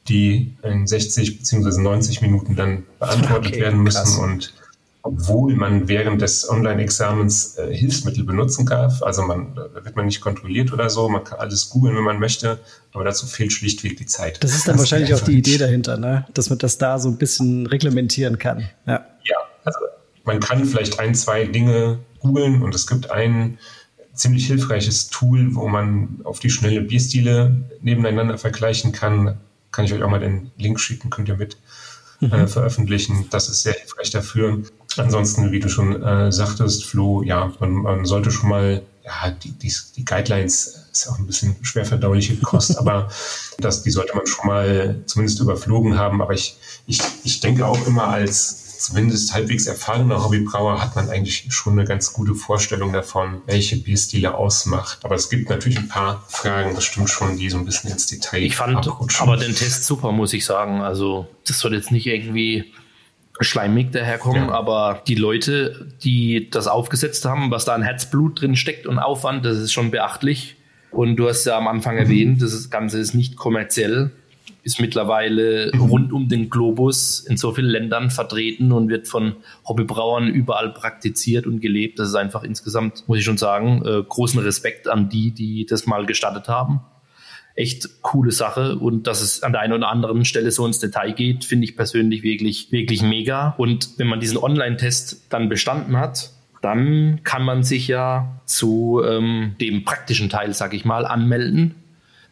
die 0.09 0.55
in 0.63 0.87
60 0.87 1.39
bzw. 1.39 1.81
90 1.83 2.23
Minuten 2.23 2.57
dann 2.57 2.85
beantwortet 2.99 3.53
okay, 3.53 3.61
werden 3.61 3.83
müssen 3.83 3.99
krass. 3.99 4.19
und 4.19 4.55
obwohl 5.03 5.55
man 5.55 5.89
während 5.89 6.23
des 6.23 6.49
Online-Examens 6.49 7.59
äh, 7.59 7.75
Hilfsmittel 7.75 8.25
benutzen 8.25 8.67
darf. 8.67 9.03
Also 9.03 9.23
man, 9.23 9.55
da 9.55 9.85
wird 9.85 9.97
man 9.97 10.07
nicht 10.07 10.21
kontrolliert 10.21 10.73
oder 10.73 10.89
so. 10.91 11.09
Man 11.09 11.25
kann 11.25 11.41
alles 11.41 11.71
googeln, 11.71 11.97
wenn 11.97 12.05
man 12.05 12.21
möchte, 12.21 12.61
aber 12.93 13.05
dazu 13.05 13.27
fehlt 13.27 13.53
schlichtweg 13.53 13.97
die 13.97 14.07
Zeit. 14.07 14.43
Das 14.45 14.55
ist 14.55 14.69
dann 14.69 14.75
das 14.75 14.83
wahrscheinlich 14.83 15.13
auch 15.15 15.21
die 15.21 15.39
Idee 15.39 15.59
dahinter, 15.59 15.97
ne? 15.97 16.27
dass 16.35 16.51
man 16.51 16.59
das 16.59 16.79
da 16.79 16.99
so 17.01 17.09
ein 17.09 17.19
bisschen 17.19 17.67
reglementieren 17.67 18.39
kann. 18.39 18.69
Ja, 18.87 19.05
ja 19.25 19.37
also 19.65 19.79
man 20.25 20.39
kann 20.39 20.65
vielleicht 20.65 21.01
ein, 21.01 21.17
zwei 21.17 21.47
Dinge 21.47 21.99
googeln 22.21 22.63
und 22.63 22.73
es 22.75 22.87
gibt 22.87 23.11
ein 23.11 23.59
ziemlich 24.15 24.47
hilfreiches 24.47 25.09
Tool, 25.09 25.55
wo 25.57 25.67
man 25.67 26.21
auf 26.23 26.39
die 26.39 26.51
schnelle 26.51 26.81
Bierstile 26.81 27.57
nebeneinander 27.81 28.39
vergleichen 28.39 28.93
kann. 28.93 29.39
Kann 29.73 29.85
ich 29.85 29.95
euch 29.95 30.03
auch 30.03 30.11
mal 30.11 30.21
den 30.21 30.53
Link 30.59 30.79
schicken, 30.79 31.11
könnt 31.11 31.29
ihr 31.29 31.37
mit 31.37 31.57
äh, 32.21 32.27
mhm. 32.27 32.49
veröffentlichen. 32.49 33.27
Das 33.31 33.49
ist 33.49 33.63
sehr 33.63 33.73
hilfreich 33.73 34.11
dafür. 34.11 34.63
Ansonsten, 34.99 35.53
wie 35.53 35.61
du 35.61 35.69
schon 35.69 36.03
äh, 36.03 36.33
sagtest, 36.33 36.85
Flo, 36.85 37.23
ja, 37.23 37.53
man, 37.61 37.73
man 37.73 38.05
sollte 38.05 38.31
schon 38.31 38.49
mal, 38.51 38.83
ja, 39.05 39.31
die, 39.31 39.53
die, 39.53 39.73
die 39.97 40.05
Guidelines 40.05 40.87
ist 40.93 41.09
auch 41.09 41.19
ein 41.19 41.27
bisschen 41.27 41.57
schwer 41.63 41.85
verdauliche 41.85 42.37
Kost, 42.37 42.79
aber 42.79 43.09
das, 43.59 43.83
die 43.83 43.91
sollte 43.91 44.17
man 44.17 44.27
schon 44.27 44.47
mal 44.47 45.03
zumindest 45.07 45.41
überflogen 45.41 45.99
haben. 45.99 46.21
Aber 46.23 46.35
ich, 46.35 46.57
ich, 46.87 47.01
ich 47.25 47.41
denke 47.41 47.67
auch 47.67 47.87
immer 47.87 48.09
als 48.09 48.63
zumindest 48.83 49.33
halbwegs 49.33 49.67
erfahrener 49.67 50.25
Hobbybrauer 50.25 50.83
hat 50.83 50.97
man 50.97 51.09
eigentlich 51.09 51.47
schon 51.51 51.75
eine 51.75 51.85
ganz 51.85 52.13
gute 52.13 52.35
Vorstellung 52.35 52.93
davon, 52.93 53.43
welche 53.47 53.77
Bierstile 53.77 54.35
ausmacht. 54.35 54.99
Aber 55.05 55.15
es 55.15 55.31
gibt 55.31 55.49
natürlich 55.49 55.79
ein 55.79 55.89
paar 55.89 56.25
Fragen, 56.29 56.75
das 56.75 56.85
stimmt 56.85 57.09
schon, 57.09 57.39
die 57.39 57.49
so 57.49 57.59
ein 57.59 57.65
bisschen 57.65 57.91
ins 57.91 58.07
Detail 58.07 58.43
Ich 58.43 58.57
fand 58.57 58.77
abrutschen. 58.77 59.23
aber 59.23 59.37
den 59.37 59.55
Test 59.55 59.85
super, 59.85 60.11
muss 60.11 60.33
ich 60.33 60.45
sagen. 60.45 60.83
Also 60.83 61.29
das 61.47 61.61
soll 61.61 61.75
jetzt 61.75 61.93
nicht 61.93 62.07
irgendwie 62.07 62.73
schleimig 63.41 63.93
daherkommen, 63.93 64.49
ja. 64.49 64.53
aber 64.53 65.03
die 65.07 65.15
Leute, 65.15 65.89
die 66.03 66.51
das 66.51 66.67
aufgesetzt 66.67 67.25
haben, 67.25 67.51
was 67.51 67.65
da 67.65 67.75
an 67.75 67.83
Herzblut 67.83 68.41
drin 68.41 68.57
steckt 68.57 68.87
und 68.87 68.99
Aufwand, 68.99 69.45
das 69.45 69.59
ist 69.59 69.73
schon 69.73 69.91
beachtlich. 69.91 70.57
Und 70.91 71.17
du 71.17 71.29
hast 71.29 71.47
ja 71.47 71.57
am 71.57 71.67
Anfang 71.67 71.95
mhm. 71.95 72.03
erwähnt, 72.03 72.43
das 72.43 72.69
Ganze 72.69 72.99
ist 72.99 73.15
nicht 73.15 73.37
kommerziell, 73.37 74.11
ist 74.63 74.81
mittlerweile 74.81 75.73
mhm. 75.75 75.81
rund 75.81 76.13
um 76.13 76.29
den 76.29 76.51
Globus 76.51 77.21
in 77.21 77.37
so 77.37 77.53
vielen 77.53 77.71
Ländern 77.71 78.11
vertreten 78.11 78.71
und 78.71 78.91
wird 78.91 79.09
von 79.09 79.37
Hobbybrauern 79.67 80.29
überall 80.29 80.73
praktiziert 80.73 81.47
und 81.47 81.61
gelebt. 81.61 81.99
Das 81.99 82.09
ist 82.09 82.15
einfach 82.15 82.45
insgesamt, 82.45 83.09
muss 83.09 83.19
ich 83.19 83.25
schon 83.25 83.39
sagen, 83.39 83.83
äh, 83.85 84.03
großen 84.07 84.41
Respekt 84.41 84.87
an 84.87 85.09
die, 85.09 85.33
die 85.33 85.67
das 85.67 85.87
mal 85.87 86.05
gestattet 86.05 86.49
haben 86.49 86.81
echt 87.55 88.03
coole 88.03 88.33
Sache 88.33 88.77
und 88.77 89.07
dass 89.07 89.21
es 89.21 89.43
an 89.43 89.53
der 89.53 89.61
einen 89.61 89.75
oder 89.75 89.89
anderen 89.89 90.25
Stelle 90.25 90.51
so 90.51 90.67
ins 90.67 90.79
Detail 90.79 91.13
geht, 91.13 91.45
finde 91.45 91.65
ich 91.65 91.77
persönlich 91.77 92.23
wirklich, 92.23 92.73
wirklich 92.73 93.03
mega. 93.03 93.55
Und 93.59 93.99
wenn 93.99 94.07
man 94.07 94.21
diesen 94.21 94.39
Online-Test 94.39 95.27
dann 95.29 95.49
bestanden 95.49 95.99
hat, 95.99 96.31
dann 96.63 97.21
kann 97.25 97.45
man 97.45 97.63
sich 97.65 97.89
ja 97.89 98.41
zu 98.47 99.03
ähm, 99.05 99.57
dem 99.61 99.85
praktischen 99.85 100.31
Teil, 100.31 100.55
sag 100.55 100.73
ich 100.75 100.85
mal, 100.85 101.05
anmelden. 101.05 101.75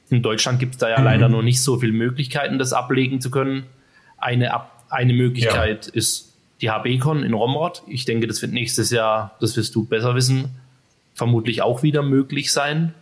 In 0.08 0.22
Deutschland 0.22 0.58
gibt 0.58 0.74
es 0.74 0.78
da 0.78 0.88
ja 0.88 0.98
mhm. 0.98 1.04
leider 1.04 1.28
noch 1.28 1.42
nicht 1.42 1.60
so 1.60 1.78
viele 1.78 1.92
Möglichkeiten, 1.92 2.58
das 2.58 2.72
ablegen 2.72 3.20
zu 3.20 3.30
können. 3.30 3.64
Eine, 4.16 4.52
eine 4.88 5.12
Möglichkeit 5.12 5.86
ja. 5.86 5.92
ist 5.92 6.34
die 6.60 6.70
HBCon 6.70 7.22
in 7.22 7.34
Romrod. 7.34 7.82
Ich 7.86 8.04
denke, 8.04 8.26
das 8.26 8.40
wird 8.40 8.52
nächstes 8.52 8.90
Jahr, 8.90 9.36
das 9.40 9.56
wirst 9.56 9.74
du 9.74 9.84
besser 9.84 10.14
wissen, 10.14 10.50
vermutlich 11.14 11.62
auch 11.62 11.82
wieder 11.82 12.02
möglich 12.02 12.52
sein. 12.52 12.94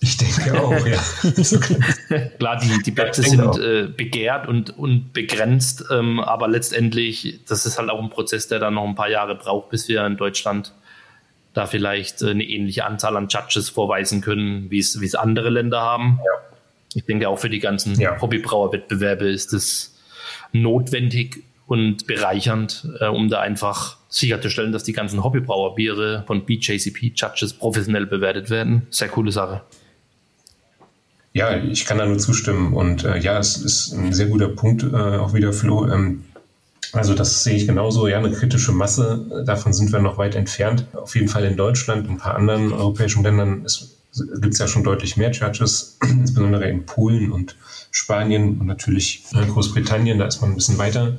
Ich 0.00 0.16
denke 0.16 0.60
auch, 0.62 0.86
ja. 0.86 0.98
Klar, 2.38 2.58
die, 2.58 2.82
die 2.82 2.90
Plätze 2.90 3.22
sind 3.22 3.58
äh, 3.58 3.86
begehrt 3.86 4.48
und, 4.48 4.76
und 4.78 5.12
begrenzt, 5.12 5.84
ähm, 5.90 6.20
aber 6.20 6.48
letztendlich, 6.48 7.40
das 7.46 7.66
ist 7.66 7.78
halt 7.78 7.90
auch 7.90 8.02
ein 8.02 8.10
Prozess, 8.10 8.48
der 8.48 8.58
dann 8.58 8.74
noch 8.74 8.86
ein 8.86 8.94
paar 8.94 9.10
Jahre 9.10 9.34
braucht, 9.34 9.70
bis 9.70 9.88
wir 9.88 10.04
in 10.06 10.16
Deutschland 10.16 10.72
da 11.52 11.66
vielleicht 11.66 12.22
äh, 12.22 12.30
eine 12.30 12.44
ähnliche 12.44 12.86
Anzahl 12.86 13.16
an 13.16 13.28
Judges 13.28 13.68
vorweisen 13.68 14.20
können, 14.20 14.70
wie 14.70 14.78
es, 14.78 15.14
andere 15.14 15.50
Länder 15.50 15.80
haben. 15.80 16.18
Ja. 16.24 16.56
Ich 16.94 17.04
denke, 17.04 17.28
auch 17.28 17.38
für 17.38 17.50
die 17.50 17.60
ganzen 17.60 17.98
ja. 18.00 18.20
Hobbybrauerwettbewerbe 18.20 19.28
ist 19.28 19.52
es 19.52 19.98
notwendig 20.52 21.44
und 21.66 22.06
bereichernd, 22.06 22.88
äh, 23.00 23.06
um 23.06 23.28
da 23.28 23.40
einfach 23.40 23.98
sicherzustellen, 24.08 24.72
dass 24.72 24.82
die 24.82 24.92
ganzen 24.92 25.22
Hobbybrauerbiere 25.22 26.24
von 26.26 26.44
BJCP-Judges 26.44 27.52
professionell 27.52 28.06
bewertet 28.06 28.50
werden. 28.50 28.86
Sehr 28.90 29.08
coole 29.08 29.30
Sache. 29.30 29.60
Ja, 31.32 31.56
ich 31.56 31.84
kann 31.84 31.98
da 31.98 32.06
nur 32.06 32.18
zustimmen. 32.18 32.74
Und 32.74 33.04
äh, 33.04 33.18
ja, 33.18 33.38
es 33.38 33.56
ist 33.56 33.92
ein 33.92 34.12
sehr 34.12 34.26
guter 34.26 34.48
Punkt, 34.48 34.82
äh, 34.82 34.96
auch 34.96 35.32
wieder, 35.32 35.52
Flo. 35.52 35.86
Ähm, 35.88 36.24
also 36.92 37.14
das 37.14 37.44
sehe 37.44 37.56
ich 37.56 37.66
genauso. 37.66 38.08
Ja, 38.08 38.18
eine 38.18 38.32
kritische 38.32 38.72
Masse, 38.72 39.24
äh, 39.30 39.44
davon 39.44 39.72
sind 39.72 39.92
wir 39.92 40.00
noch 40.00 40.18
weit 40.18 40.34
entfernt. 40.34 40.86
Auf 40.92 41.14
jeden 41.14 41.28
Fall 41.28 41.44
in 41.44 41.56
Deutschland 41.56 42.08
und 42.08 42.14
ein 42.14 42.18
paar 42.18 42.34
anderen 42.34 42.72
europäischen 42.72 43.22
Ländern 43.22 43.66
gibt 44.40 44.54
es 44.54 44.58
ja 44.58 44.66
schon 44.66 44.82
deutlich 44.82 45.16
mehr 45.16 45.30
Churches, 45.30 45.98
insbesondere 46.02 46.68
in 46.68 46.84
Polen 46.84 47.30
und 47.30 47.56
Spanien 47.92 48.58
und 48.60 48.66
natürlich 48.66 49.24
äh, 49.34 49.44
Großbritannien, 49.44 50.18
da 50.18 50.26
ist 50.26 50.40
man 50.40 50.50
ein 50.50 50.56
bisschen 50.56 50.78
weiter. 50.78 51.18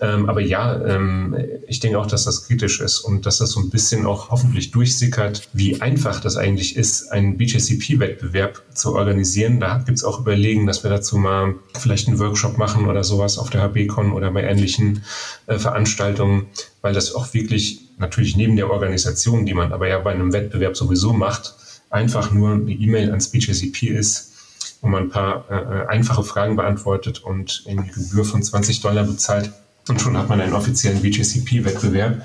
Ähm, 0.00 0.28
aber 0.28 0.40
ja, 0.40 0.80
ähm, 0.84 1.36
ich 1.66 1.80
denke 1.80 1.98
auch, 1.98 2.06
dass 2.06 2.24
das 2.24 2.46
kritisch 2.46 2.80
ist 2.80 3.00
und 3.00 3.26
dass 3.26 3.38
das 3.38 3.50
so 3.50 3.60
ein 3.60 3.70
bisschen 3.70 4.06
auch 4.06 4.30
hoffentlich 4.30 4.70
durchsickert, 4.70 5.48
wie 5.52 5.80
einfach 5.80 6.20
das 6.20 6.36
eigentlich 6.36 6.76
ist, 6.76 7.10
einen 7.10 7.36
BJCP-Wettbewerb 7.36 8.62
zu 8.74 8.94
organisieren. 8.94 9.58
Da 9.58 9.78
gibt 9.78 9.98
es 9.98 10.04
auch 10.04 10.20
Überlegen, 10.20 10.66
dass 10.66 10.84
wir 10.84 10.90
dazu 10.90 11.18
mal 11.18 11.56
vielleicht 11.78 12.06
einen 12.06 12.20
Workshop 12.20 12.58
machen 12.58 12.86
oder 12.86 13.02
sowas 13.02 13.36
auf 13.38 13.50
der 13.50 13.62
HBCon 13.62 14.12
oder 14.12 14.30
bei 14.30 14.44
ähnlichen 14.44 15.02
äh, 15.46 15.58
Veranstaltungen, 15.58 16.46
weil 16.80 16.94
das 16.94 17.12
auch 17.14 17.34
wirklich 17.34 17.80
natürlich 17.98 18.36
neben 18.36 18.56
der 18.56 18.70
Organisation, 18.70 19.46
die 19.46 19.54
man 19.54 19.72
aber 19.72 19.88
ja 19.88 19.98
bei 19.98 20.12
einem 20.12 20.32
Wettbewerb 20.32 20.76
sowieso 20.76 21.12
macht, 21.12 21.54
einfach 21.90 22.30
nur 22.32 22.52
eine 22.52 22.70
E-Mail 22.72 23.10
ans 23.10 23.28
BJCP 23.30 23.88
ist, 23.88 24.33
wo 24.84 24.88
man 24.88 25.04
ein 25.04 25.08
paar 25.08 25.46
äh, 25.50 25.86
einfache 25.88 26.22
Fragen 26.22 26.56
beantwortet 26.56 27.24
und 27.24 27.64
eine 27.66 27.84
Gebühr 27.84 28.24
von 28.24 28.42
20 28.42 28.82
Dollar 28.82 29.04
bezahlt. 29.04 29.50
Und 29.88 30.00
schon 30.00 30.16
hat 30.16 30.28
man 30.28 30.40
einen 30.40 30.52
offiziellen 30.52 31.00
BJCP-Wettbewerb. 31.00 32.22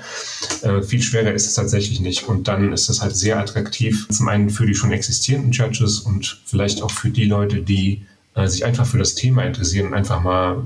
Äh, 0.62 0.82
viel 0.82 1.02
schwerer 1.02 1.32
ist 1.32 1.46
es 1.46 1.54
tatsächlich 1.54 2.00
nicht. 2.00 2.28
Und 2.28 2.48
dann 2.48 2.72
ist 2.72 2.90
es 2.90 3.00
halt 3.00 3.16
sehr 3.16 3.38
attraktiv, 3.38 4.06
zum 4.10 4.28
einen 4.28 4.50
für 4.50 4.66
die 4.66 4.74
schon 4.74 4.92
existierenden 4.92 5.52
Judges 5.52 6.00
und 6.00 6.42
vielleicht 6.44 6.82
auch 6.82 6.90
für 6.90 7.08
die 7.08 7.24
Leute, 7.24 7.62
die 7.62 8.04
äh, 8.34 8.46
sich 8.46 8.66
einfach 8.66 8.86
für 8.86 8.98
das 8.98 9.14
Thema 9.14 9.42
interessieren 9.44 9.88
und 9.88 9.94
einfach 9.94 10.22
mal 10.22 10.62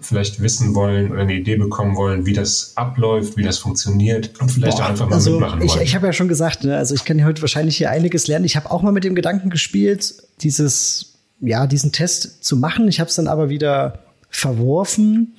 vielleicht 0.00 0.40
wissen 0.40 0.76
wollen 0.76 1.10
oder 1.10 1.22
eine 1.22 1.34
Idee 1.34 1.56
bekommen 1.56 1.96
wollen, 1.96 2.24
wie 2.24 2.32
das 2.32 2.72
abläuft, 2.76 3.36
wie 3.36 3.42
das 3.42 3.58
funktioniert 3.58 4.40
und 4.40 4.50
vielleicht 4.50 4.78
Boah, 4.78 4.84
auch 4.84 4.90
einfach 4.90 5.08
mal 5.08 5.14
also 5.14 5.32
mitmachen 5.32 5.62
ich, 5.62 5.70
wollen. 5.70 5.82
Ich 5.82 5.94
habe 5.94 6.06
ja 6.06 6.12
schon 6.12 6.26
gesagt, 6.26 6.64
ne, 6.64 6.76
also 6.76 6.94
ich 6.94 7.04
kann 7.04 7.24
heute 7.24 7.40
wahrscheinlich 7.40 7.76
hier 7.76 7.90
einiges 7.90 8.26
lernen. 8.26 8.44
Ich 8.44 8.56
habe 8.56 8.70
auch 8.70 8.82
mal 8.82 8.90
mit 8.92 9.04
dem 9.04 9.14
Gedanken 9.14 9.50
gespielt, 9.50 10.14
dieses 10.40 11.11
ja, 11.42 11.66
diesen 11.66 11.92
Test 11.92 12.44
zu 12.44 12.56
machen. 12.56 12.88
Ich 12.88 13.00
habe 13.00 13.10
es 13.10 13.16
dann 13.16 13.28
aber 13.28 13.50
wieder 13.50 13.98
verworfen, 14.30 15.34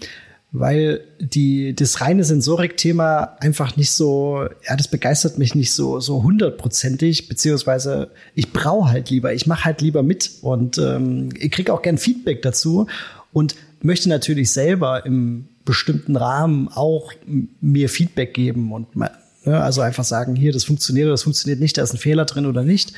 weil 0.52 1.02
die, 1.20 1.74
das 1.76 2.02
reine 2.02 2.24
Sensorik-Thema 2.24 3.38
einfach 3.40 3.76
nicht 3.76 3.92
so, 3.92 4.46
ja, 4.68 4.76
das 4.76 4.88
begeistert 4.88 5.40
mich 5.40 5.56
nicht 5.56 5.74
so, 5.74 6.00
so 6.00 6.22
hundertprozentig, 6.22 7.28
beziehungsweise 7.28 8.12
ich 8.36 8.54
brauche 8.54 8.92
halt 8.92 9.10
lieber, 9.10 9.34
ich 9.34 9.48
mache 9.48 9.66
halt 9.66 9.82
lieber 9.82 10.04
mit 10.04 10.30
und 10.42 10.78
ähm, 10.78 11.30
ich 11.40 11.50
kriege 11.50 11.74
auch 11.74 11.82
gern 11.82 11.98
Feedback 11.98 12.44
dazu 12.44 12.86
und 13.32 13.56
möchte 13.82 14.10
natürlich 14.10 14.52
selber 14.52 15.06
im 15.08 15.48
bestimmten 15.66 16.16
Rahmen 16.18 16.68
auch 16.68 17.14
mir 17.62 17.90
Feedback 17.90 18.34
geben 18.34 18.74
und? 18.74 18.88
Also 19.46 19.82
einfach 19.82 20.06
sagen, 20.06 20.36
hier, 20.36 20.54
das 20.54 20.64
funktioniert 20.64 21.06
oder 21.06 21.14
das 21.14 21.24
funktioniert 21.24 21.60
nicht, 21.60 21.78
da 21.78 21.84
ist 21.84 21.94
ein 21.94 21.98
Fehler 21.98 22.26
drin 22.26 22.46
oder 22.46 22.64
nicht. 22.64 22.94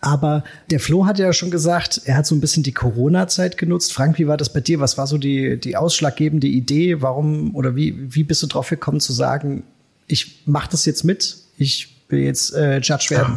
Aber 0.00 0.44
der 0.70 0.78
Flo 0.78 1.06
hat 1.06 1.18
ja 1.18 1.32
schon 1.32 1.50
gesagt, 1.50 2.02
er 2.04 2.16
hat 2.16 2.26
so 2.26 2.34
ein 2.34 2.40
bisschen 2.40 2.62
die 2.62 2.72
Corona-Zeit 2.72 3.58
genutzt. 3.58 3.92
Frank, 3.92 4.18
wie 4.18 4.28
war 4.28 4.36
das 4.36 4.52
bei 4.52 4.60
dir? 4.60 4.78
Was 4.78 4.96
war 4.96 5.08
so 5.08 5.18
die, 5.18 5.58
die 5.58 5.76
ausschlaggebende 5.76 6.46
Idee? 6.46 7.02
Warum 7.02 7.54
oder 7.56 7.74
wie, 7.74 8.14
wie 8.14 8.22
bist 8.22 8.42
du 8.42 8.46
drauf 8.46 8.68
gekommen 8.68 9.00
zu 9.00 9.12
sagen, 9.12 9.64
ich 10.06 10.42
mache 10.46 10.70
das 10.70 10.84
jetzt 10.84 11.02
mit, 11.02 11.36
ich 11.56 11.96
will 12.08 12.20
jetzt 12.20 12.54
äh, 12.54 12.78
Judge 12.78 13.08
werden? 13.10 13.36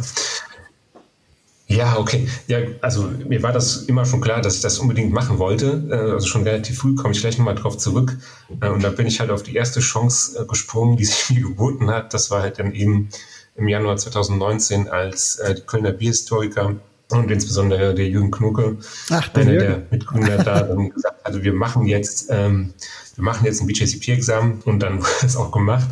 Ja. 1.76 1.98
Okay. 1.98 2.28
Ja, 2.46 2.58
also 2.80 3.10
mir 3.26 3.42
war 3.42 3.52
das 3.52 3.84
immer 3.84 4.04
schon 4.04 4.20
klar, 4.20 4.40
dass 4.40 4.56
ich 4.56 4.60
das 4.60 4.78
unbedingt 4.78 5.12
machen 5.12 5.38
wollte. 5.38 5.82
Äh, 5.90 6.12
also 6.12 6.26
schon 6.26 6.42
relativ 6.42 6.78
früh 6.78 6.94
komme 6.94 7.12
ich 7.12 7.20
gleich 7.20 7.38
nochmal 7.38 7.54
drauf 7.54 7.78
zurück. 7.78 8.16
Äh, 8.60 8.68
und 8.68 8.82
da 8.82 8.90
bin 8.90 9.06
ich 9.06 9.20
halt 9.20 9.30
auf 9.30 9.42
die 9.42 9.54
erste 9.54 9.80
Chance 9.80 10.42
äh, 10.42 10.46
gesprungen, 10.46 10.96
die 10.96 11.04
sich 11.06 11.30
mir 11.30 11.42
geboten 11.42 11.90
hat. 11.90 12.14
Das 12.14 12.30
war 12.30 12.42
halt 12.42 12.58
dann 12.58 12.72
eben 12.72 13.08
im 13.56 13.68
Januar 13.68 13.96
2019, 13.96 14.88
als 14.88 15.38
die 15.46 15.60
Kölner 15.60 15.92
Bierhistoriker 15.92 16.76
und 17.10 17.30
insbesondere 17.30 17.94
der 17.94 18.08
Jürgen 18.08 18.30
Knucke, 18.30 18.78
Ach, 19.10 19.34
einer 19.34 19.52
der 19.52 19.86
Mitgründer 19.90 20.38
da, 20.38 20.62
gesagt 20.62 21.24
hatte, 21.24 21.42
wir 21.42 21.52
machen 21.52 21.86
jetzt 21.86 22.28
ähm, 22.30 22.72
wir 23.14 23.24
machen 23.24 23.44
jetzt 23.44 23.60
ein 23.60 23.66
BJCP-Examen 23.66 24.62
und 24.64 24.80
dann 24.80 24.98
wurde 25.00 25.26
es 25.26 25.36
auch 25.36 25.52
gemacht. 25.52 25.88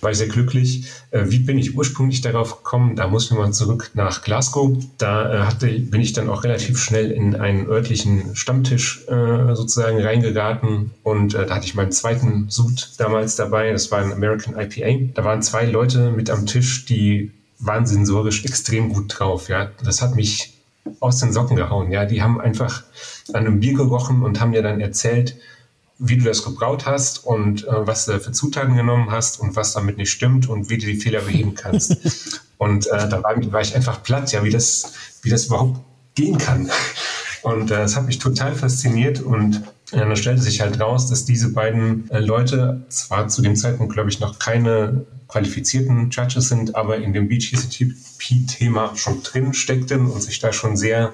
War 0.00 0.10
ich 0.10 0.18
sehr 0.18 0.28
glücklich. 0.28 0.86
Äh, 1.10 1.24
wie 1.28 1.38
bin 1.38 1.58
ich 1.58 1.76
ursprünglich 1.76 2.20
darauf 2.20 2.62
gekommen? 2.62 2.96
Da 2.96 3.08
mussten 3.08 3.36
mal 3.36 3.52
zurück 3.52 3.90
nach 3.94 4.22
Glasgow. 4.22 4.76
Da 4.98 5.32
äh, 5.32 5.38
hatte, 5.46 5.66
bin 5.66 6.00
ich 6.00 6.12
dann 6.12 6.28
auch 6.28 6.44
relativ 6.44 6.78
schnell 6.78 7.10
in 7.10 7.36
einen 7.36 7.66
örtlichen 7.66 8.36
Stammtisch 8.36 9.06
äh, 9.08 9.54
sozusagen 9.54 10.00
reingeraten 10.00 10.90
und 11.02 11.34
da 11.34 11.48
hatte 11.48 11.66
ich 11.66 11.74
meinen 11.74 11.92
zweiten 11.92 12.50
Sud 12.50 12.90
damals 12.98 13.36
dabei. 13.36 13.72
Das 13.72 13.90
war 13.90 14.00
ein 14.00 14.12
American 14.12 14.58
IPA. 14.58 15.12
Da 15.14 15.24
waren 15.24 15.42
zwei 15.42 15.64
Leute 15.64 16.10
mit 16.10 16.30
am 16.30 16.46
Tisch, 16.46 16.84
die 16.84 17.32
waren 17.58 17.86
sensorisch 17.86 18.44
extrem 18.44 18.92
gut 18.92 19.18
drauf. 19.18 19.48
Ja, 19.48 19.70
das 19.84 20.02
hat 20.02 20.14
mich 20.14 20.54
aus 21.00 21.18
den 21.18 21.32
Socken 21.32 21.56
gehauen. 21.56 21.90
Ja, 21.90 22.04
die 22.04 22.22
haben 22.22 22.40
einfach 22.40 22.82
an 23.32 23.46
einem 23.46 23.60
Bier 23.60 23.74
gerochen 23.74 24.22
und 24.22 24.40
haben 24.40 24.50
mir 24.50 24.62
dann 24.62 24.80
erzählt, 24.80 25.36
wie 25.98 26.16
du 26.16 26.24
das 26.24 26.44
gebraut 26.44 26.86
hast 26.86 27.24
und 27.24 27.66
äh, 27.66 27.86
was 27.86 28.06
du 28.06 28.18
für 28.20 28.32
Zutaten 28.32 28.76
genommen 28.76 29.10
hast 29.10 29.40
und 29.40 29.56
was 29.56 29.72
damit 29.72 29.96
nicht 29.96 30.10
stimmt 30.10 30.48
und 30.48 30.70
wie 30.70 30.78
du 30.78 30.86
die 30.86 30.96
Fehler 30.96 31.20
beheben 31.20 31.54
kannst. 31.54 31.96
und 32.58 32.86
äh, 32.86 33.08
da 33.08 33.22
war, 33.22 33.34
war, 33.52 33.60
ich 33.60 33.74
einfach 33.74 34.02
platt, 34.02 34.32
ja, 34.32 34.44
wie 34.44 34.50
das, 34.50 34.92
wie 35.22 35.30
das 35.30 35.46
überhaupt 35.46 35.80
gehen 36.14 36.38
kann. 36.38 36.70
Und 37.42 37.70
äh, 37.70 37.76
das 37.76 37.96
hat 37.96 38.06
mich 38.06 38.18
total 38.18 38.54
fasziniert 38.54 39.20
und 39.20 39.62
äh, 39.90 39.98
dann 39.98 40.16
stellte 40.16 40.42
sich 40.42 40.60
halt 40.60 40.80
raus, 40.80 41.08
dass 41.08 41.24
diese 41.24 41.52
beiden 41.52 42.10
äh, 42.10 42.20
Leute 42.20 42.82
zwar 42.88 43.28
zu 43.28 43.42
dem 43.42 43.56
Zeitpunkt, 43.56 43.92
glaube 43.92 44.10
ich, 44.10 44.20
noch 44.20 44.38
keine 44.38 45.06
qualifizierten 45.28 46.10
Judges 46.10 46.48
sind, 46.48 46.74
aber 46.74 46.96
in 46.96 47.12
dem 47.12 47.28
BGCP-Thema 47.28 48.96
schon 48.96 49.22
drin 49.22 49.52
steckten 49.52 50.06
und 50.06 50.22
sich 50.22 50.38
da 50.38 50.52
schon 50.52 50.76
sehr 50.76 51.12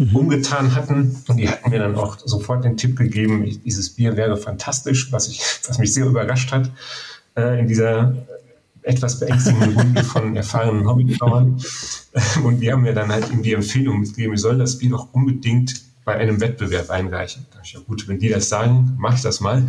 mhm. 0.00 0.16
umgetan 0.16 0.74
hatten. 0.74 1.16
Und 1.28 1.36
die 1.36 1.48
hatten 1.48 1.70
mir 1.70 1.78
dann 1.78 1.94
auch 1.94 2.18
sofort 2.18 2.64
den 2.64 2.76
Tipp 2.76 2.96
gegeben, 2.96 3.44
ich, 3.44 3.62
dieses 3.62 3.90
Bier 3.90 4.16
wäre 4.16 4.36
fantastisch, 4.36 5.12
was, 5.12 5.28
ich, 5.28 5.40
was 5.66 5.78
mich 5.78 5.92
sehr 5.94 6.06
überrascht 6.06 6.50
hat 6.52 6.70
äh, 7.36 7.60
in 7.60 7.68
dieser 7.68 8.14
etwas 8.82 9.20
beängstigenden 9.20 9.78
Runde 9.78 10.04
von 10.04 10.36
erfahrenen 10.36 10.88
Hobbybrauern. 10.88 11.60
Und 12.44 12.60
die 12.60 12.72
haben 12.72 12.82
mir 12.82 12.94
dann 12.94 13.12
halt 13.12 13.30
eben 13.30 13.42
die 13.42 13.52
Empfehlung 13.52 14.00
mitgegeben, 14.00 14.34
ich 14.34 14.40
soll 14.40 14.58
das 14.58 14.78
Bier 14.78 14.90
doch 14.90 15.08
unbedingt 15.12 15.82
bei 16.04 16.16
einem 16.16 16.40
Wettbewerb 16.40 16.90
einreichen. 16.90 17.46
Da 17.52 17.60
ich, 17.62 17.74
ja 17.74 17.80
gut, 17.80 18.08
wenn 18.08 18.18
die 18.18 18.30
das 18.30 18.48
sagen, 18.48 18.94
mache 18.98 19.16
ich 19.16 19.22
das 19.22 19.40
mal. 19.40 19.68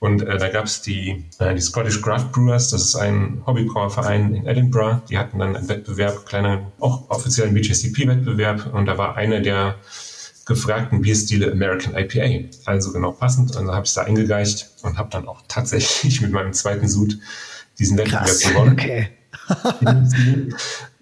Und 0.00 0.22
äh, 0.22 0.38
da 0.38 0.48
gab 0.48 0.66
es 0.66 0.80
die, 0.82 1.24
äh, 1.38 1.54
die 1.54 1.60
Scottish 1.60 2.00
Craft 2.00 2.30
Brewers, 2.32 2.70
das 2.70 2.82
ist 2.82 2.96
ein 2.96 3.42
Hobbybrauerverein 3.46 4.34
in 4.34 4.46
Edinburgh. 4.46 5.02
Die 5.08 5.18
hatten 5.18 5.40
dann 5.40 5.56
einen 5.56 5.68
Wettbewerb, 5.68 6.24
kleinen, 6.26 6.66
auch 6.78 7.10
offiziellen 7.10 7.52
BJCP-Wettbewerb. 7.54 8.72
Und 8.72 8.86
da 8.86 8.96
war 8.96 9.16
einer 9.16 9.40
der 9.40 9.74
gefragten 10.46 11.02
Bierstile 11.02 11.50
American 11.50 11.96
IPA. 11.96 12.48
Also 12.64 12.92
genau 12.92 13.10
passend. 13.12 13.56
Und 13.56 13.66
dann 13.66 13.74
habe 13.74 13.86
ich 13.86 13.94
da 13.94 14.02
eingereicht 14.02 14.70
und 14.82 14.98
habe 14.98 15.10
dann 15.10 15.26
auch 15.26 15.42
tatsächlich 15.48 16.20
mit 16.22 16.30
meinem 16.30 16.52
zweiten 16.52 16.88
Sud 16.88 17.18
diesen 17.78 17.98
Wettbewerb 17.98 18.26
Krass. 18.26 18.40
gewonnen. 18.40 18.72
Okay. 18.72 19.08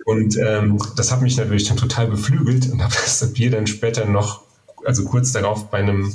und 0.04 0.36
ähm, 0.38 0.78
das 0.96 1.12
hat 1.12 1.20
mich 1.20 1.36
natürlich 1.36 1.68
dann 1.68 1.76
total 1.76 2.06
beflügelt 2.06 2.70
und 2.70 2.82
habe 2.82 2.94
das 3.04 3.32
Bier 3.34 3.50
dann 3.50 3.66
später 3.66 4.06
noch, 4.06 4.42
also 4.86 5.04
kurz 5.04 5.32
darauf 5.32 5.70
bei 5.70 5.78
einem 5.78 6.14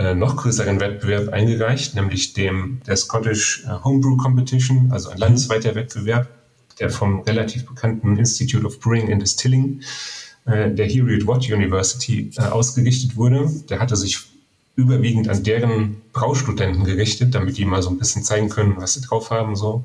äh, 0.00 0.14
noch 0.14 0.36
größeren 0.36 0.80
Wettbewerb 0.80 1.28
eingereicht, 1.28 1.94
nämlich 1.94 2.32
dem 2.32 2.80
der 2.86 2.96
Scottish 2.96 3.64
äh, 3.66 3.84
Homebrew 3.84 4.16
Competition, 4.16 4.90
also 4.90 5.10
ein 5.10 5.18
landesweiter 5.18 5.74
Wettbewerb, 5.74 6.26
der 6.78 6.88
vom 6.88 7.20
relativ 7.20 7.66
bekannten 7.66 8.16
Institute 8.16 8.66
of 8.66 8.80
Brewing 8.80 9.12
and 9.12 9.20
Distilling 9.20 9.82
äh, 10.46 10.70
der 10.70 10.86
Heriot 10.86 11.26
Watt 11.26 11.50
University 11.50 12.30
äh, 12.38 12.44
ausgerichtet 12.44 13.16
wurde. 13.16 13.50
Der 13.68 13.78
hatte 13.78 13.94
sich 13.94 14.20
überwiegend 14.74 15.28
an 15.28 15.42
deren 15.42 16.00
Braustudenten 16.14 16.84
gerichtet, 16.84 17.34
damit 17.34 17.58
die 17.58 17.66
mal 17.66 17.82
so 17.82 17.90
ein 17.90 17.98
bisschen 17.98 18.22
zeigen 18.22 18.48
können, 18.48 18.76
was 18.78 18.94
sie 18.94 19.02
drauf 19.02 19.30
haben. 19.30 19.54
So. 19.54 19.84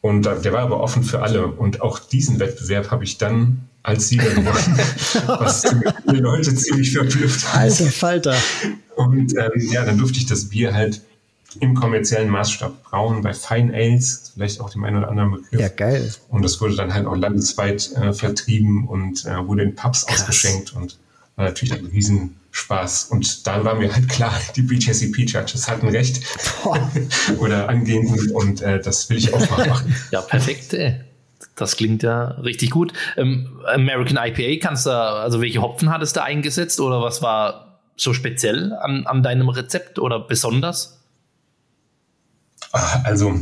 Und 0.00 0.24
der 0.24 0.52
war 0.54 0.60
aber 0.60 0.80
offen 0.80 1.02
für 1.02 1.20
alle. 1.20 1.48
Und 1.48 1.82
auch 1.82 1.98
diesen 1.98 2.40
Wettbewerb 2.40 2.90
habe 2.90 3.04
ich 3.04 3.18
dann 3.18 3.68
als 3.88 4.08
Sieger 4.08 4.30
gewonnen, 4.30 4.78
was 5.26 5.62
die 5.62 6.16
Leute 6.16 6.54
ziemlich 6.54 6.92
verblüfft 6.92 7.46
hat. 7.48 7.60
Alter 7.60 7.86
Falter. 7.86 8.36
Und 8.96 9.34
ähm, 9.36 9.50
ja, 9.70 9.84
dann 9.84 9.98
durfte 9.98 10.18
ich 10.18 10.26
das 10.26 10.50
Bier 10.50 10.74
halt 10.74 11.00
im 11.60 11.74
kommerziellen 11.74 12.28
Maßstab 12.28 12.84
brauen, 12.84 13.22
bei 13.22 13.32
Fine 13.32 13.72
Ales, 13.72 14.32
vielleicht 14.34 14.60
auch 14.60 14.70
dem 14.70 14.84
einen 14.84 14.98
oder 14.98 15.08
anderen 15.08 15.30
Begriff. 15.32 15.60
Ja, 15.60 15.68
geil. 15.68 16.12
Und 16.28 16.42
das 16.42 16.60
wurde 16.60 16.76
dann 16.76 16.92
halt 16.92 17.06
auch 17.06 17.16
landesweit 17.16 17.90
äh, 17.96 18.12
vertrieben 18.12 18.86
und 18.86 19.24
äh, 19.24 19.46
wurde 19.46 19.62
in 19.62 19.74
Pubs 19.74 20.06
Krass. 20.06 20.20
ausgeschenkt 20.20 20.74
und 20.74 20.98
war 21.36 21.46
natürlich 21.46 21.72
ein 21.72 21.86
Riesenspaß. 21.86 23.04
Und 23.06 23.46
dann 23.46 23.64
war 23.64 23.74
mir 23.76 23.92
halt 23.92 24.08
klar, 24.08 24.38
die 24.56 24.62
BJCP-Judges 24.62 25.68
hatten 25.68 25.88
recht 25.88 26.20
oder 27.38 27.68
angehend 27.70 28.32
und 28.32 28.60
äh, 28.60 28.80
das 28.80 29.08
will 29.08 29.16
ich 29.16 29.32
auch 29.32 29.50
mal 29.50 29.66
machen. 29.66 29.96
ja, 30.10 30.20
perfekt. 30.20 30.74
Ey. 30.74 31.00
Das 31.58 31.76
klingt 31.76 32.02
ja 32.04 32.24
richtig 32.42 32.70
gut. 32.70 32.92
Ähm, 33.16 33.60
American 33.66 34.16
IPA, 34.16 34.60
kannst 34.64 34.86
du, 34.86 34.90
also 34.90 35.40
welche 35.40 35.60
Hopfen 35.60 35.90
hattest 35.90 36.16
du 36.16 36.22
eingesetzt 36.22 36.80
oder 36.80 37.02
was 37.02 37.20
war 37.20 37.80
so 37.96 38.14
speziell 38.14 38.72
an, 38.74 39.06
an 39.06 39.22
deinem 39.22 39.48
Rezept 39.48 39.98
oder 39.98 40.20
besonders? 40.20 41.00
Ah, 42.72 43.00
also 43.02 43.34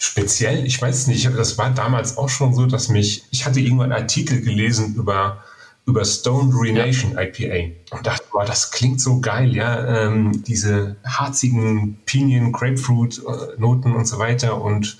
speziell, 0.00 0.66
ich 0.66 0.82
weiß 0.82 1.06
nicht, 1.06 1.26
das 1.36 1.58
war 1.58 1.70
damals 1.70 2.18
auch 2.18 2.28
schon 2.28 2.54
so, 2.54 2.66
dass 2.66 2.88
mich, 2.88 3.24
ich 3.30 3.46
hatte 3.46 3.60
irgendwann 3.60 3.92
einen 3.92 4.02
Artikel 4.02 4.40
gelesen 4.40 4.96
über, 4.96 5.44
über 5.86 6.04
Stone 6.04 6.52
Renation 6.54 7.12
ja. 7.12 7.22
IPA 7.22 7.96
und 7.96 8.06
dachte, 8.06 8.24
boah, 8.32 8.44
das 8.44 8.72
klingt 8.72 9.00
so 9.00 9.20
geil, 9.20 9.54
ja, 9.54 10.06
ähm, 10.06 10.42
diese 10.44 10.96
harzigen 11.04 11.98
Pinien, 12.04 12.50
Grapefruit-Noten 12.50 13.94
und 13.94 14.06
so 14.06 14.18
weiter 14.18 14.60
und 14.60 14.98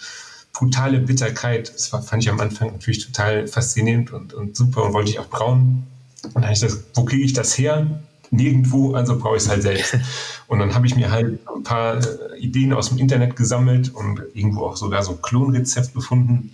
brutale 0.53 0.99
Bitterkeit. 0.99 1.73
Das 1.75 1.93
war, 1.93 2.03
fand 2.03 2.23
ich 2.23 2.31
am 2.31 2.41
Anfang 2.41 2.73
natürlich 2.73 3.07
total 3.07 3.47
faszinierend 3.47 4.13
und, 4.13 4.35
und 4.35 4.57
super 4.57 4.85
und 4.85 4.93
wollte 4.93 5.11
ich 5.11 5.19
auch 5.19 5.29
brauen. 5.29 5.85
Und 6.25 6.35
dann 6.35 6.45
habe 6.45 6.53
ich 6.53 6.61
das, 6.61 6.85
wo 6.95 7.05
kriege 7.05 7.25
ich 7.25 7.33
das 7.33 7.57
her? 7.59 8.03
Nirgendwo, 8.31 8.95
also 8.95 9.19
brauche 9.19 9.37
ich 9.37 9.43
es 9.43 9.49
halt 9.49 9.63
selbst. 9.63 9.99
Und 10.47 10.59
dann 10.59 10.75
habe 10.75 10.87
ich 10.87 10.97
mir 10.97 11.11
halt 11.11 11.39
ein 11.55 11.63
paar 11.63 11.97
äh, 11.97 12.39
Ideen 12.39 12.73
aus 12.73 12.89
dem 12.89 12.97
Internet 12.99 13.37
gesammelt 13.37 13.95
und 13.95 14.23
irgendwo 14.35 14.67
auch 14.67 14.77
sogar 14.77 15.03
so 15.03 15.13
ein 15.13 15.23
Klonrezept 15.23 15.95
gefunden 15.95 16.51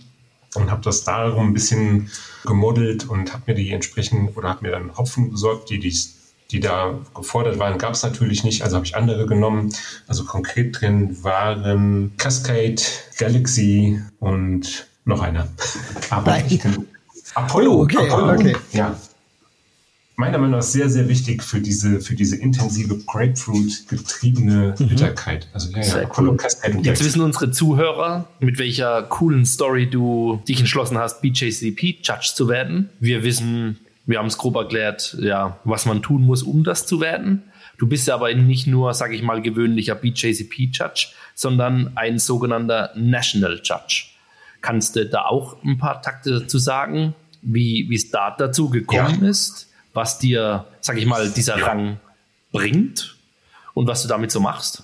und 0.55 0.71
habe 0.71 0.81
das 0.81 1.03
darum 1.03 1.47
ein 1.47 1.53
bisschen 1.53 2.09
gemodelt 2.45 3.09
und 3.09 3.33
habe 3.33 3.43
mir 3.47 3.55
die 3.55 3.71
entsprechend 3.71 4.35
oder 4.35 4.49
habe 4.49 4.65
mir 4.65 4.71
dann 4.71 4.97
Hopfen 4.97 5.31
besorgt, 5.31 5.69
die 5.69 5.79
dies 5.79 6.18
die 6.51 6.59
da 6.59 6.99
gefordert 7.13 7.59
waren, 7.59 7.77
gab 7.77 7.93
es 7.93 8.03
natürlich 8.03 8.43
nicht, 8.43 8.63
also 8.63 8.77
habe 8.77 8.85
ich 8.85 8.95
andere 8.95 9.25
genommen. 9.27 9.73
Also 10.07 10.25
konkret 10.25 10.79
drin 10.79 11.23
waren 11.23 12.11
Cascade, 12.17 12.81
Galaxy 13.17 14.01
und 14.19 14.87
noch 15.05 15.21
einer. 15.21 15.47
Aber 16.09 16.37
Apollo, 17.35 17.71
oh, 17.71 17.83
okay, 17.83 18.09
Apollo, 18.09 18.33
okay. 18.33 18.55
ja. 18.73 18.97
Meiner 20.15 20.37
Meinung 20.37 20.57
nach 20.57 20.63
sehr, 20.63 20.89
sehr 20.89 21.07
wichtig 21.07 21.41
für 21.41 21.61
diese, 21.61 22.01
für 22.01 22.13
diese 22.13 22.35
intensive 22.35 22.97
Grapefruit-getriebene 23.05 24.75
mhm. 24.77 24.87
Bitterkeit. 24.89 25.47
Also 25.53 25.71
ja, 25.71 25.81
ja, 25.81 26.01
Apollo, 26.01 26.31
cool. 26.31 26.37
Cascade 26.37 26.77
und 26.77 26.85
Jetzt 26.85 27.05
wissen 27.05 27.21
unsere 27.21 27.51
Zuhörer, 27.51 28.27
mit 28.41 28.59
welcher 28.59 29.03
coolen 29.03 29.45
Story 29.45 29.89
du 29.89 30.41
dich 30.45 30.59
entschlossen 30.59 30.97
hast, 30.97 31.21
BJCP-Judge 31.21 32.33
zu 32.35 32.49
werden. 32.49 32.89
Wir 32.99 33.23
wissen, 33.23 33.79
wir 34.09 34.17
haben 34.17 34.25
es 34.25 34.39
grob 34.39 34.55
erklärt, 34.55 35.15
ja, 35.19 35.59
was 35.65 35.85
man 35.85 36.01
tun 36.01 36.23
muss, 36.23 36.41
um 36.41 36.63
das 36.63 36.87
zu 36.87 36.99
werden. 36.99 37.43
Du 37.77 37.85
bist 37.87 38.07
ja 38.07 38.15
aber 38.15 38.33
nicht 38.33 38.65
nur, 38.65 38.95
sage 38.95 39.13
ich 39.13 39.21
mal, 39.21 39.39
gewöhnlicher 39.39 39.93
BJCP-Judge, 39.93 41.09
sondern 41.35 41.91
ein 41.95 42.17
sogenannter 42.17 42.91
National 42.95 43.61
Judge. 43.63 44.07
Kannst 44.61 44.95
du 44.95 45.05
da 45.05 45.25
auch 45.25 45.63
ein 45.63 45.77
paar 45.77 46.01
Takte 46.01 46.39
dazu 46.39 46.57
sagen, 46.57 47.13
wie 47.43 47.93
es 47.93 48.09
da 48.09 48.35
dazu 48.35 48.71
gekommen 48.71 49.19
ja. 49.21 49.29
ist, 49.29 49.69
was 49.93 50.17
dir, 50.17 50.65
sage 50.81 50.99
ich 50.99 51.05
mal, 51.05 51.29
dieser 51.29 51.59
ja. 51.59 51.67
Rang 51.67 51.99
bringt 52.51 53.15
und 53.75 53.85
was 53.85 54.01
du 54.01 54.07
damit 54.07 54.31
so 54.31 54.39
machst? 54.39 54.83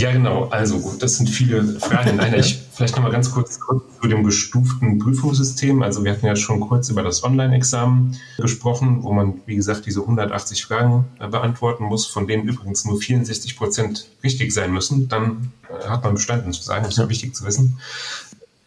Ja, 0.00 0.12
genau. 0.12 0.48
Also 0.48 0.78
gut, 0.78 1.02
das 1.02 1.18
sind 1.18 1.28
viele 1.28 1.62
Fragen 1.78 2.10
in 2.10 2.20
einer. 2.20 2.36
Ich 2.40 2.58
vielleicht 2.72 2.96
nochmal 2.96 3.12
ganz 3.12 3.30
kurz, 3.30 3.60
kurz 3.60 3.82
zu 4.00 4.08
dem 4.08 4.24
gestuften 4.24 4.98
Prüfungssystem. 4.98 5.82
Also 5.82 6.02
wir 6.02 6.12
hatten 6.12 6.24
ja 6.24 6.34
schon 6.36 6.60
kurz 6.60 6.88
über 6.88 7.02
das 7.02 7.22
Online-Examen 7.22 8.16
gesprochen, 8.38 9.02
wo 9.02 9.12
man, 9.12 9.34
wie 9.44 9.56
gesagt, 9.56 9.84
diese 9.84 10.00
180 10.00 10.64
Fragen 10.64 11.04
äh, 11.18 11.28
beantworten 11.28 11.84
muss, 11.84 12.06
von 12.06 12.26
denen 12.26 12.48
übrigens 12.48 12.86
nur 12.86 12.98
64 12.98 13.58
Prozent 13.58 14.08
richtig 14.24 14.54
sein 14.54 14.72
müssen. 14.72 15.08
Dann 15.08 15.52
äh, 15.68 15.86
hat 15.86 16.02
man 16.02 16.14
bestanden 16.14 16.54
zu 16.54 16.62
sagen, 16.62 16.84
das 16.84 16.94
ist 16.94 16.98
ja 16.98 17.10
wichtig 17.10 17.34
zu 17.34 17.44
wissen. 17.44 17.78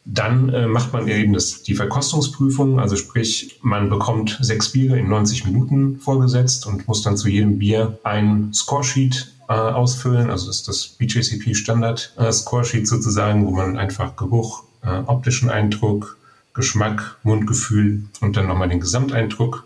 Dann 0.06 0.50
äh, 0.50 0.68
macht 0.68 0.94
man 0.94 1.08
eben 1.08 1.34
das, 1.34 1.64
die 1.64 1.74
Verkostungsprüfung, 1.74 2.80
also 2.80 2.96
sprich, 2.96 3.58
man 3.64 3.90
bekommt 3.90 4.38
sechs 4.42 4.70
Biere 4.70 5.00
in 5.00 5.10
90 5.10 5.46
Minuten 5.46 5.98
vorgesetzt 5.98 6.68
und 6.68 6.88
muss 6.88 7.02
dann 7.02 7.18
zu 7.18 7.30
jedem 7.30 7.58
Bier 7.58 7.98
ein 8.04 8.54
Scoresheet 8.54 9.33
äh, 9.50 9.54
ausfüllen. 9.54 10.30
Also 10.30 10.48
das 10.48 10.58
ist 10.58 10.68
das 10.68 10.88
BJCP 10.88 11.56
Standard 11.56 12.14
äh, 12.18 12.32
Scoresheet 12.32 12.88
sozusagen, 12.88 13.46
wo 13.46 13.52
man 13.52 13.78
einfach 13.78 14.16
Geruch, 14.16 14.64
äh, 14.84 15.00
optischen 15.06 15.50
Eindruck, 15.50 16.18
Geschmack, 16.54 17.18
Mundgefühl 17.24 18.04
und 18.22 18.38
dann 18.38 18.48
nochmal 18.48 18.70
den 18.70 18.80
Gesamteindruck 18.80 19.66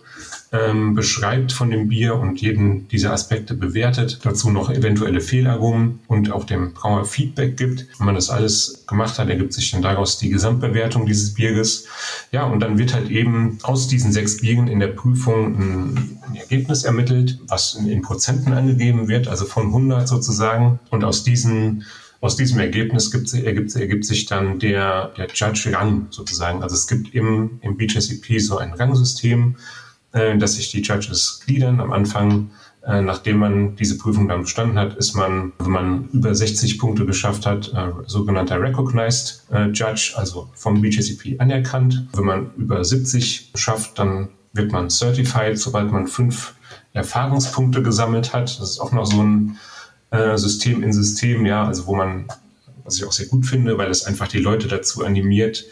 ähm, 0.52 0.96
beschreibt 0.96 1.52
von 1.52 1.70
dem 1.70 1.90
Bier 1.90 2.16
und 2.16 2.42
jeden 2.42 2.88
dieser 2.88 3.12
Aspekte 3.12 3.54
bewertet, 3.54 4.20
dazu 4.24 4.50
noch 4.50 4.70
eventuelle 4.70 5.20
Fehlaromen 5.20 6.00
und 6.08 6.32
auch 6.32 6.46
dem 6.46 6.74
Brauer 6.74 7.06
Feedback 7.06 7.58
gibt. 7.58 7.86
Wenn 7.98 8.06
man 8.06 8.16
das 8.16 8.30
alles 8.30 8.86
gemacht 8.88 9.20
hat, 9.20 9.30
ergibt 9.30 9.54
sich 9.54 9.72
dann 9.72 9.82
daraus 9.82 10.20
die 10.20 10.30
Gesamtbewertung 10.30 11.06
dieses 11.06 11.34
Bieres. 11.34 11.88
Ja, 12.32 12.46
und 12.46 12.62
dann 12.62 12.78
wird 12.78 12.94
halt 12.94 13.10
eben 13.10 13.58
aus 13.64 13.88
diesen 13.88 14.12
sechs 14.12 14.38
Bieren 14.38 14.68
in 14.68 14.80
der 14.80 14.88
Prüfung 14.88 15.56
ein, 15.58 16.20
ein 16.30 16.36
Ergebnis 16.36 16.84
ermittelt, 16.84 17.40
was 17.48 17.76
in, 17.76 17.90
in 17.90 18.02
Prozenten 18.02 18.54
angegeben 18.54 19.10
wird, 19.10 19.28
also 19.28 19.46
von 19.46 19.68
100 19.68 20.08
sozusagen. 20.08 20.80
Und 20.92 21.04
aus 21.04 21.24
diesen 21.24 21.84
aus 22.20 22.36
diesem 22.36 22.60
Ergebnis 22.60 23.12
gibt, 23.12 23.32
ergibt, 23.34 23.76
ergibt 23.76 24.04
sich 24.04 24.26
dann 24.26 24.58
der, 24.58 25.10
der 25.18 25.28
Judge-Rang 25.28 26.08
sozusagen. 26.10 26.64
Also 26.64 26.76
es 26.76 26.88
gibt 26.88 27.14
im, 27.14 27.60
im 27.62 27.78
BJCP 27.78 28.40
so 28.40 28.58
ein 28.58 28.74
Rangsystem, 28.74 29.56
äh, 30.14 30.38
dass 30.38 30.56
sich 30.56 30.72
die 30.72 30.82
Judges 30.82 31.42
gliedern. 31.46 31.80
Am 31.82 31.92
Anfang, 31.92 32.50
äh, 32.86 33.02
nachdem 33.02 33.40
man 33.40 33.76
diese 33.76 33.98
Prüfung 33.98 34.30
dann 34.30 34.42
bestanden 34.42 34.80
hat, 34.80 34.96
ist 34.96 35.16
man, 35.16 35.52
wenn 35.60 35.72
man 35.72 36.10
über 36.14 36.34
60 36.34 36.80
Punkte 36.80 37.06
geschafft 37.06 37.46
hat, 37.46 37.74
äh, 37.74 37.92
sogenannter 38.06 38.62
Recognized 38.62 39.46
äh, 39.52 39.68
Judge, 39.72 40.14
also 40.16 40.50
vom 40.54 40.82
BJCP 40.82 41.40
anerkannt. 41.40 42.08
Wenn 42.14 42.26
man 42.26 42.52
über 42.56 42.84
70 42.84 43.52
schafft, 43.56 44.00
dann 44.00 44.30
wird 44.54 44.72
man 44.72 44.90
Certified, 44.90 45.60
sobald 45.60 45.92
man 45.92 46.08
fünf 46.08 46.56
Erfahrungspunkte 46.94 47.84
gesammelt 47.84 48.34
hat. 48.34 48.60
Das 48.60 48.72
ist 48.72 48.80
auch 48.80 48.92
noch 48.92 49.06
so 49.06 49.22
ein 49.22 49.58
System 50.36 50.84
in 50.84 50.94
System, 50.94 51.46
ja, 51.46 51.66
also 51.66 51.86
wo 51.86 51.94
man, 51.94 52.28
was 52.86 52.96
ich 52.96 53.04
auch 53.04 53.12
sehr 53.12 53.28
gut 53.28 53.46
finde, 53.46 53.78
weil 53.78 53.92
es 53.92 54.06
einfach 54.06 54.30
die 54.30 54.40
Leute 54.40 54.70
dazu 54.70 55.06
animiert, 55.06 55.66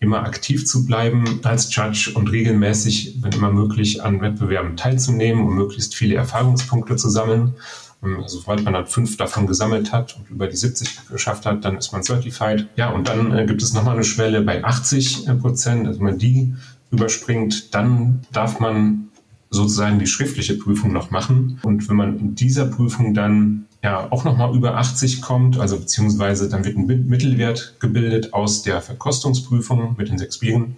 immer 0.00 0.24
aktiv 0.24 0.66
zu 0.66 0.86
bleiben 0.86 1.40
als 1.44 1.74
Judge 1.74 2.12
und 2.14 2.32
regelmäßig, 2.32 3.18
wenn 3.20 3.32
immer 3.32 3.52
möglich, 3.52 4.02
an 4.02 4.20
Wettbewerben 4.20 4.76
teilzunehmen, 4.76 5.44
um 5.44 5.54
möglichst 5.54 5.94
viele 5.94 6.14
Erfahrungspunkte 6.14 6.96
zu 6.96 7.10
sammeln. 7.10 7.54
Also, 8.02 8.38
sobald 8.38 8.64
man 8.64 8.72
dann 8.72 8.86
fünf 8.86 9.18
davon 9.18 9.46
gesammelt 9.46 9.92
hat 9.92 10.16
und 10.16 10.30
über 10.30 10.46
die 10.46 10.56
70 10.56 11.08
geschafft 11.10 11.44
hat, 11.44 11.66
dann 11.66 11.76
ist 11.76 11.92
man 11.92 12.02
certified. 12.02 12.66
Ja, 12.76 12.90
und 12.90 13.08
dann 13.08 13.30
äh, 13.36 13.44
gibt 13.44 13.62
es 13.62 13.74
nochmal 13.74 13.94
eine 13.94 14.04
Schwelle 14.04 14.40
bei 14.40 14.64
80 14.64 15.28
äh, 15.28 15.34
Prozent. 15.34 15.86
Also 15.86 16.00
wenn 16.00 16.06
man 16.06 16.18
die 16.18 16.54
überspringt, 16.90 17.74
dann 17.74 18.22
darf 18.32 18.58
man 18.58 19.10
sozusagen 19.50 19.98
die 19.98 20.06
schriftliche 20.06 20.54
Prüfung 20.54 20.94
noch 20.94 21.10
machen. 21.10 21.60
Und 21.62 21.86
wenn 21.90 21.96
man 21.96 22.18
in 22.18 22.34
dieser 22.34 22.64
Prüfung 22.64 23.12
dann 23.12 23.66
ja 23.82 24.10
auch 24.10 24.24
nochmal 24.24 24.54
über 24.54 24.76
80 24.76 25.22
kommt, 25.22 25.58
also 25.58 25.78
beziehungsweise 25.78 26.48
dann 26.48 26.64
wird 26.64 26.76
ein 26.76 26.86
Mittelwert 26.86 27.76
gebildet 27.80 28.32
aus 28.34 28.62
der 28.62 28.82
Verkostungsprüfung 28.82 29.96
mit 29.96 30.08
den 30.08 30.18
sechs 30.18 30.38
Bieren 30.38 30.76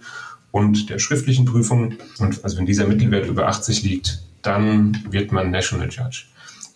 und 0.51 0.89
der 0.89 0.99
schriftlichen 0.99 1.45
Prüfung. 1.45 1.95
Und 2.19 2.43
also 2.43 2.57
wenn 2.57 2.65
dieser 2.65 2.87
Mittelwert 2.87 3.27
über 3.27 3.47
80 3.47 3.83
liegt, 3.83 4.23
dann 4.41 5.03
wird 5.09 5.31
man 5.31 5.51
National 5.51 5.89
Judge. 5.89 6.25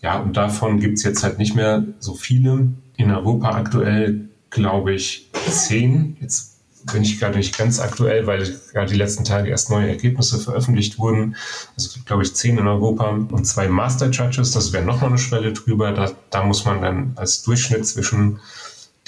Ja, 0.02 0.18
und 0.18 0.36
davon 0.36 0.80
gibt's 0.80 1.02
jetzt 1.02 1.22
halt 1.22 1.38
nicht 1.38 1.54
mehr 1.54 1.84
so 1.98 2.14
viele. 2.14 2.68
In 2.96 3.10
Europa 3.10 3.50
aktuell, 3.50 4.28
glaube 4.50 4.94
ich, 4.94 5.30
zehn. 5.48 6.16
Jetzt 6.20 6.57
bin 6.92 7.02
ich 7.02 7.18
gerade 7.18 7.36
nicht 7.36 7.56
ganz 7.56 7.80
aktuell, 7.80 8.26
weil 8.26 8.58
gerade 8.72 8.90
die 8.90 8.96
letzten 8.96 9.24
Tage 9.24 9.50
erst 9.50 9.70
neue 9.70 9.88
Ergebnisse 9.88 10.38
veröffentlicht 10.38 10.98
wurden. 10.98 11.36
Also 11.76 11.88
es 11.88 11.94
gibt, 11.94 12.06
glaube 12.06 12.22
ich, 12.22 12.34
zehn 12.34 12.58
in 12.58 12.66
Europa 12.66 13.10
und 13.10 13.46
zwei 13.46 13.68
Master 13.68 14.10
Judges. 14.10 14.52
Das 14.52 14.72
wäre 14.72 14.84
nochmal 14.84 15.10
eine 15.10 15.18
Schwelle 15.18 15.52
drüber. 15.52 15.92
Da, 15.92 16.12
da 16.30 16.44
muss 16.44 16.64
man 16.64 16.80
dann 16.82 17.12
als 17.16 17.42
Durchschnitt 17.42 17.86
zwischen 17.86 18.40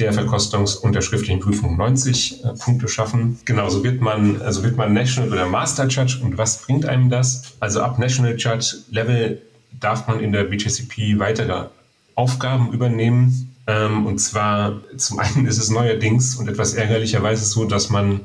der 0.01 0.15
Verkostungs- 0.15 0.77
und 0.77 0.95
der 0.95 1.03
schriftlichen 1.03 1.41
Prüfung 1.41 1.77
90 1.77 2.45
äh, 2.45 2.49
Punkte 2.55 2.89
schaffen. 2.89 3.39
Genauso 3.45 3.85
wird 3.85 4.01
man, 4.01 4.41
also 4.41 4.63
wird 4.63 4.77
man 4.77 4.93
National 4.93 5.31
oder 5.31 5.47
Master 5.47 5.87
Judge. 5.87 6.19
Und 6.23 6.39
was 6.39 6.63
bringt 6.63 6.87
einem 6.87 7.11
das? 7.11 7.55
Also 7.61 7.83
ab 7.83 7.99
National 7.99 8.37
Judge 8.37 8.77
Level 8.91 9.43
darf 9.79 10.09
man 10.09 10.21
in 10.21 10.33
der 10.33 10.45
BJCP 10.45 11.19
weitere 11.19 11.67
Aufgaben 12.15 12.73
übernehmen, 12.73 13.50
ähm, 13.71 14.07
und 14.07 14.19
zwar 14.19 14.81
zum 14.97 15.21
einen 15.21 15.47
ist 15.47 15.59
es 15.59 15.71
neuerdings 15.71 16.35
und 16.37 16.49
etwas 16.49 16.75
ärgerlicherweise 16.75 17.45
so, 17.45 17.65
dass 17.65 17.89
man 17.89 18.21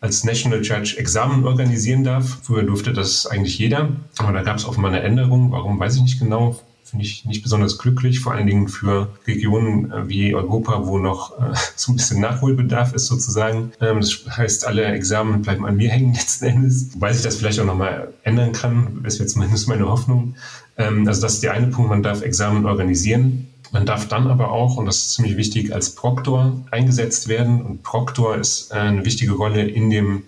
als 0.00 0.24
National 0.24 0.62
Judge 0.62 0.96
Examen 0.98 1.46
organisieren 1.46 2.04
darf. 2.04 2.38
Früher 2.42 2.64
durfte 2.64 2.92
das 2.92 3.26
eigentlich 3.26 3.58
jeder, 3.58 3.90
aber 4.18 4.32
da 4.32 4.42
gab 4.42 4.56
es 4.56 4.64
offenbar 4.66 4.92
eine 4.92 5.02
Änderung. 5.02 5.52
Warum, 5.52 5.78
weiß 5.78 5.96
ich 5.96 6.02
nicht 6.02 6.18
genau. 6.18 6.58
Finde 6.84 7.04
ich 7.04 7.24
nicht 7.24 7.42
besonders 7.42 7.78
glücklich, 7.78 8.18
vor 8.18 8.32
allen 8.32 8.48
Dingen 8.48 8.66
für 8.66 9.08
Regionen 9.26 9.92
äh, 9.92 10.08
wie 10.08 10.34
Europa, 10.34 10.86
wo 10.86 10.98
noch 10.98 11.38
äh, 11.38 11.54
so 11.76 11.92
ein 11.92 11.96
bisschen 11.96 12.20
Nachholbedarf 12.20 12.92
ist 12.94 13.06
sozusagen. 13.06 13.72
Ähm, 13.80 14.00
das 14.00 14.24
heißt, 14.28 14.66
alle 14.66 14.84
Examen 14.86 15.42
bleiben 15.42 15.64
an 15.64 15.76
mir 15.76 15.90
hängen 15.90 16.14
letzten 16.14 16.46
Endes, 16.46 16.92
wobei 16.92 17.12
sich 17.12 17.22
das 17.22 17.36
vielleicht 17.36 17.60
auch 17.60 17.64
nochmal 17.64 18.12
ändern 18.24 18.52
kann, 18.52 19.00
das 19.04 19.18
wäre 19.18 19.28
zumindest 19.28 19.68
meine 19.68 19.88
Hoffnung. 19.88 20.34
Ähm, 20.76 21.06
also 21.06 21.22
das 21.22 21.34
ist 21.34 21.42
der 21.44 21.52
eine 21.52 21.68
Punkt, 21.68 21.90
man 21.90 22.02
darf 22.02 22.22
Examen 22.22 22.66
organisieren. 22.66 23.49
Man 23.72 23.86
darf 23.86 24.08
dann 24.08 24.26
aber 24.26 24.50
auch, 24.50 24.76
und 24.76 24.86
das 24.86 24.98
ist 24.98 25.14
ziemlich 25.14 25.36
wichtig, 25.36 25.72
als 25.72 25.94
Proktor 25.94 26.60
eingesetzt 26.70 27.28
werden. 27.28 27.62
Und 27.62 27.82
Proktor 27.82 28.36
ist 28.36 28.72
äh, 28.72 28.76
eine 28.76 29.04
wichtige 29.04 29.32
Rolle 29.32 29.62
in 29.62 29.90
dem, 29.90 30.24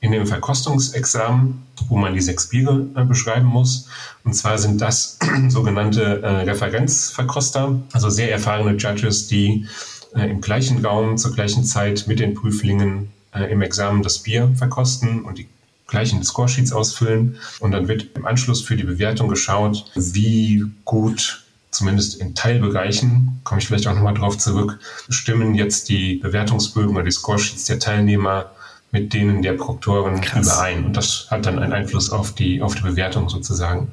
in 0.00 0.12
dem 0.12 0.26
Verkostungsexamen, 0.26 1.62
wo 1.88 1.96
man 1.96 2.14
die 2.14 2.20
sechs 2.20 2.48
Biere 2.48 2.86
äh, 2.94 3.04
beschreiben 3.04 3.46
muss. 3.46 3.88
Und 4.24 4.34
zwar 4.34 4.58
sind 4.58 4.80
das 4.80 5.18
sogenannte 5.48 6.22
äh, 6.22 6.28
Referenzverkoster, 6.42 7.80
also 7.92 8.08
sehr 8.08 8.30
erfahrene 8.30 8.76
Judges, 8.76 9.26
die 9.26 9.66
im 10.14 10.40
gleichen 10.40 10.82
Raum 10.86 11.18
zur 11.18 11.34
gleichen 11.34 11.62
Zeit 11.64 12.06
mit 12.06 12.20
den 12.20 12.32
Prüflingen 12.32 13.10
im 13.50 13.60
Examen 13.60 14.02
das 14.02 14.20
Bier 14.20 14.50
verkosten 14.56 15.24
und 15.24 15.36
die 15.36 15.46
gleichen 15.86 16.24
Scoresheets 16.24 16.72
ausfüllen. 16.72 17.36
Und 17.60 17.72
dann 17.72 17.86
wird 17.86 18.06
im 18.14 18.24
Anschluss 18.24 18.62
für 18.62 18.76
die 18.76 18.84
Bewertung 18.84 19.28
geschaut, 19.28 19.84
wie 19.94 20.64
gut 20.86 21.45
zumindest 21.76 22.20
in 22.20 22.34
Teilbereichen, 22.34 23.40
komme 23.44 23.60
ich 23.60 23.66
vielleicht 23.66 23.86
auch 23.86 23.94
nochmal 23.94 24.14
drauf 24.14 24.38
zurück, 24.38 24.78
stimmen 25.08 25.54
jetzt 25.54 25.88
die 25.88 26.16
Bewertungsbögen 26.16 26.94
oder 26.94 27.04
die 27.04 27.10
Scoresheets 27.10 27.64
der 27.66 27.78
Teilnehmer 27.78 28.50
mit 28.92 29.12
denen 29.12 29.42
der 29.42 29.52
Proktoren 29.54 30.20
Krass. 30.20 30.46
überein. 30.46 30.86
Und 30.86 30.96
das 30.96 31.26
hat 31.30 31.44
dann 31.44 31.58
einen 31.58 31.72
Einfluss 31.72 32.10
auf 32.10 32.32
die, 32.32 32.62
auf 32.62 32.74
die 32.74 32.82
Bewertung 32.82 33.28
sozusagen. 33.28 33.88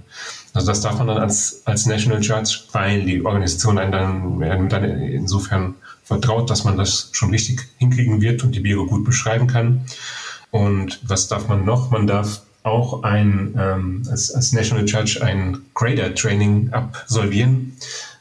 Also 0.54 0.68
das 0.68 0.82
darf 0.82 0.98
man 0.98 1.08
dann 1.08 1.18
als, 1.18 1.64
als 1.66 1.86
National 1.86 2.22
Judge, 2.22 2.60
weil 2.72 3.04
die 3.04 3.26
Organisation 3.26 3.78
einen 3.80 3.92
dann, 3.92 4.70
dann 4.70 4.84
insofern 4.84 5.76
vertraut, 6.04 6.50
dass 6.50 6.64
man 6.64 6.78
das 6.78 7.10
schon 7.12 7.32
richtig 7.32 7.62
hinkriegen 7.80 8.22
wird 8.22 8.44
und 8.44 8.54
die 8.54 8.60
Biere 8.60 8.86
gut 8.86 9.04
beschreiben 9.04 9.48
kann. 9.48 9.86
Und 10.52 11.00
was 11.04 11.28
darf 11.28 11.48
man 11.48 11.66
noch? 11.66 11.90
Man 11.90 12.06
darf 12.06 12.42
auch 12.64 13.04
ein, 13.04 13.54
ähm, 13.58 14.04
als, 14.10 14.32
als 14.32 14.54
National 14.54 14.86
Judge 14.86 15.22
ein 15.22 15.62
Grader-Training 15.74 16.72
absolvieren. 16.72 17.78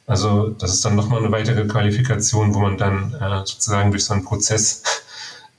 Also 0.07 0.51
das 0.51 0.75
ist 0.75 0.85
dann 0.85 0.97
nochmal 0.97 1.21
eine 1.21 1.33
weitere 1.33 1.65
Qualifikation, 1.67 2.55
wo 2.55 2.61
man 2.61 2.77
dann 2.77 3.15
äh, 3.15 3.39
sozusagen 3.47 3.93
durch 3.93 4.05
so 4.05 4.15
einen 4.15 4.25
Prozess 4.25 4.83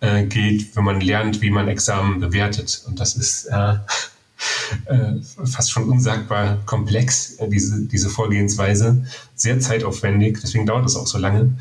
äh, 0.01 0.25
geht, 0.25 0.75
wenn 0.75 0.83
man 0.83 0.99
lernt, 0.99 1.41
wie 1.41 1.49
man 1.49 1.69
Examen 1.69 2.19
bewertet. 2.19 2.83
Und 2.85 2.99
das 2.99 3.15
ist 3.15 3.45
äh, 3.45 3.75
äh, 4.85 5.21
fast 5.45 5.71
schon 5.71 5.85
unsagbar 5.85 6.57
komplex, 6.65 7.35
äh, 7.35 7.47
diese, 7.47 7.85
diese 7.85 8.09
Vorgehensweise, 8.09 9.05
sehr 9.35 9.59
zeitaufwendig, 9.59 10.39
deswegen 10.41 10.65
dauert 10.65 10.85
es 10.85 10.97
auch 10.97 11.07
so 11.07 11.17
lange. 11.17 11.55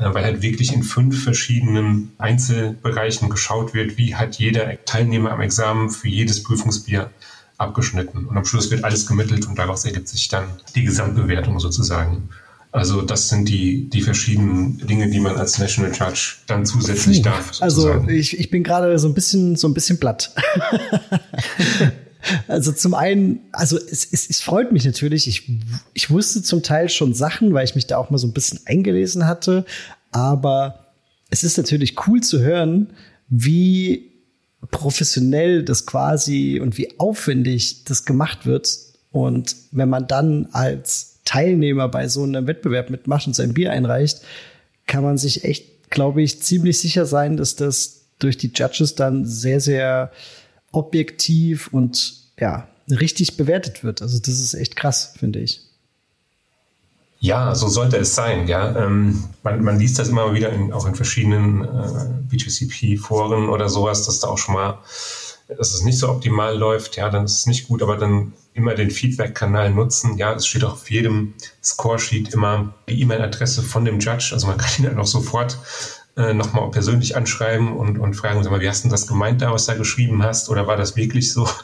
Äh, 0.00 0.14
weil 0.14 0.24
halt 0.24 0.42
wirklich 0.42 0.72
in 0.72 0.82
fünf 0.82 1.22
verschiedenen 1.22 2.12
Einzelbereichen 2.18 3.28
geschaut 3.28 3.74
wird, 3.74 3.98
wie 3.98 4.14
hat 4.14 4.36
jeder 4.36 4.82
Teilnehmer 4.84 5.32
am 5.32 5.40
Examen 5.40 5.90
für 5.90 6.08
jedes 6.08 6.42
Prüfungsbier 6.42 7.10
abgeschnitten. 7.58 8.24
Und 8.24 8.36
am 8.36 8.46
Schluss 8.46 8.70
wird 8.70 8.84
alles 8.84 9.06
gemittelt 9.06 9.46
und 9.46 9.58
daraus 9.58 9.84
ergibt 9.84 10.08
sich 10.08 10.28
dann 10.28 10.44
die 10.74 10.84
Gesamtbewertung 10.84 11.60
sozusagen. 11.60 12.30
Also 12.72 13.02
das 13.02 13.28
sind 13.28 13.48
die, 13.48 13.90
die 13.90 14.00
verschiedenen 14.00 14.78
Dinge, 14.86 15.10
die 15.10 15.20
man 15.20 15.36
als 15.36 15.58
National 15.58 15.92
Judge 15.92 16.36
dann 16.46 16.64
zusätzlich 16.64 17.18
Puh, 17.18 17.28
darf. 17.28 17.52
Sozusagen. 17.52 18.00
Also 18.02 18.08
ich, 18.08 18.38
ich 18.38 18.48
bin 18.48 18.62
gerade 18.62 18.98
so 18.98 19.08
ein 19.08 19.14
bisschen 19.14 19.56
so 19.56 19.68
ein 19.68 19.74
bisschen 19.74 20.00
platt. 20.00 20.34
also 22.48 22.72
zum 22.72 22.94
einen, 22.94 23.40
also 23.52 23.76
es, 23.76 24.06
es, 24.10 24.28
es 24.28 24.40
freut 24.40 24.72
mich 24.72 24.84
natürlich. 24.84 25.26
Ich, 25.26 25.50
ich 25.94 26.10
wusste 26.10 26.42
zum 26.42 26.62
Teil 26.62 26.88
schon 26.88 27.14
Sachen, 27.14 27.52
weil 27.54 27.64
ich 27.64 27.74
mich 27.74 27.86
da 27.86 27.96
auch 27.96 28.10
mal 28.10 28.18
so 28.18 28.26
ein 28.26 28.32
bisschen 28.32 28.60
eingelesen 28.66 29.26
hatte. 29.26 29.64
Aber 30.10 30.92
es 31.30 31.44
ist 31.44 31.56
natürlich 31.56 32.06
cool 32.06 32.20
zu 32.20 32.40
hören, 32.40 32.92
wie 33.28 34.10
professionell 34.70 35.64
das 35.64 35.86
quasi 35.86 36.60
und 36.60 36.76
wie 36.76 36.98
aufwendig 36.98 37.84
das 37.84 38.04
gemacht 38.04 38.46
wird. 38.46 38.76
Und 39.10 39.56
wenn 39.72 39.88
man 39.88 40.06
dann 40.06 40.48
als 40.52 41.20
Teilnehmer 41.24 41.88
bei 41.88 42.08
so 42.08 42.22
einem 42.22 42.46
Wettbewerb 42.46 42.90
mitmacht 42.90 43.26
und 43.26 43.34
sein 43.34 43.54
Bier 43.54 43.72
einreicht, 43.72 44.20
kann 44.86 45.04
man 45.04 45.18
sich 45.18 45.44
echt, 45.44 45.90
glaube 45.90 46.22
ich, 46.22 46.42
ziemlich 46.42 46.78
sicher 46.78 47.06
sein, 47.06 47.36
dass 47.36 47.56
das 47.56 48.00
durch 48.18 48.36
die 48.36 48.52
Judges 48.54 48.94
dann 48.94 49.24
sehr, 49.24 49.60
sehr 49.60 50.10
objektiv 50.72 51.68
und 51.68 52.14
ja, 52.38 52.68
richtig 52.88 53.36
bewertet 53.36 53.84
wird. 53.84 54.02
Also 54.02 54.18
das 54.18 54.40
ist 54.40 54.54
echt 54.54 54.76
krass, 54.76 55.14
finde 55.18 55.40
ich. 55.40 55.60
Ja, 57.22 57.54
so 57.54 57.68
sollte 57.68 57.98
es 57.98 58.14
sein. 58.14 58.48
Ja, 58.48 58.74
ähm, 58.76 59.24
man, 59.42 59.62
man, 59.62 59.78
liest 59.78 59.98
das 59.98 60.08
immer 60.08 60.32
wieder 60.32 60.50
in, 60.50 60.72
auch 60.72 60.86
in 60.86 60.94
verschiedenen 60.94 61.64
äh, 61.64 62.06
BGCP-Foren 62.30 63.50
oder 63.50 63.68
sowas, 63.68 64.06
dass 64.06 64.20
da 64.20 64.28
auch 64.28 64.38
schon 64.38 64.54
mal, 64.54 64.78
dass 65.58 65.74
es 65.74 65.84
nicht 65.84 65.98
so 65.98 66.08
optimal 66.08 66.56
läuft. 66.56 66.96
Ja, 66.96 67.10
dann 67.10 67.26
ist 67.26 67.40
es 67.40 67.46
nicht 67.46 67.68
gut, 67.68 67.82
aber 67.82 67.98
dann 67.98 68.32
immer 68.54 68.74
den 68.74 68.90
Feedback-Kanal 68.90 69.70
nutzen. 69.70 70.16
Ja, 70.16 70.32
es 70.32 70.46
steht 70.46 70.64
auch 70.64 70.72
auf 70.72 70.90
jedem 70.90 71.34
Scoresheet 71.62 72.32
immer 72.32 72.72
die 72.88 72.98
E-Mail-Adresse 73.02 73.62
von 73.62 73.84
dem 73.84 74.00
Judge. 74.00 74.30
Also 74.32 74.46
man 74.46 74.56
kann 74.58 74.70
ihn 74.78 74.84
dann 74.84 74.98
auch 74.98 75.06
sofort 75.06 75.58
äh, 76.16 76.34
nochmal 76.34 76.70
persönlich 76.70 77.16
anschreiben 77.16 77.76
und, 77.76 77.98
und 77.98 78.14
fragen, 78.14 78.42
sag 78.42 78.50
mal, 78.50 78.60
wie 78.60 78.68
hast 78.68 78.84
du 78.84 78.88
das 78.88 79.06
gemeint 79.06 79.42
da, 79.42 79.52
was 79.52 79.66
du 79.66 79.72
da 79.72 79.78
geschrieben 79.78 80.22
hast? 80.22 80.48
Oder 80.48 80.66
war 80.66 80.76
das 80.76 80.96
wirklich 80.96 81.32
so? 81.32 81.48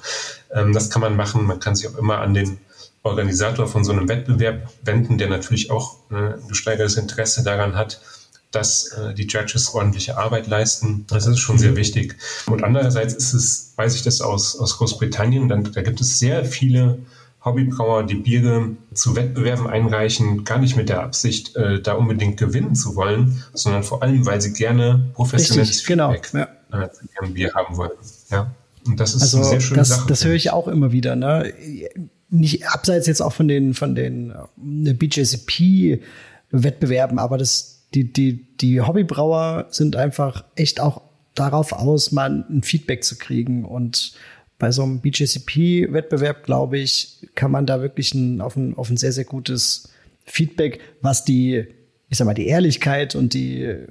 Ähm, 0.54 0.72
das 0.72 0.90
kann 0.90 1.02
man 1.02 1.16
machen. 1.16 1.44
Man 1.44 1.58
kann 1.58 1.74
sich 1.74 1.88
auch 1.88 1.98
immer 1.98 2.18
an 2.18 2.32
den 2.32 2.58
Organisator 3.02 3.66
von 3.66 3.84
so 3.84 3.90
einem 3.90 4.08
Wettbewerb 4.08 4.72
wenden, 4.82 5.18
der 5.18 5.28
natürlich 5.28 5.72
auch 5.72 5.96
äh, 6.12 6.14
ein 6.14 6.48
gesteigertes 6.48 6.96
Interesse 6.96 7.42
daran 7.42 7.74
hat, 7.74 8.00
dass 8.52 8.92
äh, 8.92 9.12
die 9.12 9.26
Judges 9.26 9.74
ordentliche 9.74 10.16
Arbeit 10.16 10.46
leisten. 10.46 11.04
Das 11.08 11.26
ist 11.26 11.40
schon 11.40 11.58
sehr 11.58 11.74
wichtig. 11.74 12.16
Und 12.46 12.62
andererseits 12.62 13.12
ist 13.14 13.32
es, 13.34 13.72
weiß 13.76 13.96
ich 13.96 14.02
das 14.02 14.20
aus, 14.20 14.56
aus 14.56 14.78
Großbritannien, 14.78 15.48
dann, 15.48 15.64
da 15.72 15.82
gibt 15.82 16.00
es 16.00 16.18
sehr 16.18 16.44
viele 16.44 16.98
Hobbybrauer, 17.46 18.02
die 18.02 18.16
Biere 18.16 18.76
zu 18.92 19.16
Wettbewerben 19.16 19.66
einreichen, 19.66 20.44
gar 20.44 20.58
nicht 20.58 20.76
mit 20.76 20.90
der 20.90 21.02
Absicht, 21.02 21.56
äh, 21.56 21.80
da 21.80 21.94
unbedingt 21.94 22.36
gewinnen 22.36 22.74
zu 22.74 22.96
wollen, 22.96 23.42
sondern 23.54 23.82
vor 23.82 24.02
allem, 24.02 24.26
weil 24.26 24.42
sie 24.42 24.52
gerne 24.52 25.06
professionelles 25.14 25.70
Richtig, 25.70 25.86
genau, 25.86 26.12
Feedback 26.12 26.48
ja. 26.72 26.82
äh, 26.82 26.90
zu 26.90 27.06
ihrem 27.14 27.32
Bier 27.32 27.54
haben 27.54 27.78
wollen. 27.78 27.92
Ja. 28.30 28.50
Und 28.86 29.00
das 29.00 29.14
ist 29.14 29.22
also 29.22 29.38
eine 29.38 29.46
sehr 29.46 29.60
schöne 29.60 29.78
das, 29.78 29.88
Sache. 29.88 30.06
Das 30.08 30.22
höre 30.24 30.34
ich 30.34 30.50
auch 30.50 30.68
immer 30.68 30.92
wieder. 30.92 31.16
Ne? 31.16 31.54
Nicht 32.28 32.68
abseits 32.68 33.06
jetzt 33.06 33.22
auch 33.22 33.32
von 33.32 33.48
den 33.48 33.72
von 33.74 33.94
den 33.94 34.30
äh, 34.30 34.34
BJCP-Wettbewerben, 34.92 37.18
aber 37.18 37.38
das 37.38 37.76
die, 37.94 38.12
die, 38.12 38.56
die 38.58 38.80
Hobbybrauer 38.80 39.66
sind 39.70 39.96
einfach 39.96 40.44
echt 40.54 40.80
auch 40.80 41.02
darauf 41.34 41.72
aus, 41.72 42.12
mal 42.12 42.44
ein 42.48 42.62
Feedback 42.62 43.04
zu 43.04 43.16
kriegen. 43.16 43.64
Und 43.64 44.14
bei 44.58 44.72
so 44.72 44.82
einem 44.82 45.00
BJCP-Wettbewerb, 45.00 46.44
glaube 46.44 46.78
ich, 46.78 47.28
kann 47.34 47.50
man 47.50 47.66
da 47.66 47.80
wirklich 47.80 48.14
ein, 48.14 48.40
auf, 48.40 48.56
ein, 48.56 48.76
auf 48.76 48.88
ein 48.88 48.96
sehr, 48.96 49.12
sehr 49.12 49.24
gutes 49.24 49.90
Feedback, 50.24 50.80
was 51.02 51.24
die, 51.24 51.66
ich 52.08 52.18
sag 52.18 52.24
mal, 52.24 52.34
die 52.34 52.46
Ehrlichkeit 52.46 53.14
und 53.14 53.34
die, 53.34 53.62
äh, 53.62 53.86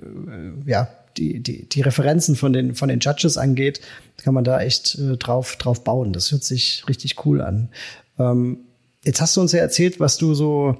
ja, 0.66 0.89
die, 1.18 1.39
die, 1.41 1.70
die 1.70 1.82
Referenzen 1.82 2.36
von 2.36 2.51
den, 2.51 2.76
von 2.76 2.89
den 2.89 2.99
Judges 2.99 3.38
angeht, 3.38 3.80
kann 4.18 4.34
man 4.34 4.43
da 4.43 4.59
echt 4.61 4.95
äh, 4.95 5.18
drauf, 5.18 5.55
drauf 5.55 5.84
bauen. 5.84 6.13
Das 6.13 6.32
hört 6.32 6.43
sich 6.43 6.84
richtig 6.89 7.26
cool 7.26 7.41
an. 7.41 7.70
Ähm, 8.18 8.59
jetzt 9.03 9.22
hast 9.22 9.38
du 9.38 9.41
uns 9.41 9.51
ja 9.51 9.59
erzählt, 9.59 9.99
was 9.99 10.18
du 10.18 10.34
so 10.34 10.78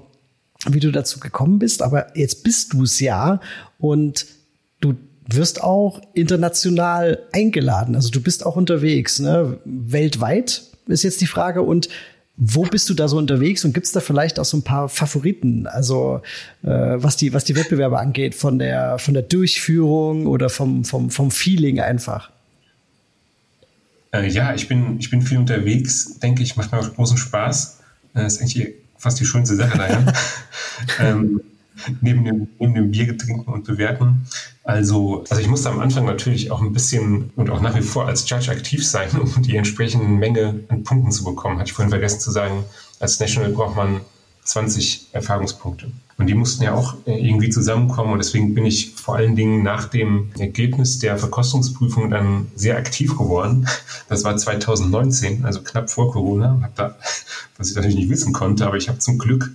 wie 0.68 0.80
du 0.80 0.92
dazu 0.92 1.20
gekommen 1.20 1.60
bist, 1.60 1.82
aber 1.82 2.18
jetzt 2.18 2.44
bist 2.44 2.74
du 2.74 2.84
es 2.84 3.00
ja 3.00 3.40
und 3.78 4.26
du 4.82 4.96
wirst 5.28 5.64
auch 5.64 6.02
international 6.14 7.20
eingeladen. 7.32 7.96
Also 7.96 8.10
du 8.10 8.22
bist 8.22 8.46
auch 8.46 8.56
unterwegs, 8.56 9.20
ne? 9.20 9.60
weltweit 9.66 10.64
ist 10.88 11.04
jetzt 11.04 11.22
die 11.22 11.28
Frage 11.28 11.62
und 11.62 11.90
wo 12.38 12.64
bist 12.64 12.90
du 12.90 12.94
da 12.94 13.08
so 13.08 13.18
unterwegs 13.18 13.64
und 13.64 13.74
gibt 13.74 13.86
es 13.86 13.94
da 13.94 14.02
vielleicht 14.02 14.40
auch 14.40 14.46
so 14.46 14.58
ein 14.58 14.64
paar 14.64 14.90
Favoriten, 14.90 15.68
also 15.68 16.22
äh, 16.64 16.68
was 16.68 17.16
die 17.16 17.34
was 17.34 17.46
die 17.46 17.56
Wettbewerbe 17.56 17.98
angeht, 17.98 18.36
von 18.36 18.60
der 18.60 19.00
von 19.00 19.14
der 19.14 19.24
Durchführung 19.24 20.28
oder 20.28 20.50
vom 20.50 20.84
vom 20.84 21.10
vom 21.10 21.32
Feeling 21.32 21.80
einfach? 21.80 22.30
Äh, 24.12 24.28
ja, 24.28 24.54
ich 24.54 24.68
bin 24.68 25.00
ich 25.00 25.10
bin 25.10 25.22
viel 25.22 25.38
unterwegs, 25.38 26.20
denke 26.20 26.44
ich, 26.44 26.58
macht 26.58 26.74
mir 26.74 26.80
auch 26.80 26.94
großen 26.94 27.18
Spaß. 27.18 27.80
Äh, 28.16 28.28
ist 28.28 28.42
eigentlich 28.42 28.74
fast 28.98 29.20
die 29.20 29.26
schönste 29.26 29.56
Sache 29.56 29.78
daher. 29.78 30.14
ähm, 31.00 31.40
neben, 32.02 32.24
dem, 32.26 32.48
neben 32.60 32.74
dem 32.74 32.92
Bier 32.92 33.18
trinken 33.18 33.52
und 33.52 33.66
bewerten. 33.66 34.28
Also, 34.64 35.24
also 35.30 35.42
ich 35.42 35.48
musste 35.48 35.70
am 35.70 35.80
Anfang 35.80 36.06
natürlich 36.06 36.52
auch 36.52 36.62
ein 36.62 36.74
bisschen 36.74 37.32
und 37.36 37.50
auch 37.50 37.62
nach 37.62 37.76
wie 37.76 37.82
vor 37.82 38.08
als 38.08 38.30
Judge 38.30 38.52
aktiv 38.52 38.86
sein, 38.86 39.10
um 39.20 39.42
die 39.42 39.56
entsprechende 39.56 40.08
Menge 40.08 40.64
an 40.70 40.84
Punkten 40.84 41.12
zu 41.12 41.24
bekommen. 41.24 41.58
Hatte 41.58 41.70
ich 41.70 41.74
vorhin 41.74 41.92
vergessen 41.92 42.20
zu 42.20 42.32
sagen, 42.32 42.64
als 43.00 43.20
National 43.20 43.52
braucht 43.52 43.76
man 43.76 44.02
20 44.46 45.08
Erfahrungspunkte. 45.12 45.92
Und 46.18 46.28
die 46.28 46.34
mussten 46.34 46.64
ja 46.64 46.74
auch 46.74 46.96
äh, 47.06 47.28
irgendwie 47.28 47.50
zusammenkommen. 47.50 48.14
Und 48.14 48.20
deswegen 48.20 48.54
bin 48.54 48.66
ich 48.66 48.94
vor 48.96 49.16
allen 49.16 49.36
Dingen 49.36 49.64
nach 49.64 49.86
dem 49.86 50.32
Ergebnis 50.40 51.00
der 51.00 51.18
Verkostungsprüfung 51.18 52.10
dann 52.10 52.48
sehr 52.56 52.78
aktiv 52.78 53.18
geworden. 53.18 53.68
Das 54.08 54.24
war 54.24 54.38
2019, 54.38 55.44
also 55.46 55.62
knapp 55.62 55.90
vor 55.90 56.12
Corona. 56.12 56.60
Hab 56.62 56.76
da, 56.76 56.96
was 57.58 57.70
ich 57.70 57.76
natürlich 57.76 57.98
nicht 57.98 58.10
wissen 58.10 58.32
konnte, 58.32 58.66
aber 58.66 58.78
ich 58.78 58.88
habe 58.88 59.00
zum 59.00 59.18
Glück 59.18 59.52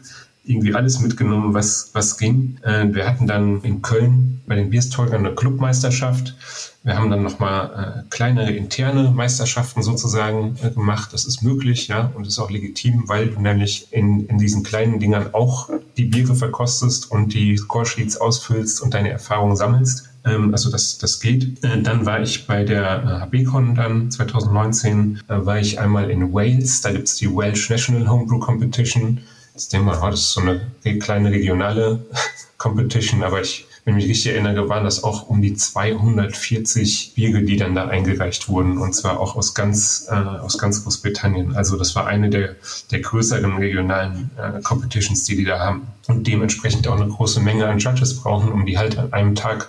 irgendwie 0.51 0.75
alles 0.75 1.01
mitgenommen, 1.01 1.55
was, 1.55 1.91
was 1.93 2.19
ging. 2.19 2.59
Äh, 2.63 2.93
wir 2.93 3.07
hatten 3.07 3.27
dann 3.27 3.63
in 3.63 3.83
Köln 3.83 4.41
bei 4.47 4.57
den 4.57 4.71
Bierstolgern 4.71 5.25
eine 5.25 5.35
Clubmeisterschaft. 5.35 6.35
Wir 6.83 6.97
haben 6.97 7.11
dann 7.11 7.23
nochmal 7.23 8.05
äh, 8.05 8.09
kleinere 8.11 8.51
interne 8.53 9.11
Meisterschaften 9.11 9.83
sozusagen 9.83 10.57
äh, 10.63 10.71
gemacht. 10.71 11.13
Das 11.13 11.25
ist 11.25 11.43
möglich, 11.43 11.89
ja, 11.89 12.11
und 12.15 12.27
ist 12.27 12.39
auch 12.39 12.51
legitim, 12.51 13.05
weil 13.07 13.29
du 13.29 13.41
nämlich 13.41 13.93
in, 13.93 14.27
in 14.27 14.39
diesen 14.39 14.63
kleinen 14.63 14.99
Dingern 14.99 15.35
auch 15.35 15.71
die 15.97 16.07
Biere 16.07 16.35
verkostest 16.35 17.11
und 17.11 17.35
die 17.35 17.57
Scoresheets 17.57 18.17
ausfüllst 18.17 18.81
und 18.81 18.95
deine 18.95 19.11
Erfahrungen 19.11 19.57
sammelst. 19.57 20.11
Ähm, 20.25 20.53
also 20.53 20.71
das, 20.71 20.99
das 20.99 21.21
geht. 21.21 21.63
Äh, 21.65 21.83
dann 21.83 22.07
war 22.07 22.21
ich 22.21 22.47
bei 22.47 22.65
der 22.65 23.21
HBCon 23.21 23.75
dann 23.75 24.11
2019, 24.11 25.21
äh, 25.29 25.47
war 25.47 25.59
ich 25.59 25.79
einmal 25.79 26.11
in 26.11 26.33
Wales. 26.33 26.81
Da 26.81 26.93
gibt 26.93 27.09
es 27.09 27.17
die 27.17 27.35
Welsh 27.35 27.71
National 27.71 28.09
Homebrew 28.09 28.39
Competition 28.39 29.21
ich 29.61 29.69
denke 29.69 29.87
mal, 29.87 30.11
das 30.11 30.21
ist 30.21 30.33
so 30.33 30.41
eine 30.41 30.99
kleine 30.99 31.31
regionale 31.31 32.05
Competition, 32.59 33.23
aber 33.23 33.43
ich, 33.43 33.67
wenn 33.85 33.97
ich 33.97 34.05
mich 34.05 34.11
richtig 34.11 34.33
erinnere, 34.33 34.69
waren 34.69 34.85
das 34.85 35.05
auch 35.05 35.29
um 35.29 35.43
die 35.43 35.55
240 35.55 37.13
Biere, 37.15 37.43
die 37.43 37.57
dann 37.57 37.75
da 37.75 37.87
eingereicht 37.87 38.49
wurden 38.49 38.79
und 38.79 38.95
zwar 38.95 39.21
auch 39.21 39.37
aus 39.37 39.55
ganz, 39.55 40.07
äh, 40.11 40.15
aus 40.15 40.59
ganz 40.59 40.83
Großbritannien. 40.83 41.55
Also 41.55 41.77
das 41.77 41.95
war 41.95 42.07
eine 42.07 42.31
der, 42.31 42.57
der 42.91 43.01
größeren 43.01 43.57
regionalen 43.57 44.31
äh, 44.37 44.61
Competitions, 44.63 45.25
die 45.25 45.37
die 45.37 45.45
da 45.45 45.59
haben 45.59 45.87
und 46.09 46.27
dementsprechend 46.27 46.89
auch 46.89 46.99
eine 46.99 47.09
große 47.09 47.41
Menge 47.41 47.67
an 47.67 47.79
Judges 47.79 48.17
brauchen, 48.17 48.53
um 48.53 48.65
die 48.65 48.79
halt 48.79 48.99
an 48.99 49.13
einem 49.13 49.35
Tag 49.35 49.69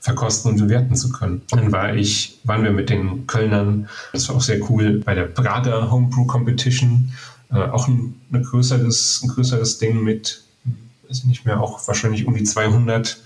verkosten 0.00 0.52
und 0.52 0.58
bewerten 0.58 0.96
zu 0.96 1.10
können. 1.12 1.42
Dann 1.50 1.70
war 1.72 1.94
ich, 1.94 2.40
waren 2.44 2.64
wir 2.64 2.72
mit 2.72 2.90
den 2.90 3.26
Kölnern, 3.26 3.88
das 4.12 4.28
war 4.28 4.36
auch 4.36 4.40
sehr 4.40 4.58
cool, 4.70 5.02
bei 5.04 5.14
der 5.14 5.24
Prager 5.24 5.90
Homebrew 5.90 6.26
Competition 6.26 7.12
äh, 7.52 7.56
auch 7.56 7.88
ein, 7.88 8.20
ein, 8.32 8.42
größeres, 8.42 9.22
ein 9.22 9.28
größeres 9.28 9.78
Ding 9.78 10.02
mit, 10.02 10.42
weiß 11.08 11.18
ich 11.18 11.24
nicht 11.24 11.44
mehr, 11.44 11.60
auch 11.60 11.86
wahrscheinlich 11.86 12.26
um 12.26 12.34
die 12.34 12.44
200 12.44 13.20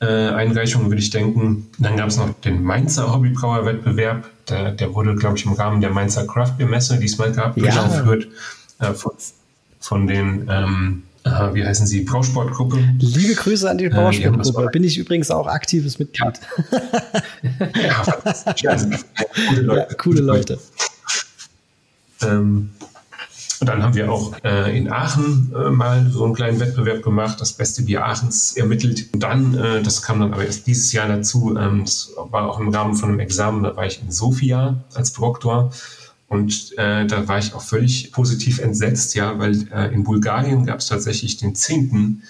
äh, 0.00 0.06
Einreichungen, 0.06 0.88
würde 0.88 1.02
ich 1.02 1.10
denken. 1.10 1.68
Dann 1.78 1.96
gab 1.96 2.08
es 2.08 2.16
noch 2.16 2.32
den 2.40 2.62
Mainzer 2.62 3.12
Hobbybrauer-Wettbewerb. 3.12 4.28
Der, 4.48 4.72
der 4.72 4.94
wurde, 4.94 5.14
glaube 5.14 5.36
ich, 5.36 5.44
im 5.44 5.52
Rahmen 5.52 5.80
der 5.80 5.90
Mainzer 5.90 6.26
Craft 6.26 6.54
Beer 6.58 6.66
Messe 6.66 6.98
diesmal 6.98 7.32
gehabt, 7.32 7.56
ja. 7.58 7.72
durchgeführt 7.72 8.28
äh, 8.80 8.92
von, 8.92 9.12
von 9.78 10.06
den 10.06 10.48
ähm, 10.50 11.02
Aha, 11.22 11.52
wie 11.54 11.64
heißen 11.64 11.86
Sie? 11.86 12.00
Brausportgruppe. 12.00 12.78
Liebe 12.98 13.34
Grüße 13.34 13.68
an 13.68 13.76
die 13.76 13.84
äh, 13.84 13.90
Brausportgruppe. 13.90 14.68
Bin 14.72 14.84
ich 14.84 14.96
übrigens 14.96 15.30
auch 15.30 15.46
aktives 15.46 15.98
Mitglied. 15.98 16.40
Ja, 17.74 18.02
ja 18.56 18.76
coole 19.48 19.60
Leute. 19.60 19.86
Ja, 19.90 19.94
coole 19.96 20.20
Leute. 20.22 20.58
Ähm, 22.22 22.70
und 23.60 23.68
dann 23.68 23.82
haben 23.82 23.94
wir 23.94 24.10
auch 24.10 24.32
äh, 24.42 24.76
in 24.76 24.90
Aachen 24.90 25.52
äh, 25.54 25.68
mal 25.68 26.08
so 26.10 26.24
einen 26.24 26.34
kleinen 26.34 26.60
Wettbewerb 26.60 27.02
gemacht, 27.02 27.40
das 27.40 27.52
beste 27.52 27.82
Bier 27.82 28.06
Aachens 28.06 28.56
ermittelt. 28.56 29.08
Und 29.12 29.22
dann, 29.22 29.54
äh, 29.54 29.82
das 29.82 30.00
kam 30.00 30.20
dann 30.20 30.32
aber 30.32 30.46
erst 30.46 30.66
dieses 30.66 30.92
Jahr 30.92 31.08
dazu, 31.08 31.56
ähm, 31.58 31.84
das 31.84 32.10
war 32.16 32.48
auch 32.48 32.58
im 32.58 32.70
Rahmen 32.70 32.94
von 32.94 33.10
einem 33.10 33.20
Examen, 33.20 33.62
da 33.62 33.76
war 33.76 33.84
ich 33.84 34.00
in 34.02 34.10
Sofia 34.10 34.82
als 34.94 35.12
Proktor. 35.12 35.72
Und 36.28 36.72
äh, 36.78 37.06
da 37.06 37.28
war 37.28 37.38
ich 37.38 37.52
auch 37.54 37.60
völlig 37.60 38.12
positiv 38.12 38.60
entsetzt, 38.60 39.14
ja, 39.14 39.38
weil 39.38 39.68
äh, 39.72 39.92
in 39.92 40.04
Bulgarien 40.04 40.64
gab 40.64 40.78
es 40.78 40.86
tatsächlich 40.86 41.36
den 41.36 41.54
zehnten 41.54 42.22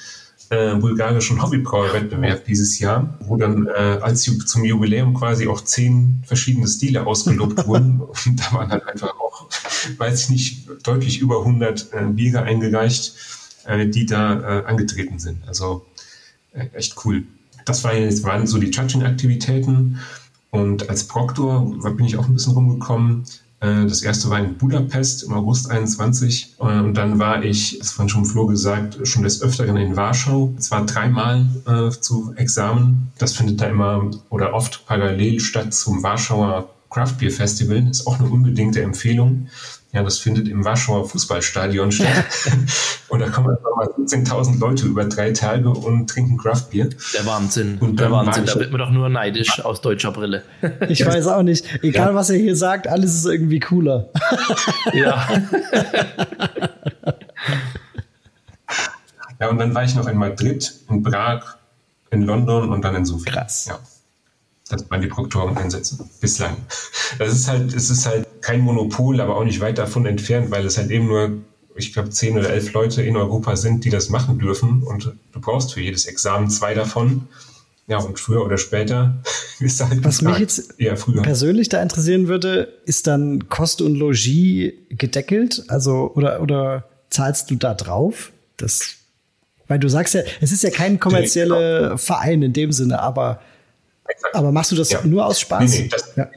äh, 0.51 0.75
bulgarischen 0.75 1.41
Hobbybrauerwettbewerb 1.41 2.45
dieses 2.45 2.79
Jahr, 2.81 3.15
wo 3.21 3.37
dann 3.37 3.69
äh, 3.69 3.99
als 4.03 4.23
zum 4.23 4.65
Jubiläum 4.65 5.15
quasi 5.15 5.47
auch 5.47 5.61
zehn 5.61 6.23
verschiedene 6.27 6.67
Stile 6.67 7.07
ausgelobt 7.07 7.67
wurden. 7.67 8.01
Und 8.01 8.41
da 8.41 8.53
waren 8.53 8.71
halt 8.71 8.87
einfach 8.87 9.15
auch, 9.21 9.49
weiß 9.97 10.25
ich 10.25 10.31
nicht, 10.31 10.69
deutlich 10.83 11.21
über 11.21 11.39
100 11.39 11.93
äh, 11.93 12.07
Biere 12.07 12.43
eingereicht, 12.43 13.15
äh, 13.65 13.87
die 13.87 14.07
da 14.07 14.61
äh, 14.61 14.65
angetreten 14.67 15.21
sind. 15.21 15.47
Also 15.47 15.87
äh, 16.53 16.67
echt 16.75 16.97
cool. 17.05 17.23
Das 17.65 17.85
war, 17.85 17.95
jetzt 17.95 18.25
waren 18.25 18.49
so 18.49 18.59
die 18.59 18.71
Judging-Aktivitäten. 18.71 20.01
Und 20.51 20.91
als 20.91 21.05
Proktor 21.05 21.79
bin 21.95 22.07
ich 22.07 22.17
auch 22.17 22.27
ein 22.27 22.35
bisschen 22.35 22.55
rumgekommen. 22.55 23.25
Äh, 23.61 23.87
das 23.87 24.03
erste 24.03 24.31
war 24.31 24.39
in 24.41 24.57
Budapest 24.57 25.23
im 25.23 25.35
August 25.35 25.71
21 25.71 26.57
äh, 26.59 26.63
und 26.63 26.95
dann 26.95 27.19
war 27.19 27.45
ich, 27.45 27.79
das 27.79 27.93
von 27.93 28.09
schon 28.09 28.25
Flo 28.25 28.47
gesagt, 28.47 28.99
schon 29.07 29.23
des 29.23 29.43
Öfteren 29.43 29.77
in 29.77 29.97
Warschau. 29.97 30.53
Es 30.59 30.71
war 30.71 30.85
dreimal 30.87 31.47
äh, 31.67 31.91
zu 31.91 32.33
Examen. 32.37 33.13
Das 33.19 33.35
findet 33.35 33.61
da 33.61 33.67
immer 33.67 34.11
oder 34.31 34.55
oft 34.55 34.87
parallel 34.87 35.41
statt 35.41 35.75
zum 35.75 36.03
Warschauer 36.03 36.71
Craft 36.89 37.15
Beer 37.19 37.31
Festival. 37.31 37.87
Ist 37.89 38.07
auch 38.07 38.19
eine 38.19 38.29
unbedingte 38.29 38.83
Empfehlung. 38.83 39.49
Ja, 39.93 40.05
das 40.05 40.19
findet 40.19 40.47
im 40.47 40.65
Warschauer 40.65 41.09
Fußballstadion 41.09 41.91
statt. 41.97 42.25
und 43.09 43.19
da 43.21 43.29
kommen 43.29 43.51
einfach 43.51 43.75
mal 43.75 43.89
17.000 43.89 44.61
Leute 44.61 44.87
über 44.87 45.05
drei 45.05 45.33
Tage 45.33 45.69
und 45.69 46.09
trinken 46.09 46.39
Craftbier. 46.39 46.91
Der 47.15 47.27
Wahnsinn. 47.27 47.79
Und 47.79 47.99
der 47.99 48.13
Wahnsinn. 48.13 48.47
Da 48.47 48.55
wird 48.55 48.71
man 48.71 48.81
doch 48.81 48.91
nur 48.91 49.09
neidisch 49.09 49.65
aus 49.65 49.81
deutscher 49.81 50.13
Brille. 50.13 50.45
Ich 50.89 51.05
weiß 51.05 51.27
auch 51.27 51.43
nicht. 51.43 51.83
Egal, 51.83 52.11
ja. 52.11 52.15
was 52.15 52.31
er 52.31 52.37
hier 52.39 52.55
sagt, 52.55 52.87
alles 52.87 53.15
ist 53.15 53.27
irgendwie 53.27 53.59
cooler. 53.59 54.11
ja. 54.93 55.27
ja, 59.41 59.49
und 59.49 59.59
dann 59.59 59.75
war 59.75 59.83
ich 59.83 59.97
noch 59.97 60.07
in 60.07 60.17
Madrid, 60.19 60.73
in 60.89 61.03
Prag, 61.03 61.57
in 62.11 62.23
London 62.23 62.71
und 62.71 62.83
dann 62.83 62.95
in 62.95 63.05
Sofia. 63.05 63.33
Krass. 63.33 63.67
Ja. 63.69 63.81
Das 64.71 64.89
waren 64.89 65.03
die 65.03 65.09
Proktoreneinsätze 65.09 65.99
bislang. 66.21 66.57
Das 67.19 67.33
ist 67.33 67.49
halt, 67.49 67.75
es 67.75 67.91
ist 67.91 68.07
halt 68.07 68.27
kein 68.41 68.61
Monopol, 68.61 69.21
aber 69.21 69.37
auch 69.37 69.45
nicht 69.45 69.61
weit 69.61 69.79
davon 69.79 70.07
entfernt, 70.07 70.51
weil 70.51 70.65
es 70.65 70.79
halt 70.79 70.91
eben 70.91 71.09
nur, 71.09 71.33
ich 71.75 71.93
glaube, 71.93 72.11
zehn 72.11 72.39
oder 72.39 72.51
elf 72.51 72.73
Leute 72.73 73.03
in 73.03 73.17
Europa 73.17 73.57
sind, 73.57 73.85
die 73.85 73.91
das 73.91 74.11
machen 74.11 74.39
dürfen. 74.39 74.83
Und 74.85 75.13
du 75.33 75.41
brauchst 75.41 75.75
für 75.75 75.81
jedes 75.81 76.07
Examen 76.07 76.49
zwei 76.49 76.75
davon. 76.75 77.27
Ja, 77.89 77.99
und 77.99 78.21
früher 78.21 78.45
oder 78.45 78.57
später 78.57 79.21
ist 79.59 79.81
halt 79.81 80.05
Was 80.05 80.19
gefragt. 80.21 80.39
mich 80.39 80.49
jetzt 80.49 80.75
früher. 81.01 81.23
persönlich 81.23 81.69
da 81.69 81.83
interessieren 81.83 82.29
würde, 82.29 82.73
ist 82.87 83.09
dann 83.09 83.49
Kost 83.49 83.83
und 83.83 83.97
Logis 83.97 84.73
gedeckelt? 84.91 85.65
Also, 85.67 86.13
oder, 86.15 86.41
oder 86.41 86.85
zahlst 87.11 87.51
du 87.51 87.57
da 87.57 87.75
drauf? 87.75 88.31
Das, 88.57 88.95
weil 89.67 89.81
du 89.81 89.89
sagst 89.89 90.15
ja, 90.15 90.21
es 90.41 90.53
ist 90.53 90.63
ja 90.63 90.71
kein 90.71 91.01
kommerzieller 91.01 91.99
Verein 91.99 92.43
in 92.43 92.53
dem 92.53 92.71
Sinne, 92.71 93.01
aber 93.01 93.41
aber 94.33 94.53
machst 94.53 94.73
du 94.73 94.77
das 94.77 94.91
ja. 94.91 95.05
nur 95.05 95.27
aus 95.27 95.41
Spaß? 95.41 95.71
Nee, 95.71 95.83
nee, 95.83 95.89
das, 95.89 96.17
ja. 96.17 96.29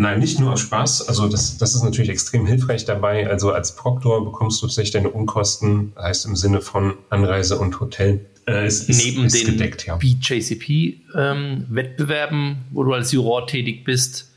Nein, 0.00 0.20
nicht 0.20 0.38
nur 0.38 0.52
aus 0.52 0.60
Spaß. 0.60 1.08
Also 1.08 1.28
das, 1.28 1.58
das 1.58 1.74
ist 1.74 1.82
natürlich 1.82 2.10
extrem 2.10 2.46
hilfreich 2.46 2.84
dabei. 2.84 3.28
Also 3.28 3.50
als 3.50 3.74
Proktor 3.74 4.24
bekommst 4.24 4.62
du 4.62 4.66
tatsächlich 4.66 4.92
deine 4.92 5.10
Unkosten, 5.10 5.92
heißt 5.98 6.24
im 6.26 6.36
Sinne 6.36 6.60
von 6.60 6.94
Anreise 7.10 7.58
und 7.58 7.80
Hotel. 7.80 8.24
Äh, 8.46 8.68
ist, 8.68 8.88
Neben 8.88 9.26
ist, 9.26 9.34
ist 9.34 9.46
den 9.46 9.58
gedeckt, 9.58 9.86
ja. 9.86 9.96
BJCP-Wettbewerben, 9.96 12.38
ähm, 12.38 12.58
wo 12.70 12.84
du 12.84 12.92
als 12.92 13.10
Juror 13.10 13.48
tätig 13.48 13.82
bist 13.84 14.30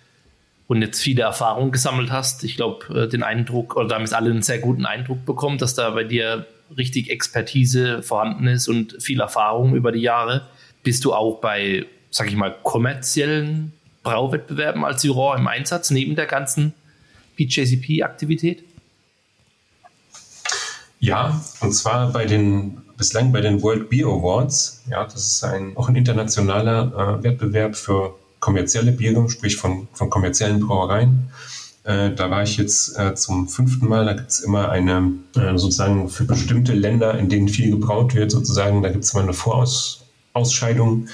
und 0.65 0.81
jetzt 0.81 0.99
viele 0.99 1.21
Erfahrungen 1.21 1.71
gesammelt 1.71 2.11
hast. 2.11 2.43
Ich 2.43 2.55
glaube, 2.55 3.03
äh, 3.03 3.07
den 3.07 3.21
Eindruck, 3.21 3.75
oder 3.75 3.87
da 3.87 3.93
haben 3.95 4.03
es 4.03 4.13
alle 4.13 4.31
einen 4.31 4.41
sehr 4.41 4.57
guten 4.57 4.87
Eindruck 4.87 5.25
bekommen, 5.25 5.59
dass 5.59 5.75
da 5.75 5.91
bei 5.91 6.03
dir 6.03 6.47
richtig 6.75 7.11
Expertise 7.11 8.01
vorhanden 8.01 8.47
ist 8.47 8.67
und 8.67 8.97
viel 8.99 9.21
Erfahrung 9.21 9.75
über 9.75 9.91
die 9.91 10.01
Jahre. 10.01 10.47
Bist 10.83 11.05
du 11.05 11.13
auch 11.13 11.39
bei, 11.39 11.85
sag 12.09 12.27
ich 12.27 12.35
mal, 12.35 12.55
kommerziellen 12.63 13.73
Brauwettbewerben 14.03 14.83
als 14.83 15.03
Juror 15.03 15.37
im 15.37 15.47
Einsatz, 15.47 15.91
neben 15.91 16.15
der 16.15 16.25
ganzen 16.25 16.73
BJCP-Aktivität? 17.37 18.63
Ja, 20.99 21.41
und 21.61 21.73
zwar 21.73 22.11
bei 22.11 22.25
den 22.25 22.77
bislang 23.01 23.31
bei 23.31 23.41
den 23.41 23.63
World 23.63 23.89
Beer 23.89 24.05
Awards. 24.05 24.83
Ja, 24.87 25.03
das 25.05 25.25
ist 25.25 25.43
ein, 25.43 25.75
auch 25.75 25.89
ein 25.89 25.95
internationaler 25.95 27.17
äh, 27.19 27.23
Wettbewerb 27.23 27.75
für 27.75 28.13
kommerzielle 28.39 28.91
Biere, 28.91 29.27
sprich 29.27 29.57
von, 29.57 29.87
von 29.93 30.11
kommerziellen 30.11 30.59
Brauereien. 30.59 31.31
Äh, 31.83 32.11
da 32.11 32.29
war 32.29 32.43
ich 32.43 32.57
jetzt 32.57 32.95
äh, 32.99 33.15
zum 33.15 33.47
fünften 33.47 33.87
Mal. 33.87 34.05
Da 34.05 34.13
gibt 34.13 34.29
es 34.29 34.41
immer 34.41 34.69
eine, 34.69 35.13
äh, 35.35 35.57
sozusagen 35.57 36.09
für 36.09 36.25
bestimmte 36.25 36.73
Länder, 36.73 37.17
in 37.17 37.27
denen 37.27 37.49
viel 37.49 37.71
gebraut 37.71 38.13
wird, 38.13 38.29
sozusagen, 38.29 38.83
da 38.83 38.89
gibt 38.89 39.03
es 39.03 39.13
immer 39.13 39.23
eine 39.23 39.33
Voraus, 39.33 40.00
Ausscheidung. 40.33 41.07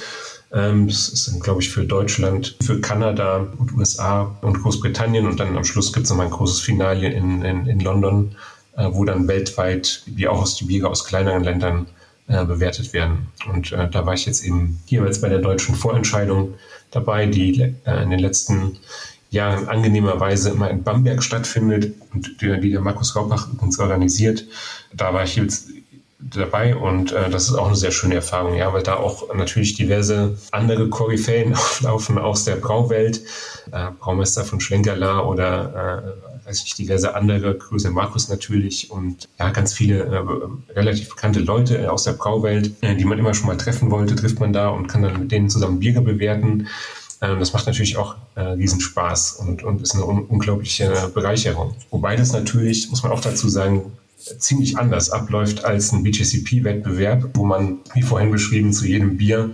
Ähm, 0.53 0.87
das 0.87 1.09
ist 1.09 1.27
dann, 1.27 1.39
glaube 1.39 1.61
ich, 1.61 1.69
für 1.69 1.83
Deutschland, 1.83 2.55
für 2.61 2.79
Kanada 2.79 3.47
und 3.57 3.73
USA 3.73 4.35
und 4.41 4.61
Großbritannien. 4.61 5.27
Und 5.27 5.39
dann 5.39 5.57
am 5.57 5.63
Schluss 5.63 5.91
gibt 5.93 6.05
es 6.05 6.09
nochmal 6.09 6.27
ein 6.27 6.31
großes 6.31 6.61
Finale 6.61 7.09
in, 7.09 7.43
in, 7.43 7.67
in 7.67 7.79
London, 7.79 8.35
äh, 8.77 8.87
wo 8.91 9.03
dann 9.05 9.27
weltweit, 9.27 10.03
wie 10.05 10.27
auch 10.27 10.41
aus 10.41 10.55
die 10.55 10.65
Biere 10.65 10.89
aus 10.89 11.05
kleineren 11.05 11.43
Ländern, 11.43 11.87
äh, 12.27 12.45
bewertet 12.45 12.93
werden. 12.93 13.27
Und 13.49 13.71
äh, 13.71 13.89
da 13.89 14.05
war 14.05 14.13
ich 14.13 14.25
jetzt 14.25 14.43
eben 14.43 14.79
jeweils 14.87 15.21
bei 15.21 15.29
der 15.29 15.39
deutschen 15.39 15.75
Vorentscheidung 15.75 16.55
dabei, 16.91 17.25
die 17.25 17.75
in 17.85 18.09
den 18.09 18.19
letzten 18.19 18.77
Jahren 19.29 19.67
angenehmerweise 19.67 20.51
immer 20.51 20.69
in 20.69 20.83
Bamberg 20.83 21.21
stattfindet 21.21 21.93
und 22.13 22.41
die, 22.41 22.59
die 22.61 22.71
der 22.71 22.81
Markus 22.81 23.15
Raubach 23.15 23.51
übrigens 23.51 23.77
organisiert. 23.79 24.45
Da 24.93 25.13
war 25.13 25.23
ich 25.23 25.35
jetzt 25.35 25.69
dabei 26.19 26.75
und 26.75 27.11
äh, 27.11 27.29
das 27.29 27.43
ist 27.43 27.55
auch 27.55 27.67
eine 27.67 27.75
sehr 27.75 27.91
schöne 27.91 28.15
Erfahrung, 28.15 28.55
ja, 28.55 28.73
weil 28.73 28.81
da 28.81 28.95
auch 28.95 29.33
natürlich 29.35 29.75
diverse 29.75 30.37
andere 30.51 30.89
Koryphäen 30.89 31.53
auflaufen 31.55 32.17
aus 32.17 32.43
der 32.43 32.55
Brauwelt, 32.55 33.21
äh, 33.71 33.91
Braumeister 33.99 34.43
von 34.43 34.59
Schlenkerla 34.59 35.21
oder 35.21 36.15
äh, 36.43 36.47
weiß 36.47 36.63
ich, 36.65 36.73
diverse 36.73 37.13
andere, 37.13 37.55
Grüße 37.55 37.91
Markus 37.91 38.29
natürlich 38.29 38.89
und 38.89 39.27
ja, 39.37 39.51
ganz 39.51 39.73
viele 39.73 40.03
äh, 40.05 40.73
relativ 40.73 41.09
bekannte 41.09 41.39
Leute 41.39 41.91
aus 41.91 42.03
der 42.03 42.13
Brauwelt, 42.13 42.71
äh, 42.81 42.95
die 42.95 43.05
man 43.05 43.19
immer 43.19 43.33
schon 43.35 43.47
mal 43.47 43.57
treffen 43.57 43.91
wollte, 43.91 44.15
trifft 44.15 44.39
man 44.39 44.53
da 44.53 44.69
und 44.69 44.87
kann 44.87 45.03
dann 45.03 45.19
mit 45.19 45.31
denen 45.31 45.49
zusammen 45.49 45.79
Biere 45.79 46.01
bewerten. 46.01 46.67
Äh, 47.19 47.37
das 47.37 47.53
macht 47.53 47.67
natürlich 47.67 47.97
auch 47.97 48.15
äh, 48.35 48.41
riesen 48.41 48.81
Spaß 48.81 49.33
und, 49.33 49.63
und 49.63 49.81
ist 49.83 49.93
eine 49.93 50.05
un 50.05 50.25
unglaubliche 50.25 51.11
Bereicherung. 51.13 51.75
Wobei 51.91 52.15
das 52.15 52.31
natürlich, 52.31 52.89
muss 52.89 53.03
man 53.03 53.11
auch 53.11 53.21
dazu 53.21 53.49
sagen, 53.49 53.91
ziemlich 54.39 54.77
anders 54.77 55.09
abläuft 55.09 55.65
als 55.65 55.91
ein 55.91 56.03
BJCP-Wettbewerb, 56.03 57.29
wo 57.33 57.45
man, 57.45 57.79
wie 57.93 58.01
vorhin 58.01 58.31
beschrieben, 58.31 58.73
zu 58.73 58.85
jedem 58.85 59.17
Bier 59.17 59.53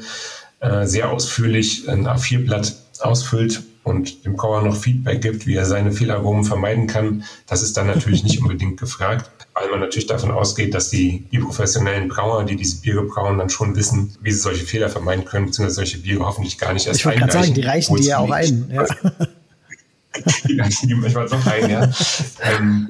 äh, 0.60 0.86
sehr 0.86 1.12
ausführlich 1.12 1.90
ein 1.90 2.08
A4-Blatt 2.08 2.76
ausfüllt 3.00 3.64
und 3.84 4.26
dem 4.26 4.36
Brauer 4.36 4.62
noch 4.64 4.76
Feedback 4.76 5.22
gibt, 5.22 5.46
wie 5.46 5.56
er 5.56 5.66
seine 5.66 5.92
Fehlaromen 5.92 6.46
vermeiden 6.46 6.88
kann. 6.88 7.26
Das 7.48 7.62
ist 7.62 7.76
dann 7.76 7.88
natürlich 7.88 8.24
nicht 8.24 8.42
unbedingt 8.42 8.80
gefragt, 8.80 9.30
weil 9.54 9.70
man 9.70 9.82
natürlich 9.82 10.08
davon 10.08 10.32
ausgeht, 10.32 10.74
dass 10.74 10.90
die, 10.90 11.26
die 11.32 11.40
professionellen 11.40 12.08
Brauer, 12.08 12.46
die 12.46 12.56
diese 12.56 12.80
Biere 12.82 13.04
brauen, 13.04 13.38
dann 13.38 13.50
schon 13.50 13.76
wissen, 13.76 14.16
wie 14.22 14.32
sie 14.32 14.40
solche 14.40 14.66
Fehler 14.66 14.90
vermeiden 14.90 15.26
können, 15.26 15.48
beziehungsweise 15.48 15.76
solche 15.76 15.98
Biere 16.00 16.26
hoffentlich 16.26 16.58
gar 16.58 16.74
nicht 16.74 16.88
erst 16.88 17.02
Ich 17.02 17.06
wollte 17.06 17.20
gerade 17.20 17.34
sagen, 17.34 17.54
die 17.54 17.62
reichen 17.62 17.96
die 17.98 18.08
ja 18.08 18.20
auch 18.20 18.32
ein. 18.32 18.72
Ja. 18.72 18.86
die 20.48 20.60
reichen 20.60 20.88
die 20.88 20.96
manchmal 20.96 21.28
doch 21.28 21.46
ein, 21.46 21.70
ja. 21.70 21.92
ähm, 22.42 22.88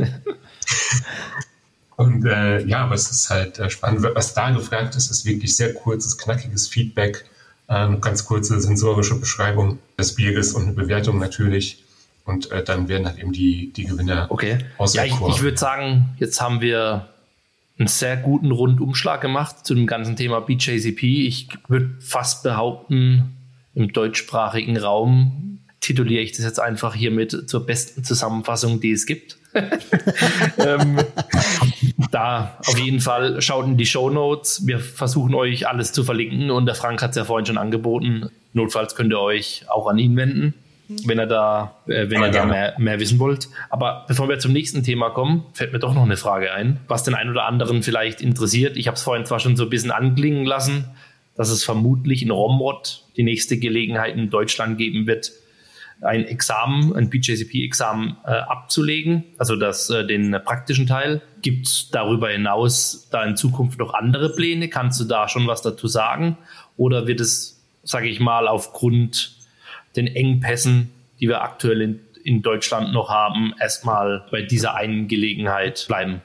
und 1.96 2.26
äh, 2.26 2.64
ja, 2.66 2.84
aber 2.86 2.96
es 2.96 3.10
ist 3.12 3.30
halt 3.30 3.60
äh, 3.60 3.70
spannend. 3.70 4.04
Was 4.16 4.34
da 4.34 4.50
gefragt 4.52 4.96
ist, 4.96 5.12
ist 5.12 5.26
wirklich 5.26 5.56
sehr 5.56 5.74
kurzes, 5.74 6.18
knackiges 6.18 6.68
Feedback, 6.68 7.26
äh, 7.68 7.74
eine 7.74 8.00
ganz 8.00 8.26
kurze 8.26 8.60
sensorische 8.60 9.20
Beschreibung 9.20 9.80
des 9.98 10.16
Bieres 10.16 10.54
und 10.54 10.64
eine 10.64 10.74
Bewertung 10.74 11.20
natürlich. 11.20 11.84
Und 12.26 12.52
äh, 12.52 12.64
dann 12.64 12.88
werden 12.88 13.06
halt 13.06 13.20
eben 13.20 13.34
die, 13.34 13.74
die 13.74 13.86
Gewinner 13.86 14.28
Okay. 14.30 14.60
Ja, 14.94 15.04
ich, 15.04 15.14
ich 15.28 15.42
würde 15.42 15.58
sagen, 15.58 16.16
jetzt 16.20 16.40
haben 16.42 16.62
wir 16.62 17.10
einen 17.78 17.88
sehr 17.88 18.18
guten 18.18 18.52
Rundumschlag 18.52 19.22
gemacht 19.22 19.66
zu 19.66 19.76
dem 19.76 19.88
ganzen 19.88 20.16
Thema 20.16 20.40
BJCP. 20.40 21.28
Ich 21.28 21.50
würde 21.68 21.96
fast 22.00 22.44
behaupten, 22.44 23.36
im 23.76 23.92
deutschsprachigen 23.92 24.78
Raum 24.78 25.60
tituliere 25.80 26.22
ich 26.22 26.32
das 26.32 26.46
jetzt 26.46 26.60
einfach 26.60 26.96
hiermit 26.96 27.50
zur 27.50 27.66
besten 27.66 28.04
Zusammenfassung, 28.04 28.80
die 28.80 28.92
es 28.92 29.06
gibt. 29.06 29.38
ähm, 30.58 31.00
da 32.12 32.58
auf 32.66 32.78
jeden 32.80 33.00
Fall 33.00 33.42
schaut 33.42 33.66
in 33.66 33.78
die 33.78 33.86
Show 33.86 34.10
Notes. 34.10 34.66
Wir 34.66 34.80
versuchen 34.80 35.34
euch 35.36 35.68
alles 35.68 35.92
zu 35.94 36.04
verlinken 36.04 36.52
und 36.52 36.66
der 36.66 36.76
Frank 36.76 37.02
hat 37.02 37.12
es 37.12 37.16
ja 37.18 37.26
vorhin 37.26 37.46
schon 37.46 37.58
angeboten. 37.58 38.30
Notfalls 38.54 38.96
könnt 38.96 39.12
ihr 39.12 39.20
euch 39.20 39.66
auch 39.70 39.88
an 39.88 39.98
ihn 39.98 40.16
wenden, 40.16 40.54
wenn 41.06 41.20
ihr 41.20 41.26
da, 41.26 41.76
äh, 41.88 42.10
wenn 42.10 42.22
ihr 42.22 42.32
da 42.32 42.46
mehr, 42.46 42.76
mehr 42.78 43.00
wissen 43.00 43.20
wollt. 43.20 43.50
Aber 43.70 44.06
bevor 44.08 44.30
wir 44.30 44.40
zum 44.40 44.54
nächsten 44.54 44.84
Thema 44.84 45.10
kommen, 45.10 45.46
fällt 45.54 45.74
mir 45.74 45.80
doch 45.80 45.94
noch 45.94 46.04
eine 46.04 46.18
Frage 46.18 46.52
ein, 46.54 46.80
was 46.88 47.04
den 47.04 47.16
einen 47.16 47.32
oder 47.32 47.46
anderen 47.46 47.84
vielleicht 47.84 48.22
interessiert. 48.22 48.78
Ich 48.78 48.88
habe 48.88 48.96
es 48.96 49.04
vorhin 49.04 49.26
zwar 49.26 49.40
schon 49.40 49.56
so 49.56 49.64
ein 49.64 49.70
bisschen 49.70 49.92
anklingen 49.92 50.46
lassen, 50.46 50.86
dass 51.36 51.50
es 51.50 51.64
vermutlich 51.64 52.22
in 52.22 52.32
Romrod 52.32 53.04
die 53.18 53.24
nächste 53.24 53.58
Gelegenheit 53.58 54.16
in 54.16 54.30
Deutschland 54.30 54.78
geben 54.78 55.08
wird, 55.08 55.32
ein 56.04 56.26
Examen, 56.26 56.96
ein 56.96 57.10
BJCP-Examen 57.10 58.18
äh, 58.26 58.32
abzulegen, 58.32 59.24
also 59.38 59.56
das, 59.56 59.90
äh, 59.90 60.06
den 60.06 60.32
praktischen 60.44 60.88
Teil. 60.88 61.22
Gibt 61.42 61.68
es 61.68 61.90
darüber 61.92 62.30
hinaus 62.30 63.08
da 63.12 63.24
in 63.24 63.36
Zukunft 63.36 63.80
noch 63.80 63.94
andere 63.94 64.34
Pläne? 64.36 64.70
Kannst 64.70 65.00
du 65.00 65.06
da 65.06 65.28
schon 65.28 65.48
was 65.48 65.62
dazu 65.62 65.88
sagen? 65.88 66.38
Oder 66.78 67.08
wird 67.08 67.22
es, 67.22 67.62
sage 67.84 68.08
ich 68.08 68.20
mal, 68.20 68.48
aufgrund 68.48 69.36
den 69.96 70.08
Engpässen, 70.08 70.92
die 71.20 71.28
wir 71.28 71.42
aktuell 71.42 71.82
in, 71.82 72.00
in 72.24 72.42
Deutschland 72.42 72.94
noch 72.94 73.10
haben, 73.10 73.54
erstmal 73.60 74.26
bei 74.32 74.42
dieser 74.42 74.76
einen 74.76 75.08
Gelegenheit 75.08 75.86
bleiben? 75.88 76.22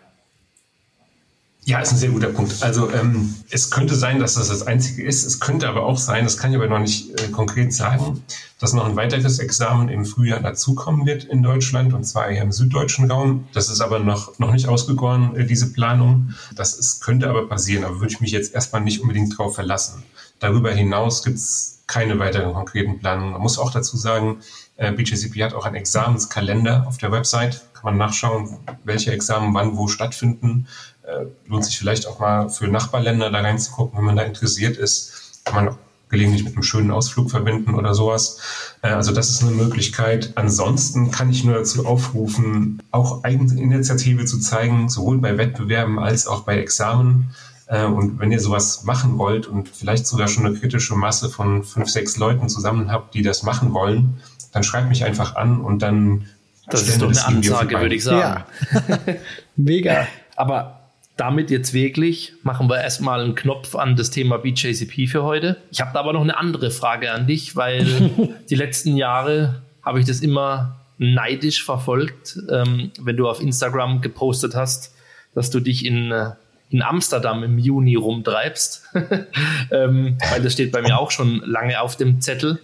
Ja, 1.68 1.80
ist 1.80 1.92
ein 1.92 1.98
sehr 1.98 2.08
guter 2.08 2.28
Punkt. 2.28 2.62
Also 2.62 2.90
ähm, 2.92 3.34
es 3.50 3.70
könnte 3.70 3.94
sein, 3.94 4.18
dass 4.20 4.36
das 4.36 4.48
das 4.48 4.66
Einzige 4.66 5.02
ist. 5.02 5.26
Es 5.26 5.38
könnte 5.38 5.68
aber 5.68 5.82
auch 5.82 5.98
sein, 5.98 6.24
das 6.24 6.38
kann 6.38 6.50
ich 6.50 6.56
aber 6.56 6.66
noch 6.66 6.78
nicht 6.78 7.20
äh, 7.20 7.28
konkret 7.28 7.74
sagen, 7.74 8.22
dass 8.58 8.72
noch 8.72 8.86
ein 8.86 8.96
weiteres 8.96 9.38
Examen 9.38 9.90
im 9.90 10.06
Frühjahr 10.06 10.40
dazukommen 10.40 11.04
wird 11.04 11.24
in 11.24 11.42
Deutschland 11.42 11.92
und 11.92 12.04
zwar 12.04 12.28
eher 12.28 12.42
im 12.42 12.52
süddeutschen 12.52 13.10
Raum. 13.10 13.48
Das 13.52 13.68
ist 13.68 13.82
aber 13.82 13.98
noch, 13.98 14.38
noch 14.38 14.50
nicht 14.50 14.66
ausgegoren, 14.66 15.36
äh, 15.36 15.44
diese 15.44 15.70
Planung. 15.74 16.32
Das 16.56 16.72
ist, 16.72 17.02
könnte 17.02 17.28
aber 17.28 17.46
passieren, 17.50 17.84
aber 17.84 18.00
würde 18.00 18.14
ich 18.14 18.22
mich 18.22 18.30
jetzt 18.30 18.54
erstmal 18.54 18.80
nicht 18.80 19.02
unbedingt 19.02 19.36
drauf 19.36 19.54
verlassen. 19.54 20.04
Darüber 20.38 20.72
hinaus 20.72 21.22
gibt 21.22 21.36
es 21.36 21.82
keine 21.86 22.18
weiteren 22.18 22.54
konkreten 22.54 22.98
Planungen. 22.98 23.32
Man 23.32 23.42
muss 23.42 23.58
auch 23.58 23.72
dazu 23.72 23.98
sagen, 23.98 24.38
äh, 24.78 24.90
BJCP 24.90 25.44
hat 25.44 25.52
auch 25.52 25.66
einen 25.66 25.76
Examenskalender 25.76 26.86
auf 26.86 26.96
der 26.96 27.12
Website. 27.12 27.60
Kann 27.74 27.84
man 27.84 27.98
nachschauen, 27.98 28.56
welche 28.84 29.12
Examen 29.12 29.52
wann 29.52 29.76
wo 29.76 29.86
stattfinden 29.86 30.66
äh, 31.08 31.26
lohnt 31.48 31.64
sich 31.64 31.78
vielleicht 31.78 32.06
auch 32.06 32.18
mal 32.18 32.48
für 32.50 32.68
Nachbarländer 32.68 33.30
da 33.30 33.40
reinzugucken, 33.40 33.98
wenn 33.98 34.04
man 34.04 34.16
da 34.16 34.22
interessiert 34.22 34.76
ist. 34.76 35.42
Kann 35.44 35.54
man 35.54 35.68
auch 35.70 35.78
gelegentlich 36.10 36.44
mit 36.44 36.54
einem 36.54 36.62
schönen 36.62 36.90
Ausflug 36.90 37.30
verbinden 37.30 37.74
oder 37.74 37.94
sowas. 37.94 38.38
Äh, 38.82 38.88
also 38.88 39.12
das 39.12 39.30
ist 39.30 39.42
eine 39.42 39.52
Möglichkeit. 39.52 40.32
Ansonsten 40.34 41.10
kann 41.10 41.30
ich 41.30 41.44
nur 41.44 41.54
dazu 41.54 41.86
aufrufen, 41.86 42.82
auch 42.90 43.24
Eigeninitiative 43.24 44.24
zu 44.24 44.38
zeigen, 44.38 44.88
sowohl 44.88 45.18
bei 45.18 45.36
Wettbewerben 45.38 45.98
als 45.98 46.26
auch 46.26 46.42
bei 46.42 46.58
Examen. 46.58 47.34
Äh, 47.66 47.84
und 47.84 48.18
wenn 48.18 48.32
ihr 48.32 48.40
sowas 48.40 48.84
machen 48.84 49.18
wollt 49.18 49.46
und 49.46 49.68
vielleicht 49.68 50.06
sogar 50.06 50.28
schon 50.28 50.46
eine 50.46 50.58
kritische 50.58 50.94
Masse 50.94 51.28
von 51.28 51.64
fünf, 51.64 51.88
sechs 51.88 52.16
Leuten 52.16 52.48
zusammen 52.48 52.90
habt, 52.90 53.14
die 53.14 53.22
das 53.22 53.42
machen 53.42 53.72
wollen, 53.74 54.20
dann 54.52 54.62
schreibt 54.62 54.88
mich 54.88 55.04
einfach 55.04 55.36
an 55.36 55.60
und 55.60 55.80
dann. 55.80 56.26
Das 56.70 56.86
ist 56.86 57.00
doch 57.00 57.08
eine 57.08 57.26
Ansage, 57.26 57.80
würde 57.80 57.94
ich 57.94 58.04
sagen. 58.04 58.44
Ja. 58.72 59.14
Mega. 59.56 60.06
Aber 60.36 60.77
damit 61.18 61.50
jetzt 61.50 61.74
wirklich 61.74 62.32
machen 62.44 62.70
wir 62.70 62.80
erstmal 62.80 63.20
einen 63.20 63.34
Knopf 63.34 63.74
an 63.74 63.96
das 63.96 64.10
Thema 64.10 64.38
BJCP 64.38 65.08
für 65.08 65.24
heute. 65.24 65.56
Ich 65.70 65.80
habe 65.80 65.90
da 65.92 65.98
aber 65.98 66.12
noch 66.12 66.22
eine 66.22 66.38
andere 66.38 66.70
Frage 66.70 67.12
an 67.12 67.26
dich, 67.26 67.56
weil 67.56 68.10
die 68.50 68.54
letzten 68.54 68.96
Jahre 68.96 69.62
habe 69.82 70.00
ich 70.00 70.06
das 70.06 70.20
immer 70.20 70.76
neidisch 70.96 71.64
verfolgt, 71.64 72.38
ähm, 72.50 72.92
wenn 73.00 73.16
du 73.16 73.28
auf 73.28 73.42
Instagram 73.42 74.00
gepostet 74.00 74.54
hast, 74.54 74.94
dass 75.34 75.50
du 75.50 75.58
dich 75.58 75.84
in, 75.84 76.12
äh, 76.12 76.30
in 76.70 76.82
Amsterdam 76.82 77.42
im 77.42 77.58
Juni 77.58 77.96
rumtreibst. 77.96 78.84
ähm, 79.72 80.18
weil 80.30 80.42
das 80.42 80.52
steht 80.52 80.70
bei 80.70 80.82
mir 80.82 80.98
auch 80.98 81.10
schon 81.10 81.42
lange 81.44 81.80
auf 81.80 81.96
dem 81.96 82.20
Zettel. 82.20 82.60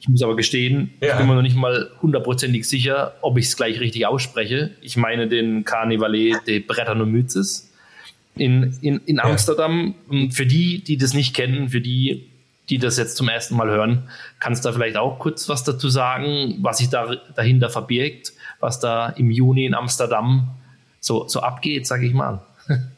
Ich 0.00 0.08
muss 0.08 0.22
aber 0.22 0.36
gestehen, 0.36 0.94
ja. 1.00 1.08
ich 1.10 1.16
bin 1.16 1.26
mir 1.26 1.34
noch 1.34 1.42
nicht 1.42 1.56
mal 1.56 1.90
hundertprozentig 2.00 2.68
sicher, 2.68 3.14
ob 3.22 3.38
ich 3.38 3.46
es 3.46 3.56
gleich 3.56 3.80
richtig 3.80 4.06
ausspreche. 4.06 4.70
Ich 4.80 4.96
meine 4.96 5.26
den 5.26 5.64
Carnivale 5.64 6.40
de 6.46 6.60
Brettanomyces 6.60 7.67
in, 8.38 8.76
in, 8.80 9.00
in 9.06 9.20
Amsterdam. 9.20 9.94
Ja. 10.10 10.30
Für 10.30 10.46
die, 10.46 10.82
die 10.82 10.96
das 10.96 11.14
nicht 11.14 11.34
kennen, 11.34 11.68
für 11.68 11.80
die, 11.80 12.28
die 12.68 12.78
das 12.78 12.96
jetzt 12.96 13.16
zum 13.16 13.28
ersten 13.28 13.56
Mal 13.56 13.68
hören, 13.68 14.08
kannst 14.40 14.64
du 14.64 14.68
da 14.68 14.74
vielleicht 14.74 14.96
auch 14.96 15.18
kurz 15.18 15.48
was 15.48 15.64
dazu 15.64 15.88
sagen, 15.88 16.58
was 16.60 16.78
sich 16.78 16.88
da 16.88 17.16
dahinter 17.34 17.70
verbirgt, 17.70 18.32
was 18.60 18.80
da 18.80 19.08
im 19.08 19.30
Juni 19.30 19.64
in 19.64 19.74
Amsterdam 19.74 20.50
so, 21.00 21.28
so 21.28 21.40
abgeht, 21.40 21.86
sage 21.86 22.06
ich 22.06 22.14
mal. 22.14 22.40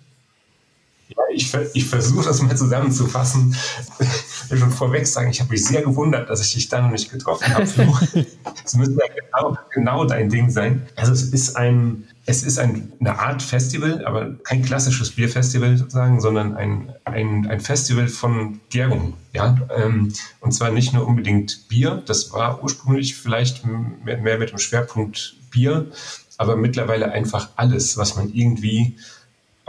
Ja, 1.17 1.23
ich, 1.33 1.53
ich 1.75 1.87
versuche 1.87 2.25
das 2.25 2.41
mal 2.43 2.57
zusammenzufassen. 2.57 3.55
Ich 3.99 4.51
will 4.51 4.59
schon 4.59 4.71
vorweg 4.71 5.07
sagen, 5.07 5.31
ich 5.31 5.41
habe 5.41 5.51
mich 5.51 5.65
sehr 5.65 5.83
gewundert, 5.83 6.31
dass 6.31 6.41
ich 6.41 6.55
dich 6.55 6.69
da 6.69 6.81
noch 6.81 6.91
nicht 6.91 7.11
getroffen 7.11 7.53
habe. 7.55 7.65
Es 8.65 8.75
müsste 8.75 8.95
ja 8.95 9.13
genau, 9.15 9.59
genau 9.73 10.05
dein 10.05 10.29
Ding 10.29 10.51
sein. 10.51 10.87
Also 10.95 11.13
es 11.13 11.25
ist 11.25 11.57
ein, 11.57 12.05
es 12.27 12.45
ist 12.45 12.59
ein, 12.59 12.93
eine 13.01 13.19
Art 13.19 13.43
Festival, 13.43 14.05
aber 14.05 14.35
kein 14.45 14.63
klassisches 14.63 15.11
Bierfestival 15.11 15.77
sozusagen, 15.77 16.21
sondern 16.21 16.55
ein, 16.55 16.93
ein, 17.05 17.47
ein 17.49 17.61
Festival 17.61 18.09
von 18.09 18.61
Gärung. 18.71 19.15
Ja? 19.33 19.57
Ähm, 19.77 20.13
und 20.41 20.53
zwar 20.53 20.71
nicht 20.71 20.93
nur 20.93 21.07
unbedingt 21.07 21.69
Bier, 21.69 22.03
das 22.07 22.33
war 22.33 22.63
ursprünglich 22.63 23.17
vielleicht 23.17 23.65
mehr 23.67 24.39
mit 24.39 24.51
dem 24.51 24.59
Schwerpunkt 24.59 25.37
Bier, 25.51 25.91
aber 26.39 26.57
mittlerweile 26.57 27.13
einfach 27.13 27.51
alles, 27.57 27.97
was 27.97 28.17
man 28.17 28.33
irgendwie 28.33 28.97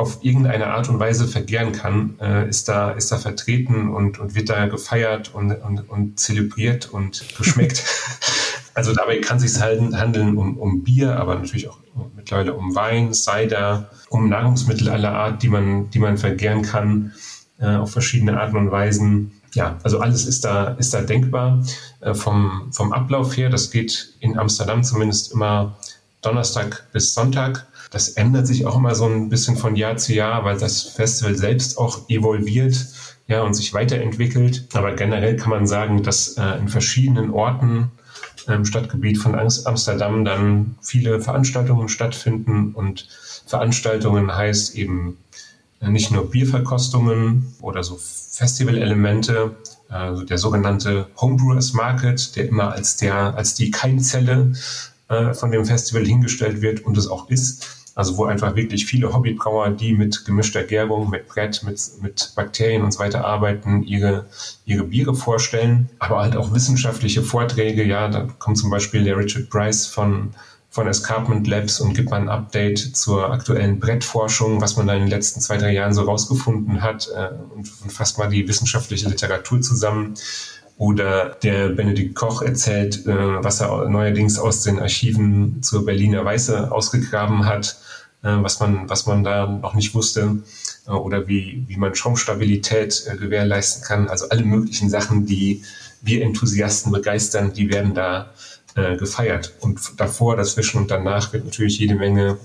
auf 0.02 0.24
irgendeine 0.24 0.68
Art 0.68 0.90
und 0.90 1.00
Weise 1.00 1.28
vergären 1.28 1.72
kann, 1.72 2.18
äh, 2.20 2.50
ist, 2.50 2.68
da, 2.68 2.92
ist 2.92 3.12
da 3.12 3.18
vertreten 3.18 3.90
und, 3.90 4.20
und 4.20 4.36
wird 4.36 4.50
da 4.50 4.68
gefeiert 4.68 5.34
und, 5.34 5.52
und, 5.52 5.90
und 5.90 6.20
zelebriert 6.20 6.90
und 6.90 7.24
geschmeckt. 7.38 7.84
also 8.74 8.94
dabei 8.94 9.20
kann 9.20 9.38
es 9.38 9.54
sich 9.54 9.62
handeln 9.62 10.38
um, 10.38 10.58
um 10.58 10.84
Bier, 10.84 11.18
aber 11.18 11.36
natürlich 11.36 11.70
auch 11.70 11.78
mittlerweile 12.16 12.54
um 12.54 12.76
Wein, 12.76 13.14
Cider, 13.14 13.90
um 14.10 14.28
Nahrungsmittel 14.28 14.90
aller 14.90 15.14
Art, 15.14 15.44
die 15.44 15.50
man, 15.50 15.90
die 15.92 16.00
man 16.00 16.18
vergären 16.18 16.64
kann, 16.64 17.14
äh, 17.60 17.76
auf 17.76 17.92
verschiedene 17.92 18.40
Arten 18.40 18.58
und 18.58 18.72
Weisen. 18.72 19.32
Ja, 19.54 19.78
also 19.84 20.00
alles 20.00 20.26
ist 20.26 20.44
da, 20.46 20.70
ist 20.80 20.94
da 20.94 21.02
denkbar. 21.02 21.64
Äh, 22.00 22.14
vom, 22.14 22.70
vom 22.72 22.92
Ablauf 22.92 23.38
her, 23.38 23.50
das 23.50 23.70
geht 23.70 24.16
in 24.20 24.38
Amsterdam 24.40 24.84
zumindest 24.84 25.32
immer 25.34 25.78
Donnerstag 26.22 26.88
bis 26.92 27.14
Sonntag. 27.14 27.68
Das 27.92 28.10
ändert 28.10 28.48
sich 28.48 28.66
auch 28.66 28.78
immer 28.78 28.96
so 28.96 29.06
ein 29.06 29.30
bisschen 29.30 29.58
von 29.58 29.76
Jahr 29.76 29.98
zu 29.98 30.14
Jahr, 30.14 30.44
weil 30.46 30.58
das 30.58 30.82
Festival 30.84 31.36
selbst 31.36 31.78
auch 31.78 32.10
evolviert 32.10 32.88
ja, 33.28 33.44
und 33.44 33.54
sich 33.54 33.74
weiterentwickelt. 33.74 34.68
Aber 34.74 34.94
generell 34.94 35.36
kann 35.36 35.50
man 35.50 35.68
sagen, 35.68 36.02
dass 36.02 36.38
äh, 36.38 36.58
in 36.58 36.70
verschiedenen 36.70 37.32
Orten 37.32 37.92
im 38.48 38.66
Stadtgebiet 38.66 39.18
von 39.18 39.36
Amsterdam 39.36 40.26
dann 40.26 40.76
viele 40.82 41.22
Veranstaltungen 41.22 41.90
stattfinden 41.90 42.72
und 42.74 43.08
Veranstaltungen 43.46 44.34
heißt 44.34 44.76
eben 44.76 45.18
äh, 45.82 45.90
nicht 45.90 46.12
nur 46.12 46.32
Bierverkostungen 46.32 47.54
oder 47.62 47.84
so 47.84 48.00
Festivalelemente, 48.00 49.56
also 49.90 50.24
der 50.24 50.38
sogenannte 50.38 51.08
Homebrewers 51.20 51.74
Market, 51.74 52.36
der 52.36 52.48
immer 52.48 52.72
als 52.72 52.98
der 52.98 53.36
als 53.36 53.54
die 53.56 53.72
Keimzelle 53.72 54.54
äh, 55.10 55.34
von 55.34 55.52
dem 55.52 55.66
Festival 55.66 56.06
hingestellt 56.06 56.62
wird 56.62 56.86
und 56.86 56.98
es 56.98 57.08
auch 57.08 57.30
ist. 57.30 57.81
Also 57.94 58.18
wo 58.18 58.26
einfach 58.26 58.56
wirklich 58.56 58.86
viele 58.86 59.14
Hobbybrauer, 59.14 59.72
die 59.72 59.94
mit 59.94 60.24
gemischter 60.26 60.64
Gärung, 60.64 61.10
mit 61.10 61.28
Brett, 61.28 61.62
mit, 61.64 61.80
mit 62.02 62.32
Bakterien 62.36 62.84
und 62.84 62.92
so 62.92 63.00
weiter 63.00 63.26
arbeiten, 63.26 63.84
ihre, 63.84 64.28
ihre 64.66 64.84
Biere 64.84 65.14
vorstellen. 65.14 65.90
Aber 66.00 66.20
halt 66.20 66.36
auch 66.36 66.54
wissenschaftliche 66.54 67.22
Vorträge. 67.22 67.84
Ja, 67.84 68.08
da 68.08 68.28
kommt 68.40 68.58
zum 68.58 68.70
Beispiel 68.70 69.04
der 69.04 69.18
Richard 69.18 69.50
Price 69.50 69.88
von, 69.88 70.34
von 70.70 70.88
Escarpment 70.88 71.48
Labs 71.48 71.82
und 71.82 71.94
gibt 71.94 72.12
mal 72.12 72.22
ein 72.22 72.30
Update 72.30 72.80
zur 72.80 73.30
aktuellen 73.30 73.80
Brettforschung, 73.80 74.62
was 74.62 74.78
man 74.78 74.88
da 74.88 74.94
in 74.94 75.02
den 75.02 75.10
letzten 75.10 75.42
zwei, 75.42 75.58
drei 75.58 75.74
Jahren 75.74 75.94
so 75.94 76.04
rausgefunden 76.04 76.82
hat 76.82 77.10
äh, 77.14 77.30
und, 77.54 77.70
und 77.84 77.92
fasst 77.92 78.18
mal 78.18 78.30
die 78.30 78.48
wissenschaftliche 78.48 79.10
Literatur 79.10 79.60
zusammen. 79.62 80.14
Oder 80.82 81.38
der 81.44 81.70
Benedikt 81.70 82.16
Koch 82.16 82.42
erzählt, 82.42 83.06
äh, 83.06 83.44
was 83.44 83.62
er 83.62 83.88
neuerdings 83.88 84.40
aus 84.40 84.64
den 84.64 84.80
Archiven 84.80 85.62
zur 85.62 85.86
Berliner 85.86 86.26
Weiße 86.26 86.72
ausgegraben 86.72 87.46
hat, 87.46 87.78
äh, 88.24 88.30
was, 88.42 88.60
man, 88.60 88.90
was 88.90 89.06
man 89.06 89.24
da 89.24 89.46
noch 89.46 89.76
nicht 89.76 89.94
wusste. 89.94 90.42
Äh, 90.88 90.92
oder 90.94 91.28
wie, 91.28 91.66
wie 91.68 91.78
man 91.78 91.94
Schaumstabilität 91.94 93.04
äh, 93.06 93.16
gewährleisten 93.16 93.84
kann. 93.84 94.08
Also 94.08 94.30
alle 94.30 94.44
möglichen 94.44 94.90
Sachen, 94.90 95.28
die 95.28 95.62
wir 96.02 96.24
Enthusiasten 96.24 96.92
begeistern, 96.92 97.54
die 97.54 97.70
werden 97.70 97.94
da 97.94 98.32
gefeiert. 98.74 99.52
Und 99.60 100.00
davor, 100.00 100.38
dazwischen 100.38 100.78
und 100.78 100.90
danach 100.90 101.34
wird 101.34 101.44
natürlich 101.44 101.78
jede 101.78 101.96
Menge 101.96 102.38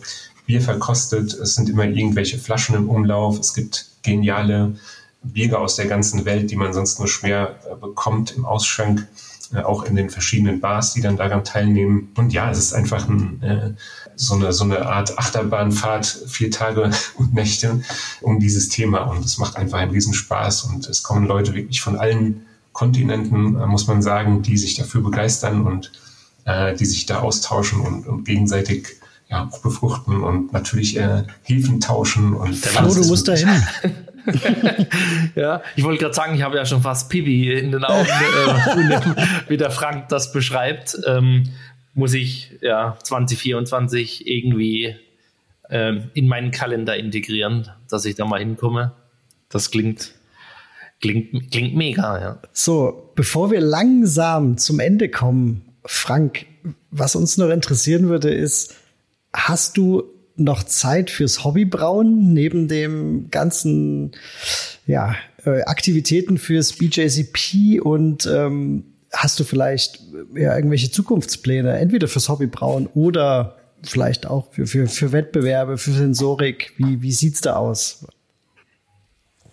Bier 0.45 0.61
verkostet. 0.61 1.33
Es 1.35 1.55
sind 1.55 1.69
immer 1.69 1.85
irgendwelche 1.85 2.37
Flaschen 2.37 2.75
im 2.75 2.91
Umlauf. 2.91 3.39
Es 3.39 3.55
gibt 3.55 3.87
geniale 4.03 4.75
Biere 5.33 5.59
aus 5.59 5.77
der 5.77 5.87
ganzen 5.87 6.25
Welt, 6.25 6.51
die 6.51 6.57
man 6.57 6.73
sonst 6.73 6.99
nur 6.99 7.09
schwer 7.09 7.57
äh, 7.71 7.75
bekommt 7.77 8.37
im 8.37 8.45
Ausschank, 8.45 9.07
äh, 9.55 9.63
auch 9.63 9.85
in 9.85 9.97
den 9.97 10.11
verschiedenen 10.11 10.61
Bars, 10.61 10.93
die 10.95 11.01
dann 11.01 11.17
daran 11.17 11.45
teilnehmen. 11.45 12.11
Und 12.17 12.33
ja, 12.33 12.51
es 12.51 12.59
ist 12.59 12.73
einfach 12.73 13.09
ein, 13.09 13.43
äh, 13.43 13.71
so, 14.17 14.35
eine, 14.35 14.53
so 14.53 14.65
eine 14.65 14.87
Art 14.87 15.19
Achterbahnfahrt, 15.19 16.07
vier 16.27 16.51
Tage 16.51 16.91
und 17.17 17.35
Nächte 17.35 17.83
um 18.21 18.41
dieses 18.41 18.69
Thema. 18.69 19.03
Und 19.03 19.25
es 19.25 19.39
macht 19.39 19.57
einfach 19.57 19.79
einen 19.79 19.93
Riesenspaß. 19.93 20.65
Und 20.65 20.89
es 20.89 21.03
kommen 21.03 21.27
Leute 21.27 21.55
wirklich 21.55 21.81
von 21.81 21.97
allen 21.97 22.47
Kontinenten, 22.73 23.53
muss 23.69 23.87
man 23.87 24.03
sagen, 24.03 24.43
die 24.43 24.59
sich 24.59 24.75
dafür 24.75 25.01
begeistern 25.01 25.67
und 25.67 25.93
die 26.79 26.85
sich 26.85 27.07
da 27.07 27.21
austauschen 27.21 27.81
und, 27.81 28.07
und 28.07 28.25
gegenseitig 28.25 29.01
ja, 29.29 29.49
auch 29.51 29.59
befruchten 29.59 30.23
und 30.23 30.53
natürlich 30.53 30.97
äh, 30.97 31.25
Hilfen 31.43 31.81
tauschen. 31.81 32.35
Und 32.35 32.57
Flo, 32.57 32.95
du 32.95 33.05
musst 33.07 33.27
da 33.29 33.35
hin. 33.35 33.49
ja, 35.35 35.63
ich 35.77 35.85
wollte 35.85 36.03
gerade 36.03 36.15
sagen, 36.15 36.35
ich 36.35 36.43
habe 36.43 36.57
ja 36.57 36.67
schon 36.67 36.83
fast 36.83 37.09
Pipi 37.09 37.53
in 37.53 37.73
den 37.73 37.85
Augen, 37.85 38.07
äh, 38.09 39.25
wie 39.49 39.57
der 39.57 39.71
Frank 39.71 40.09
das 40.09 40.33
beschreibt. 40.33 40.99
Ähm, 41.07 41.51
muss 41.95 42.13
ich 42.13 42.53
ja 42.61 42.99
2024 43.03 44.27
irgendwie 44.27 44.97
ähm, 45.71 46.11
in 46.15 46.29
meinen 46.29 46.51
Kalender 46.51 46.97
integrieren, 46.97 47.71
dass 47.89 48.05
ich 48.05 48.15
da 48.15 48.27
mal 48.27 48.41
hinkomme. 48.41 48.93
Das 49.49 49.71
klingt, 49.71 50.13
klingt, 51.01 51.51
klingt 51.51 51.75
mega, 51.75 52.21
ja. 52.21 52.39
So, 52.53 53.13
bevor 53.15 53.51
wir 53.51 53.61
langsam 53.61 54.59
zum 54.59 54.81
Ende 54.81 55.09
kommen, 55.09 55.63
Frank, 55.85 56.47
was 56.91 57.17
uns 57.17 57.39
noch 57.39 57.49
interessieren 57.49 58.09
würde, 58.09 58.31
ist, 58.31 58.75
hast 59.33 59.77
du 59.77 60.05
noch 60.37 60.63
Zeit 60.65 61.11
fürs 61.11 61.45
Hobbybrauen 61.45 62.33
neben 62.33 62.69
dem 62.69 63.31
ganzen 63.31 64.13
ja, 64.87 65.17
äh, 65.45 65.63
Aktivitäten 65.63 66.39
fürs 66.39 66.75
BJCP 66.75 67.81
und 67.81 68.27
ähm, 68.27 68.85
hast 69.13 69.41
du 69.41 69.45
vielleicht 69.45 70.01
ja, 70.35 70.55
irgendwelche 70.55 70.91
Zukunftspläne, 70.91 71.79
entweder 71.79 72.09
fürs 72.09 72.29
Hobbybrauen 72.29 72.87
oder 72.89 73.57
vielleicht 73.83 74.27
auch 74.27 74.53
für, 74.53 74.67
für, 74.67 74.87
für 74.87 75.13
Wettbewerbe, 75.13 75.79
für 75.79 75.93
Sensorik? 75.93 76.73
Wie, 76.77 77.03
wie 77.03 77.13
sieht's 77.13 77.41
da 77.41 77.57
aus? 77.57 78.07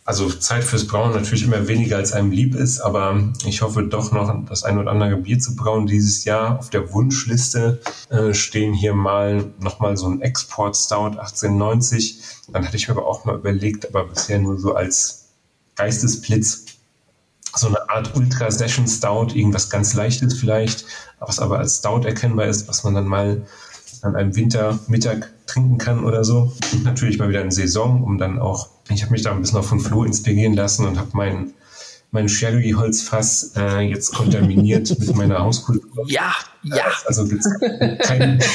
Also 0.05 0.29
Zeit 0.29 0.65
fürs 0.65 0.85
Brauen 0.85 1.13
natürlich 1.13 1.43
immer 1.43 1.67
weniger 1.67 1.95
als 1.95 2.11
einem 2.11 2.31
lieb 2.31 2.55
ist, 2.55 2.81
aber 2.81 3.31
ich 3.45 3.61
hoffe 3.61 3.83
doch 3.83 4.11
noch 4.11 4.33
das 4.49 4.63
ein 4.63 4.77
oder 4.77 4.91
andere 4.91 5.15
Bier 5.15 5.39
zu 5.39 5.55
brauen 5.55 5.87
dieses 5.87 6.25
Jahr. 6.25 6.59
Auf 6.59 6.69
der 6.69 6.91
Wunschliste 6.91 7.79
äh, 8.09 8.33
stehen 8.33 8.73
hier 8.73 8.93
mal 8.93 9.45
nochmal 9.59 9.95
so 9.95 10.07
ein 10.07 10.21
Export 10.21 10.75
Stout 10.75 11.17
1890. 11.17 12.19
Dann 12.51 12.65
hatte 12.65 12.75
ich 12.75 12.89
mir 12.89 12.95
aber 12.95 13.07
auch 13.07 13.23
mal 13.23 13.35
überlegt, 13.35 13.87
aber 13.87 14.05
bisher 14.05 14.39
nur 14.39 14.59
so 14.59 14.75
als 14.75 15.29
Geistesblitz 15.75 16.65
so 17.55 17.67
eine 17.67 17.89
Art 17.89 18.15
Ultra 18.15 18.51
Session 18.51 18.87
Stout, 18.87 19.35
irgendwas 19.35 19.69
ganz 19.69 19.93
Leichtes 19.93 20.33
vielleicht, 20.33 20.85
was 21.19 21.39
aber 21.39 21.59
als 21.59 21.77
Stout 21.77 22.05
erkennbar 22.05 22.47
ist, 22.47 22.67
was 22.67 22.83
man 22.83 22.95
dann 22.95 23.07
mal 23.07 23.45
an 24.01 24.15
einem 24.15 24.35
Wintermittag 24.35 25.29
trinken 25.45 25.77
kann 25.77 26.03
oder 26.03 26.23
so. 26.23 26.51
Und 26.71 26.83
natürlich 26.83 27.19
mal 27.19 27.29
wieder 27.29 27.41
in 27.41 27.51
Saison, 27.51 28.03
um 28.03 28.17
dann 28.17 28.39
auch, 28.39 28.69
ich 28.89 29.01
habe 29.01 29.11
mich 29.11 29.21
da 29.21 29.31
ein 29.31 29.41
bisschen 29.41 29.57
auch 29.57 29.65
von 29.65 29.79
Flo 29.79 30.03
inspirieren 30.03 30.53
lassen 30.53 30.85
und 30.85 30.97
habe 30.97 31.09
mein, 31.13 31.53
mein 32.11 32.29
Sherry-Holzfass 32.29 33.53
äh, 33.55 33.79
jetzt 33.81 34.13
kontaminiert 34.13 34.89
mit 34.99 35.15
meiner 35.15 35.39
Hauskultur. 35.39 36.05
Ja, 36.07 36.33
ja. 36.63 36.85
Also 37.05 37.25
gibt's 37.25 37.49
keinen 38.01 38.39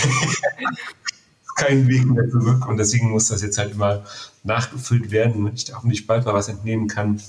kein 1.59 1.89
Weg 1.89 2.07
mehr 2.07 2.29
zurück 2.31 2.68
und 2.68 2.76
deswegen 2.76 3.11
muss 3.11 3.29
das 3.29 3.43
jetzt 3.43 3.59
halt 3.59 3.72
immer 3.72 4.05
nachgefüllt 4.45 5.11
werden, 5.11 5.35
damit 5.35 5.55
ich 5.55 5.64
da 5.64 5.74
hoffentlich 5.76 6.07
bald 6.07 6.24
mal 6.24 6.35
was 6.35 6.49
entnehmen 6.49 6.87
kann 6.87 7.20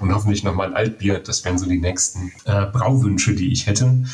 und 0.00 0.14
hoffentlich 0.14 0.44
nochmal 0.44 0.68
ein 0.68 0.74
Altbier. 0.74 1.18
Das 1.18 1.44
wären 1.44 1.58
so 1.58 1.66
die 1.66 1.80
nächsten 1.80 2.32
äh, 2.44 2.66
Brauwünsche, 2.66 3.34
die 3.34 3.50
ich 3.50 3.66
hätte. 3.66 4.04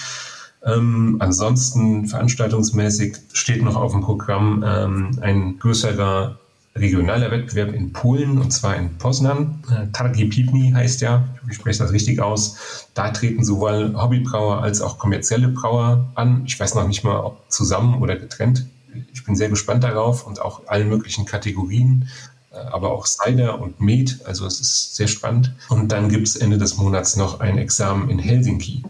Ähm, 0.65 1.17
ansonsten 1.21 2.07
veranstaltungsmäßig 2.07 3.17
steht 3.33 3.63
noch 3.63 3.77
auf 3.77 3.93
dem 3.93 4.01
Programm 4.01 4.65
ähm, 4.67 5.19
ein 5.21 5.59
größerer 5.59 6.39
regionaler 6.81 7.31
Wettbewerb 7.31 7.73
in 7.73 7.93
Polen 7.93 8.39
und 8.39 8.51
zwar 8.53 8.77
in 8.77 8.97
Poznan. 8.99 9.63
Äh, 9.71 9.87
Targi 9.93 10.27
Pipni 10.27 10.73
heißt 10.73 11.01
ja, 11.01 11.29
ich 11.49 11.57
spreche 11.57 11.81
das 11.81 11.93
richtig 11.93 12.21
aus. 12.21 12.87
Da 12.95 13.11
treten 13.11 13.45
sowohl 13.45 13.95
Hobbybrauer 13.95 14.63
als 14.63 14.81
auch 14.81 14.99
kommerzielle 14.99 15.49
Brauer 15.49 16.11
an. 16.15 16.43
Ich 16.47 16.59
weiß 16.59 16.75
noch 16.75 16.87
nicht 16.87 17.05
mal, 17.05 17.21
ob 17.21 17.51
zusammen 17.51 18.01
oder 18.01 18.17
getrennt. 18.17 18.67
Ich 19.13 19.25
bin 19.25 19.37
sehr 19.37 19.49
gespannt 19.49 19.85
darauf 19.85 20.27
und 20.27 20.41
auch 20.43 20.67
allen 20.67 20.89
möglichen 20.89 21.25
Kategorien 21.25 22.09
äh, 22.53 22.57
aber 22.57 22.91
auch 22.91 23.07
Cider 23.07 23.61
und 23.61 23.81
Met. 23.81 24.21
Also 24.25 24.47
es 24.47 24.61
ist 24.61 24.97
sehr 24.97 25.09
spannend. 25.09 25.53
Und 25.69 25.93
dann 25.93 26.09
gibt 26.09 26.27
es 26.27 26.37
Ende 26.37 26.59
des 26.59 26.77
Monats 26.77 27.17
noch 27.17 27.41
ein 27.41 27.59
Examen 27.59 28.11
in 28.11 28.19
Helsinki, 28.19 28.83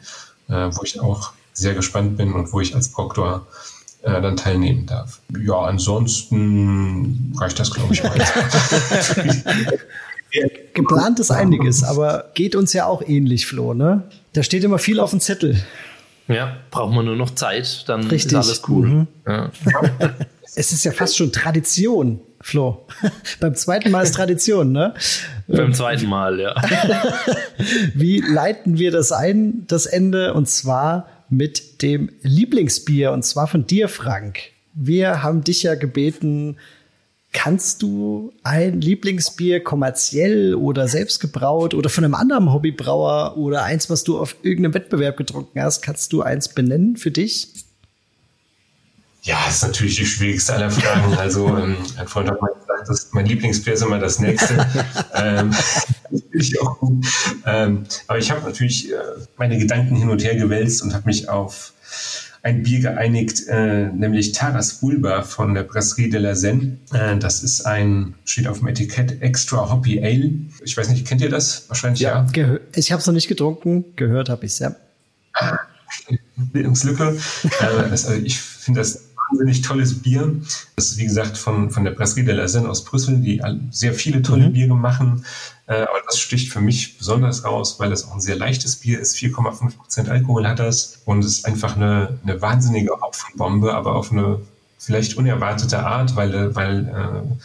äh, 0.49 0.53
wo 0.53 0.82
ich 0.82 1.01
auch 1.01 1.32
sehr 1.53 1.74
gespannt 1.74 2.16
bin 2.16 2.32
und 2.32 2.53
wo 2.53 2.61
ich 2.61 2.74
als 2.74 2.91
Proktor 2.91 3.47
äh, 4.03 4.20
dann 4.20 4.36
teilnehmen 4.36 4.86
darf. 4.86 5.20
Ja, 5.44 5.61
ansonsten 5.61 7.34
reicht 7.38 7.59
das, 7.59 7.70
glaube 7.70 7.94
ich, 7.94 8.03
Geplant 10.74 11.18
ist 11.18 11.30
einiges, 11.30 11.82
aber 11.82 12.30
geht 12.34 12.55
uns 12.55 12.72
ja 12.72 12.86
auch 12.86 13.03
ähnlich, 13.03 13.46
Flo, 13.46 13.74
ne? 13.74 14.05
Da 14.32 14.42
steht 14.42 14.62
immer 14.64 14.78
viel 14.78 15.01
auf 15.01 15.11
dem 15.11 15.20
Zettel. 15.20 15.61
Ja, 16.28 16.57
braucht 16.70 16.94
man 16.94 17.05
nur 17.05 17.16
noch 17.16 17.34
Zeit, 17.34 17.84
dann 17.88 18.03
Richtig. 18.07 18.32
ist 18.32 18.34
alles 18.36 18.62
cool. 18.68 18.86
Mhm. 18.86 19.07
Ja. 19.26 19.51
Es 20.57 20.72
ist 20.72 20.84
ja 20.84 20.90
fast 20.90 21.16
schon 21.16 21.30
Tradition, 21.30 22.18
Flo. 22.40 22.84
Beim 23.40 23.55
zweiten 23.55 23.92
Mal 23.92 24.03
ist 24.03 24.16
Tradition, 24.16 24.72
ne? 24.72 24.94
Beim 25.46 25.72
zweiten 25.72 26.09
Mal, 26.09 26.40
ja. 26.40 26.57
Wie 27.94 28.20
leiten 28.20 28.76
wir 28.76 28.90
das 28.90 29.12
ein, 29.12 29.64
das 29.68 29.86
Ende? 29.86 30.34
Und 30.34 30.48
zwar 30.48 31.07
mit 31.31 31.83
dem 31.83 32.11
Lieblingsbier 32.22 33.12
und 33.12 33.24
zwar 33.24 33.47
von 33.47 33.66
dir, 33.66 33.89
Frank. 33.89 34.41
Wir 34.74 35.22
haben 35.22 35.43
dich 35.43 35.62
ja 35.62 35.74
gebeten, 35.74 36.57
kannst 37.33 37.83
du 37.83 38.33
ein 38.43 38.81
Lieblingsbier 38.81 39.62
kommerziell 39.62 40.55
oder 40.55 40.89
selbst 40.89 41.20
gebraut 41.20 41.74
oder 41.74 41.89
von 41.89 42.05
einem 42.05 42.14
anderen 42.14 42.53
Hobbybrauer 42.53 43.37
oder 43.37 43.62
eins, 43.62 43.89
was 43.89 44.05
du 44.05 44.18
auf 44.18 44.37
irgendeinem 44.43 44.74
Wettbewerb 44.74 45.16
getrunken 45.16 45.61
hast, 45.62 45.83
kannst 45.83 46.12
du 46.12 46.22
eins 46.22 46.49
benennen 46.49 46.97
für 46.97 47.11
dich? 47.11 47.49
Ja, 49.23 49.39
das 49.47 49.57
ist 49.57 49.62
natürlich 49.62 49.97
die 49.97 50.07
schwierigste 50.07 50.55
aller 50.55 50.71
Fragen. 50.71 51.14
Also 51.18 51.49
ähm, 51.49 51.77
ein 51.97 52.09
Freund 52.09 52.31
hat 52.31 52.41
mal 52.41 52.53
gesagt, 52.55 52.89
dass 52.89 53.12
mein 53.12 53.27
Lieblingsbier 53.27 53.75
ist 53.75 53.83
immer 53.83 53.99
das 53.99 54.18
nächste. 54.18 54.66
ähm, 55.14 55.51
ich 56.33 56.61
auch 56.61 56.79
gut. 56.79 57.07
Ähm, 57.45 57.85
aber 58.07 58.18
ich 58.18 58.31
habe 58.31 58.43
natürlich 58.43 58.91
äh, 58.91 58.97
meine 59.37 59.59
Gedanken 59.59 59.97
hin 59.97 60.09
und 60.09 60.25
her 60.25 60.37
gewälzt 60.37 60.83
und 60.83 60.95
habe 60.95 61.07
mich 61.07 61.29
auf 61.29 61.73
ein 62.43 62.62
Bier 62.62 62.81
geeinigt, 62.81 63.47
äh, 63.49 63.89
nämlich 63.89 64.33
Taras 64.33 64.75
Bulba 64.81 65.23
von 65.23 65.55
der 65.55 65.64
Brasserie 65.64 66.09
de 66.09 66.21
la 66.21 66.35
Seine. 66.35 66.79
Äh, 66.93 67.18
das 67.18 67.43
ist 67.43 67.66
ein, 67.66 68.14
steht 68.25 68.47
auf 68.47 68.61
dem 68.61 68.68
Etikett, 68.68 69.21
Extra 69.21 69.71
Hoppy 69.71 70.03
Ale. 70.03 70.33
Ich 70.64 70.77
weiß 70.77 70.89
nicht, 70.89 71.07
kennt 71.07 71.21
ihr 71.21 71.29
das? 71.29 71.68
Wahrscheinlich 71.68 72.01
ja. 72.01 72.27
ja. 72.35 72.59
Ich 72.75 72.93
habe 72.93 73.01
es 73.01 73.07
noch 73.07 73.14
nicht 73.14 73.29
getrunken, 73.29 73.85
gehört 73.97 74.31
habe 74.31 74.47
ich 74.47 74.53
es, 74.53 74.59
ja. 74.61 74.75
Bildungslücke. 76.37 77.18
äh, 77.61 77.64
also 77.91 78.14
ich 78.14 78.41
finde 78.41 78.81
das 78.81 79.10
wahnsinnig 79.31 79.62
tolles 79.62 80.03
Bier. 80.03 80.35
Das 80.76 80.91
ist, 80.91 80.99
wie 80.99 81.05
gesagt, 81.05 81.39
von, 81.39 81.70
von 81.70 81.85
der 81.85 81.93
Brasserie 81.93 82.24
de 82.24 82.35
la 82.35 82.49
Seine 82.49 82.68
aus 82.68 82.85
Brüssel, 82.85 83.20
die 83.20 83.43
sehr 83.70 83.95
viele 83.95 84.22
tolle 84.22 84.49
mhm. 84.49 84.53
Biere 84.53 84.76
machen. 84.76 85.24
Äh, 85.66 85.83
aber 85.83 86.01
das 86.07 86.18
sticht 86.18 86.53
für 86.53 86.61
mich 86.61 86.99
besonders 86.99 87.45
raus, 87.45 87.76
weil 87.78 87.93
es 87.93 88.05
auch 88.05 88.14
ein 88.14 88.20
sehr 88.20 88.37
leichtes 88.37 88.76
Bier 88.76 89.01
ist. 89.01 89.16
4,5 89.16 89.76
Prozent 89.76 90.09
Alkohol 90.09 90.47
hat 90.47 90.59
das. 90.59 91.01
Und 91.05 91.24
es 91.24 91.39
ist 91.39 91.47
einfach 91.47 91.76
eine, 91.76 92.18
eine 92.24 92.43
wahnsinnige 92.43 92.93
Hopfenbombe, 93.01 93.74
aber 93.74 93.95
auf 93.95 94.12
eine 94.12 94.41
vielleicht 94.78 95.16
unerwartete 95.16 95.81
Art, 95.81 96.16
weil, 96.16 96.55
weil 96.55 97.37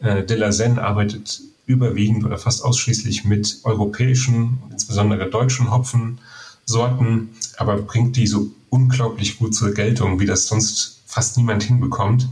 äh, 0.00 0.20
äh, 0.20 0.26
de 0.26 0.36
la 0.36 0.52
Seine 0.52 0.82
arbeitet 0.82 1.40
überwiegend 1.66 2.24
oder 2.24 2.38
fast 2.38 2.64
ausschließlich 2.64 3.24
mit 3.24 3.60
europäischen, 3.64 4.58
insbesondere 4.70 5.28
deutschen 5.28 5.70
Hopfensorten, 5.72 7.30
aber 7.56 7.78
bringt 7.78 8.16
die 8.16 8.26
so 8.26 8.50
unglaublich 8.70 9.38
gut 9.38 9.54
zur 9.54 9.72
Geltung, 9.74 10.20
wie 10.20 10.26
das 10.26 10.46
sonst 10.46 10.95
fast 11.06 11.36
niemand 11.36 11.62
hinbekommt. 11.62 12.28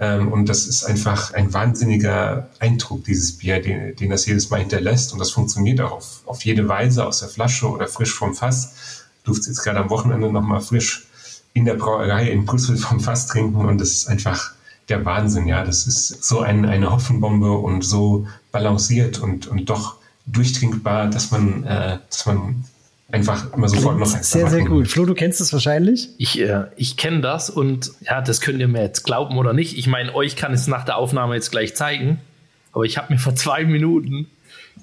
Ähm, 0.00 0.32
und 0.32 0.48
das 0.48 0.66
ist 0.66 0.84
einfach 0.84 1.32
ein 1.34 1.52
wahnsinniger 1.52 2.48
Eindruck, 2.58 3.04
dieses 3.04 3.38
Bier, 3.38 3.60
den, 3.62 3.94
den 3.94 4.10
das 4.10 4.26
jedes 4.26 4.50
Mal 4.50 4.60
hinterlässt. 4.60 5.12
Und 5.12 5.18
das 5.18 5.30
funktioniert 5.30 5.80
auch 5.80 5.92
auf, 5.92 6.22
auf 6.26 6.44
jede 6.44 6.66
Weise, 6.66 7.06
aus 7.06 7.20
der 7.20 7.28
Flasche 7.28 7.68
oder 7.68 7.86
frisch 7.86 8.14
vom 8.14 8.34
Fass. 8.34 9.04
Du 9.22 9.32
durfte 9.32 9.50
jetzt 9.50 9.62
gerade 9.62 9.78
am 9.78 9.90
Wochenende 9.90 10.32
nochmal 10.32 10.60
frisch 10.60 11.06
in 11.52 11.64
der 11.64 11.74
Brauerei 11.74 12.30
in 12.30 12.44
Brüssel 12.44 12.76
vom 12.76 12.98
Fass 12.98 13.28
trinken 13.28 13.64
und 13.64 13.80
das 13.80 13.90
ist 13.92 14.08
einfach 14.08 14.52
der 14.88 15.04
Wahnsinn, 15.04 15.46
ja. 15.46 15.64
Das 15.64 15.86
ist 15.86 16.24
so 16.24 16.40
ein, 16.40 16.64
eine 16.64 16.90
Hopfenbombe 16.90 17.52
und 17.52 17.82
so 17.82 18.26
balanciert 18.52 19.18
und, 19.18 19.46
und 19.46 19.70
doch 19.70 19.96
durchtrinkbar, 20.26 21.08
dass 21.08 21.30
man, 21.30 21.64
äh, 21.64 21.98
dass 22.10 22.26
man 22.26 22.64
einfach 23.10 23.52
immer 23.52 23.68
sofort 23.68 23.98
noch 23.98 24.12
eins 24.14 24.30
Sehr, 24.30 24.48
sehr 24.48 24.64
gut. 24.64 24.88
Flo, 24.88 25.04
du 25.04 25.14
kennst 25.14 25.40
es 25.40 25.52
wahrscheinlich? 25.52 26.08
Ich, 26.18 26.40
äh, 26.40 26.64
ich 26.76 26.96
kenne 26.96 27.20
das 27.20 27.50
und 27.50 27.92
ja, 28.00 28.20
das 28.20 28.40
könnt 28.40 28.60
ihr 28.60 28.68
mir 28.68 28.82
jetzt 28.82 29.04
glauben 29.04 29.36
oder 29.38 29.52
nicht. 29.52 29.76
Ich 29.78 29.86
meine, 29.86 30.14
euch 30.14 30.36
kann 30.36 30.52
es 30.52 30.66
nach 30.66 30.84
der 30.84 30.96
Aufnahme 30.96 31.34
jetzt 31.34 31.50
gleich 31.50 31.76
zeigen, 31.76 32.20
aber 32.72 32.84
ich 32.84 32.98
habe 32.98 33.12
mir 33.12 33.18
vor 33.20 33.34
zwei 33.34 33.64
Minuten 33.64 34.28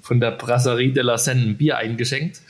von 0.00 0.20
der 0.20 0.32
Brasserie 0.32 0.92
de 0.92 1.02
la 1.02 1.18
Seine 1.18 1.42
ein 1.42 1.56
Bier 1.56 1.76
eingeschenkt. 1.76 2.40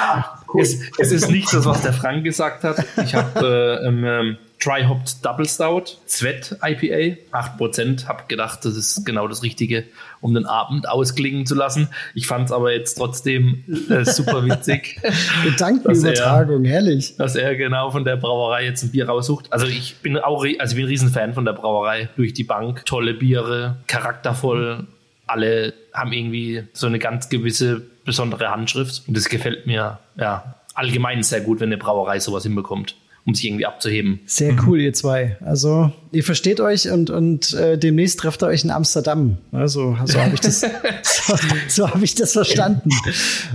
Ah, 0.00 0.38
cool. 0.52 0.62
es, 0.62 0.78
es, 0.98 1.12
ist 1.12 1.30
nicht 1.30 1.52
das, 1.52 1.64
was 1.64 1.82
der 1.82 1.92
Frank 1.92 2.24
gesagt 2.24 2.64
hat. 2.64 2.84
Ich 3.04 3.14
habe 3.14 3.80
äh, 3.82 3.88
ähm, 3.88 4.36
Dry 4.62 4.84
Hopped 4.84 5.24
Double 5.24 5.46
Stout, 5.46 5.96
Zwett 6.06 6.56
IPA, 6.62 7.16
8%. 7.32 8.06
Hab 8.06 8.28
gedacht, 8.28 8.64
das 8.64 8.76
ist 8.76 9.04
genau 9.04 9.26
das 9.26 9.42
Richtige, 9.42 9.84
um 10.20 10.34
den 10.34 10.46
Abend 10.46 10.88
ausklingen 10.88 11.46
zu 11.46 11.54
lassen. 11.54 11.88
Ich 12.14 12.26
fand 12.28 12.46
es 12.46 12.52
aber 12.52 12.72
jetzt 12.72 12.94
trotzdem 12.94 13.64
äh, 13.88 14.04
super 14.04 14.44
witzig. 14.44 15.00
Gedankenübertragung, 15.44 16.64
herrlich. 16.64 17.16
Dass 17.16 17.34
er 17.34 17.56
genau 17.56 17.90
von 17.90 18.04
der 18.04 18.16
Brauerei 18.16 18.64
jetzt 18.64 18.84
ein 18.84 18.92
Bier 18.92 19.08
raussucht. 19.08 19.52
Also 19.52 19.66
ich 19.66 19.96
bin 19.96 20.16
auch, 20.16 20.44
also 20.44 20.72
ich 20.72 20.76
bin 20.76 20.84
ein 20.84 20.88
Riesenfan 20.88 21.34
von 21.34 21.44
der 21.44 21.54
Brauerei 21.54 22.08
durch 22.16 22.32
die 22.32 22.44
Bank. 22.44 22.86
Tolle 22.86 23.14
Biere, 23.14 23.78
charaktervoll, 23.88 24.86
alle 25.26 25.74
haben 25.92 26.12
irgendwie 26.12 26.64
so 26.72 26.86
eine 26.86 27.00
ganz 27.00 27.28
gewisse 27.28 27.82
besondere 28.04 28.50
Handschrift. 28.50 29.08
Und 29.08 29.16
das 29.16 29.28
gefällt 29.28 29.66
mir 29.66 29.98
ja 30.16 30.54
allgemein 30.74 31.22
sehr 31.24 31.40
gut, 31.40 31.58
wenn 31.58 31.68
eine 31.68 31.78
Brauerei 31.78 32.20
sowas 32.20 32.44
hinbekommt 32.44 32.94
um 33.24 33.34
sich 33.34 33.46
irgendwie 33.46 33.66
abzuheben. 33.66 34.20
Sehr 34.26 34.56
cool, 34.66 34.80
ihr 34.80 34.92
zwei. 34.92 35.36
Also 35.40 35.92
ihr 36.10 36.24
versteht 36.24 36.60
euch 36.60 36.90
und, 36.90 37.08
und 37.08 37.54
äh, 37.54 37.78
demnächst 37.78 38.18
trefft 38.18 38.42
ihr 38.42 38.48
euch 38.48 38.64
in 38.64 38.70
Amsterdam. 38.70 39.38
Also 39.52 39.96
so 40.06 40.20
habe 40.20 40.34
ich 40.34 40.40
das, 40.40 40.60
so, 41.02 41.36
so 41.68 41.90
habe 41.90 42.04
ich 42.04 42.16
das 42.16 42.32
verstanden. 42.32 42.90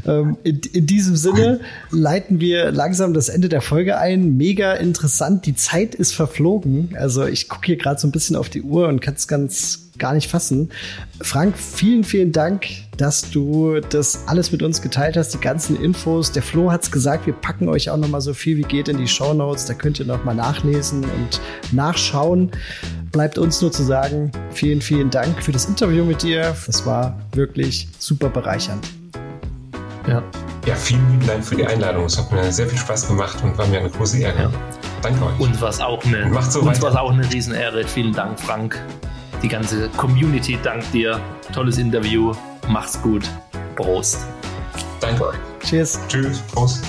Ähm, 0.05 0.37
in, 0.43 0.61
in 0.73 0.85
diesem 0.85 1.17
Sinne 1.17 1.59
leiten 1.91 2.39
wir 2.39 2.71
langsam 2.71 3.13
das 3.13 3.27
Ende 3.27 3.49
der 3.49 3.61
Folge 3.61 3.97
ein. 3.97 4.37
Mega 4.37 4.73
interessant. 4.73 5.45
Die 5.45 5.55
Zeit 5.55 5.95
ist 5.95 6.13
verflogen. 6.13 6.95
Also 6.97 7.25
ich 7.25 7.49
gucke 7.49 7.65
hier 7.65 7.77
gerade 7.77 7.99
so 7.99 8.07
ein 8.07 8.11
bisschen 8.11 8.37
auf 8.37 8.49
die 8.49 8.61
Uhr 8.61 8.87
und 8.87 9.01
kann 9.01 9.15
es 9.15 9.27
ganz 9.27 9.86
gar 9.97 10.13
nicht 10.13 10.29
fassen. 10.29 10.69
Frank, 11.21 11.57
vielen, 11.57 12.03
vielen 12.03 12.31
Dank, 12.31 12.65
dass 12.97 13.29
du 13.29 13.79
das 13.79 14.27
alles 14.27 14.51
mit 14.51 14.63
uns 14.63 14.81
geteilt 14.81 15.17
hast, 15.17 15.33
die 15.33 15.39
ganzen 15.39 15.81
Infos. 15.81 16.31
Der 16.31 16.43
Flo 16.43 16.71
hat 16.71 16.83
es 16.83 16.91
gesagt, 16.91 17.25
wir 17.25 17.33
packen 17.33 17.69
euch 17.69 17.89
auch 17.89 17.97
noch 17.97 18.07
mal 18.07 18.21
so 18.21 18.33
viel 18.33 18.57
wie 18.57 18.63
geht 18.63 18.87
in 18.87 18.97
die 18.97 19.07
Show 19.07 19.33
Notes. 19.33 19.65
Da 19.65 19.73
könnt 19.73 19.99
ihr 19.99 20.05
noch 20.05 20.23
mal 20.23 20.35
nachlesen 20.35 21.03
und 21.03 21.41
nachschauen. 21.71 22.51
Bleibt 23.11 23.37
uns 23.37 23.61
nur 23.61 23.71
zu 23.71 23.83
sagen, 23.83 24.31
vielen, 24.51 24.81
vielen 24.81 25.09
Dank 25.09 25.41
für 25.41 25.51
das 25.51 25.65
Interview 25.65 26.03
mit 26.03 26.23
dir. 26.23 26.55
Das 26.65 26.85
war 26.85 27.17
wirklich 27.33 27.87
super 27.99 28.29
bereichernd. 28.29 28.87
Ja. 30.07 30.23
Ja, 30.65 30.75
vielen 30.75 31.09
lieben 31.11 31.25
Dank 31.25 31.45
für 31.45 31.55
die 31.55 31.65
Einladung. 31.65 32.05
Es 32.05 32.17
hat 32.17 32.29
mir 32.29 32.51
sehr 32.51 32.67
viel 32.67 32.77
Spaß 32.77 33.07
gemacht 33.07 33.41
und 33.41 33.57
war 33.57 33.65
mir 33.67 33.79
eine 33.79 33.89
große 33.89 34.19
Ehre. 34.19 34.43
Ja. 34.43 34.51
Danke 35.01 35.25
euch. 35.25 35.39
Und 35.39 35.61
was 35.61 35.79
auch 35.79 36.03
eine, 36.03 36.25
Macht 36.25 36.51
so 36.51 36.59
uns 36.61 36.83
auch 36.83 37.11
eine 37.11 37.31
Riesenehre. 37.31 37.85
Vielen 37.85 38.13
Dank, 38.13 38.37
Frank. 38.37 38.81
Die 39.41 39.47
ganze 39.47 39.89
Community 39.89 40.57
dankt 40.63 40.93
dir. 40.93 41.19
Tolles 41.53 41.77
Interview. 41.77 42.33
Mach's 42.67 43.01
gut. 43.01 43.29
Prost. 43.75 44.25
Danke 44.99 45.27
euch. 45.27 45.37
Cheers. 45.63 45.99
Tschüss. 46.07 46.39
Prost. 46.53 46.83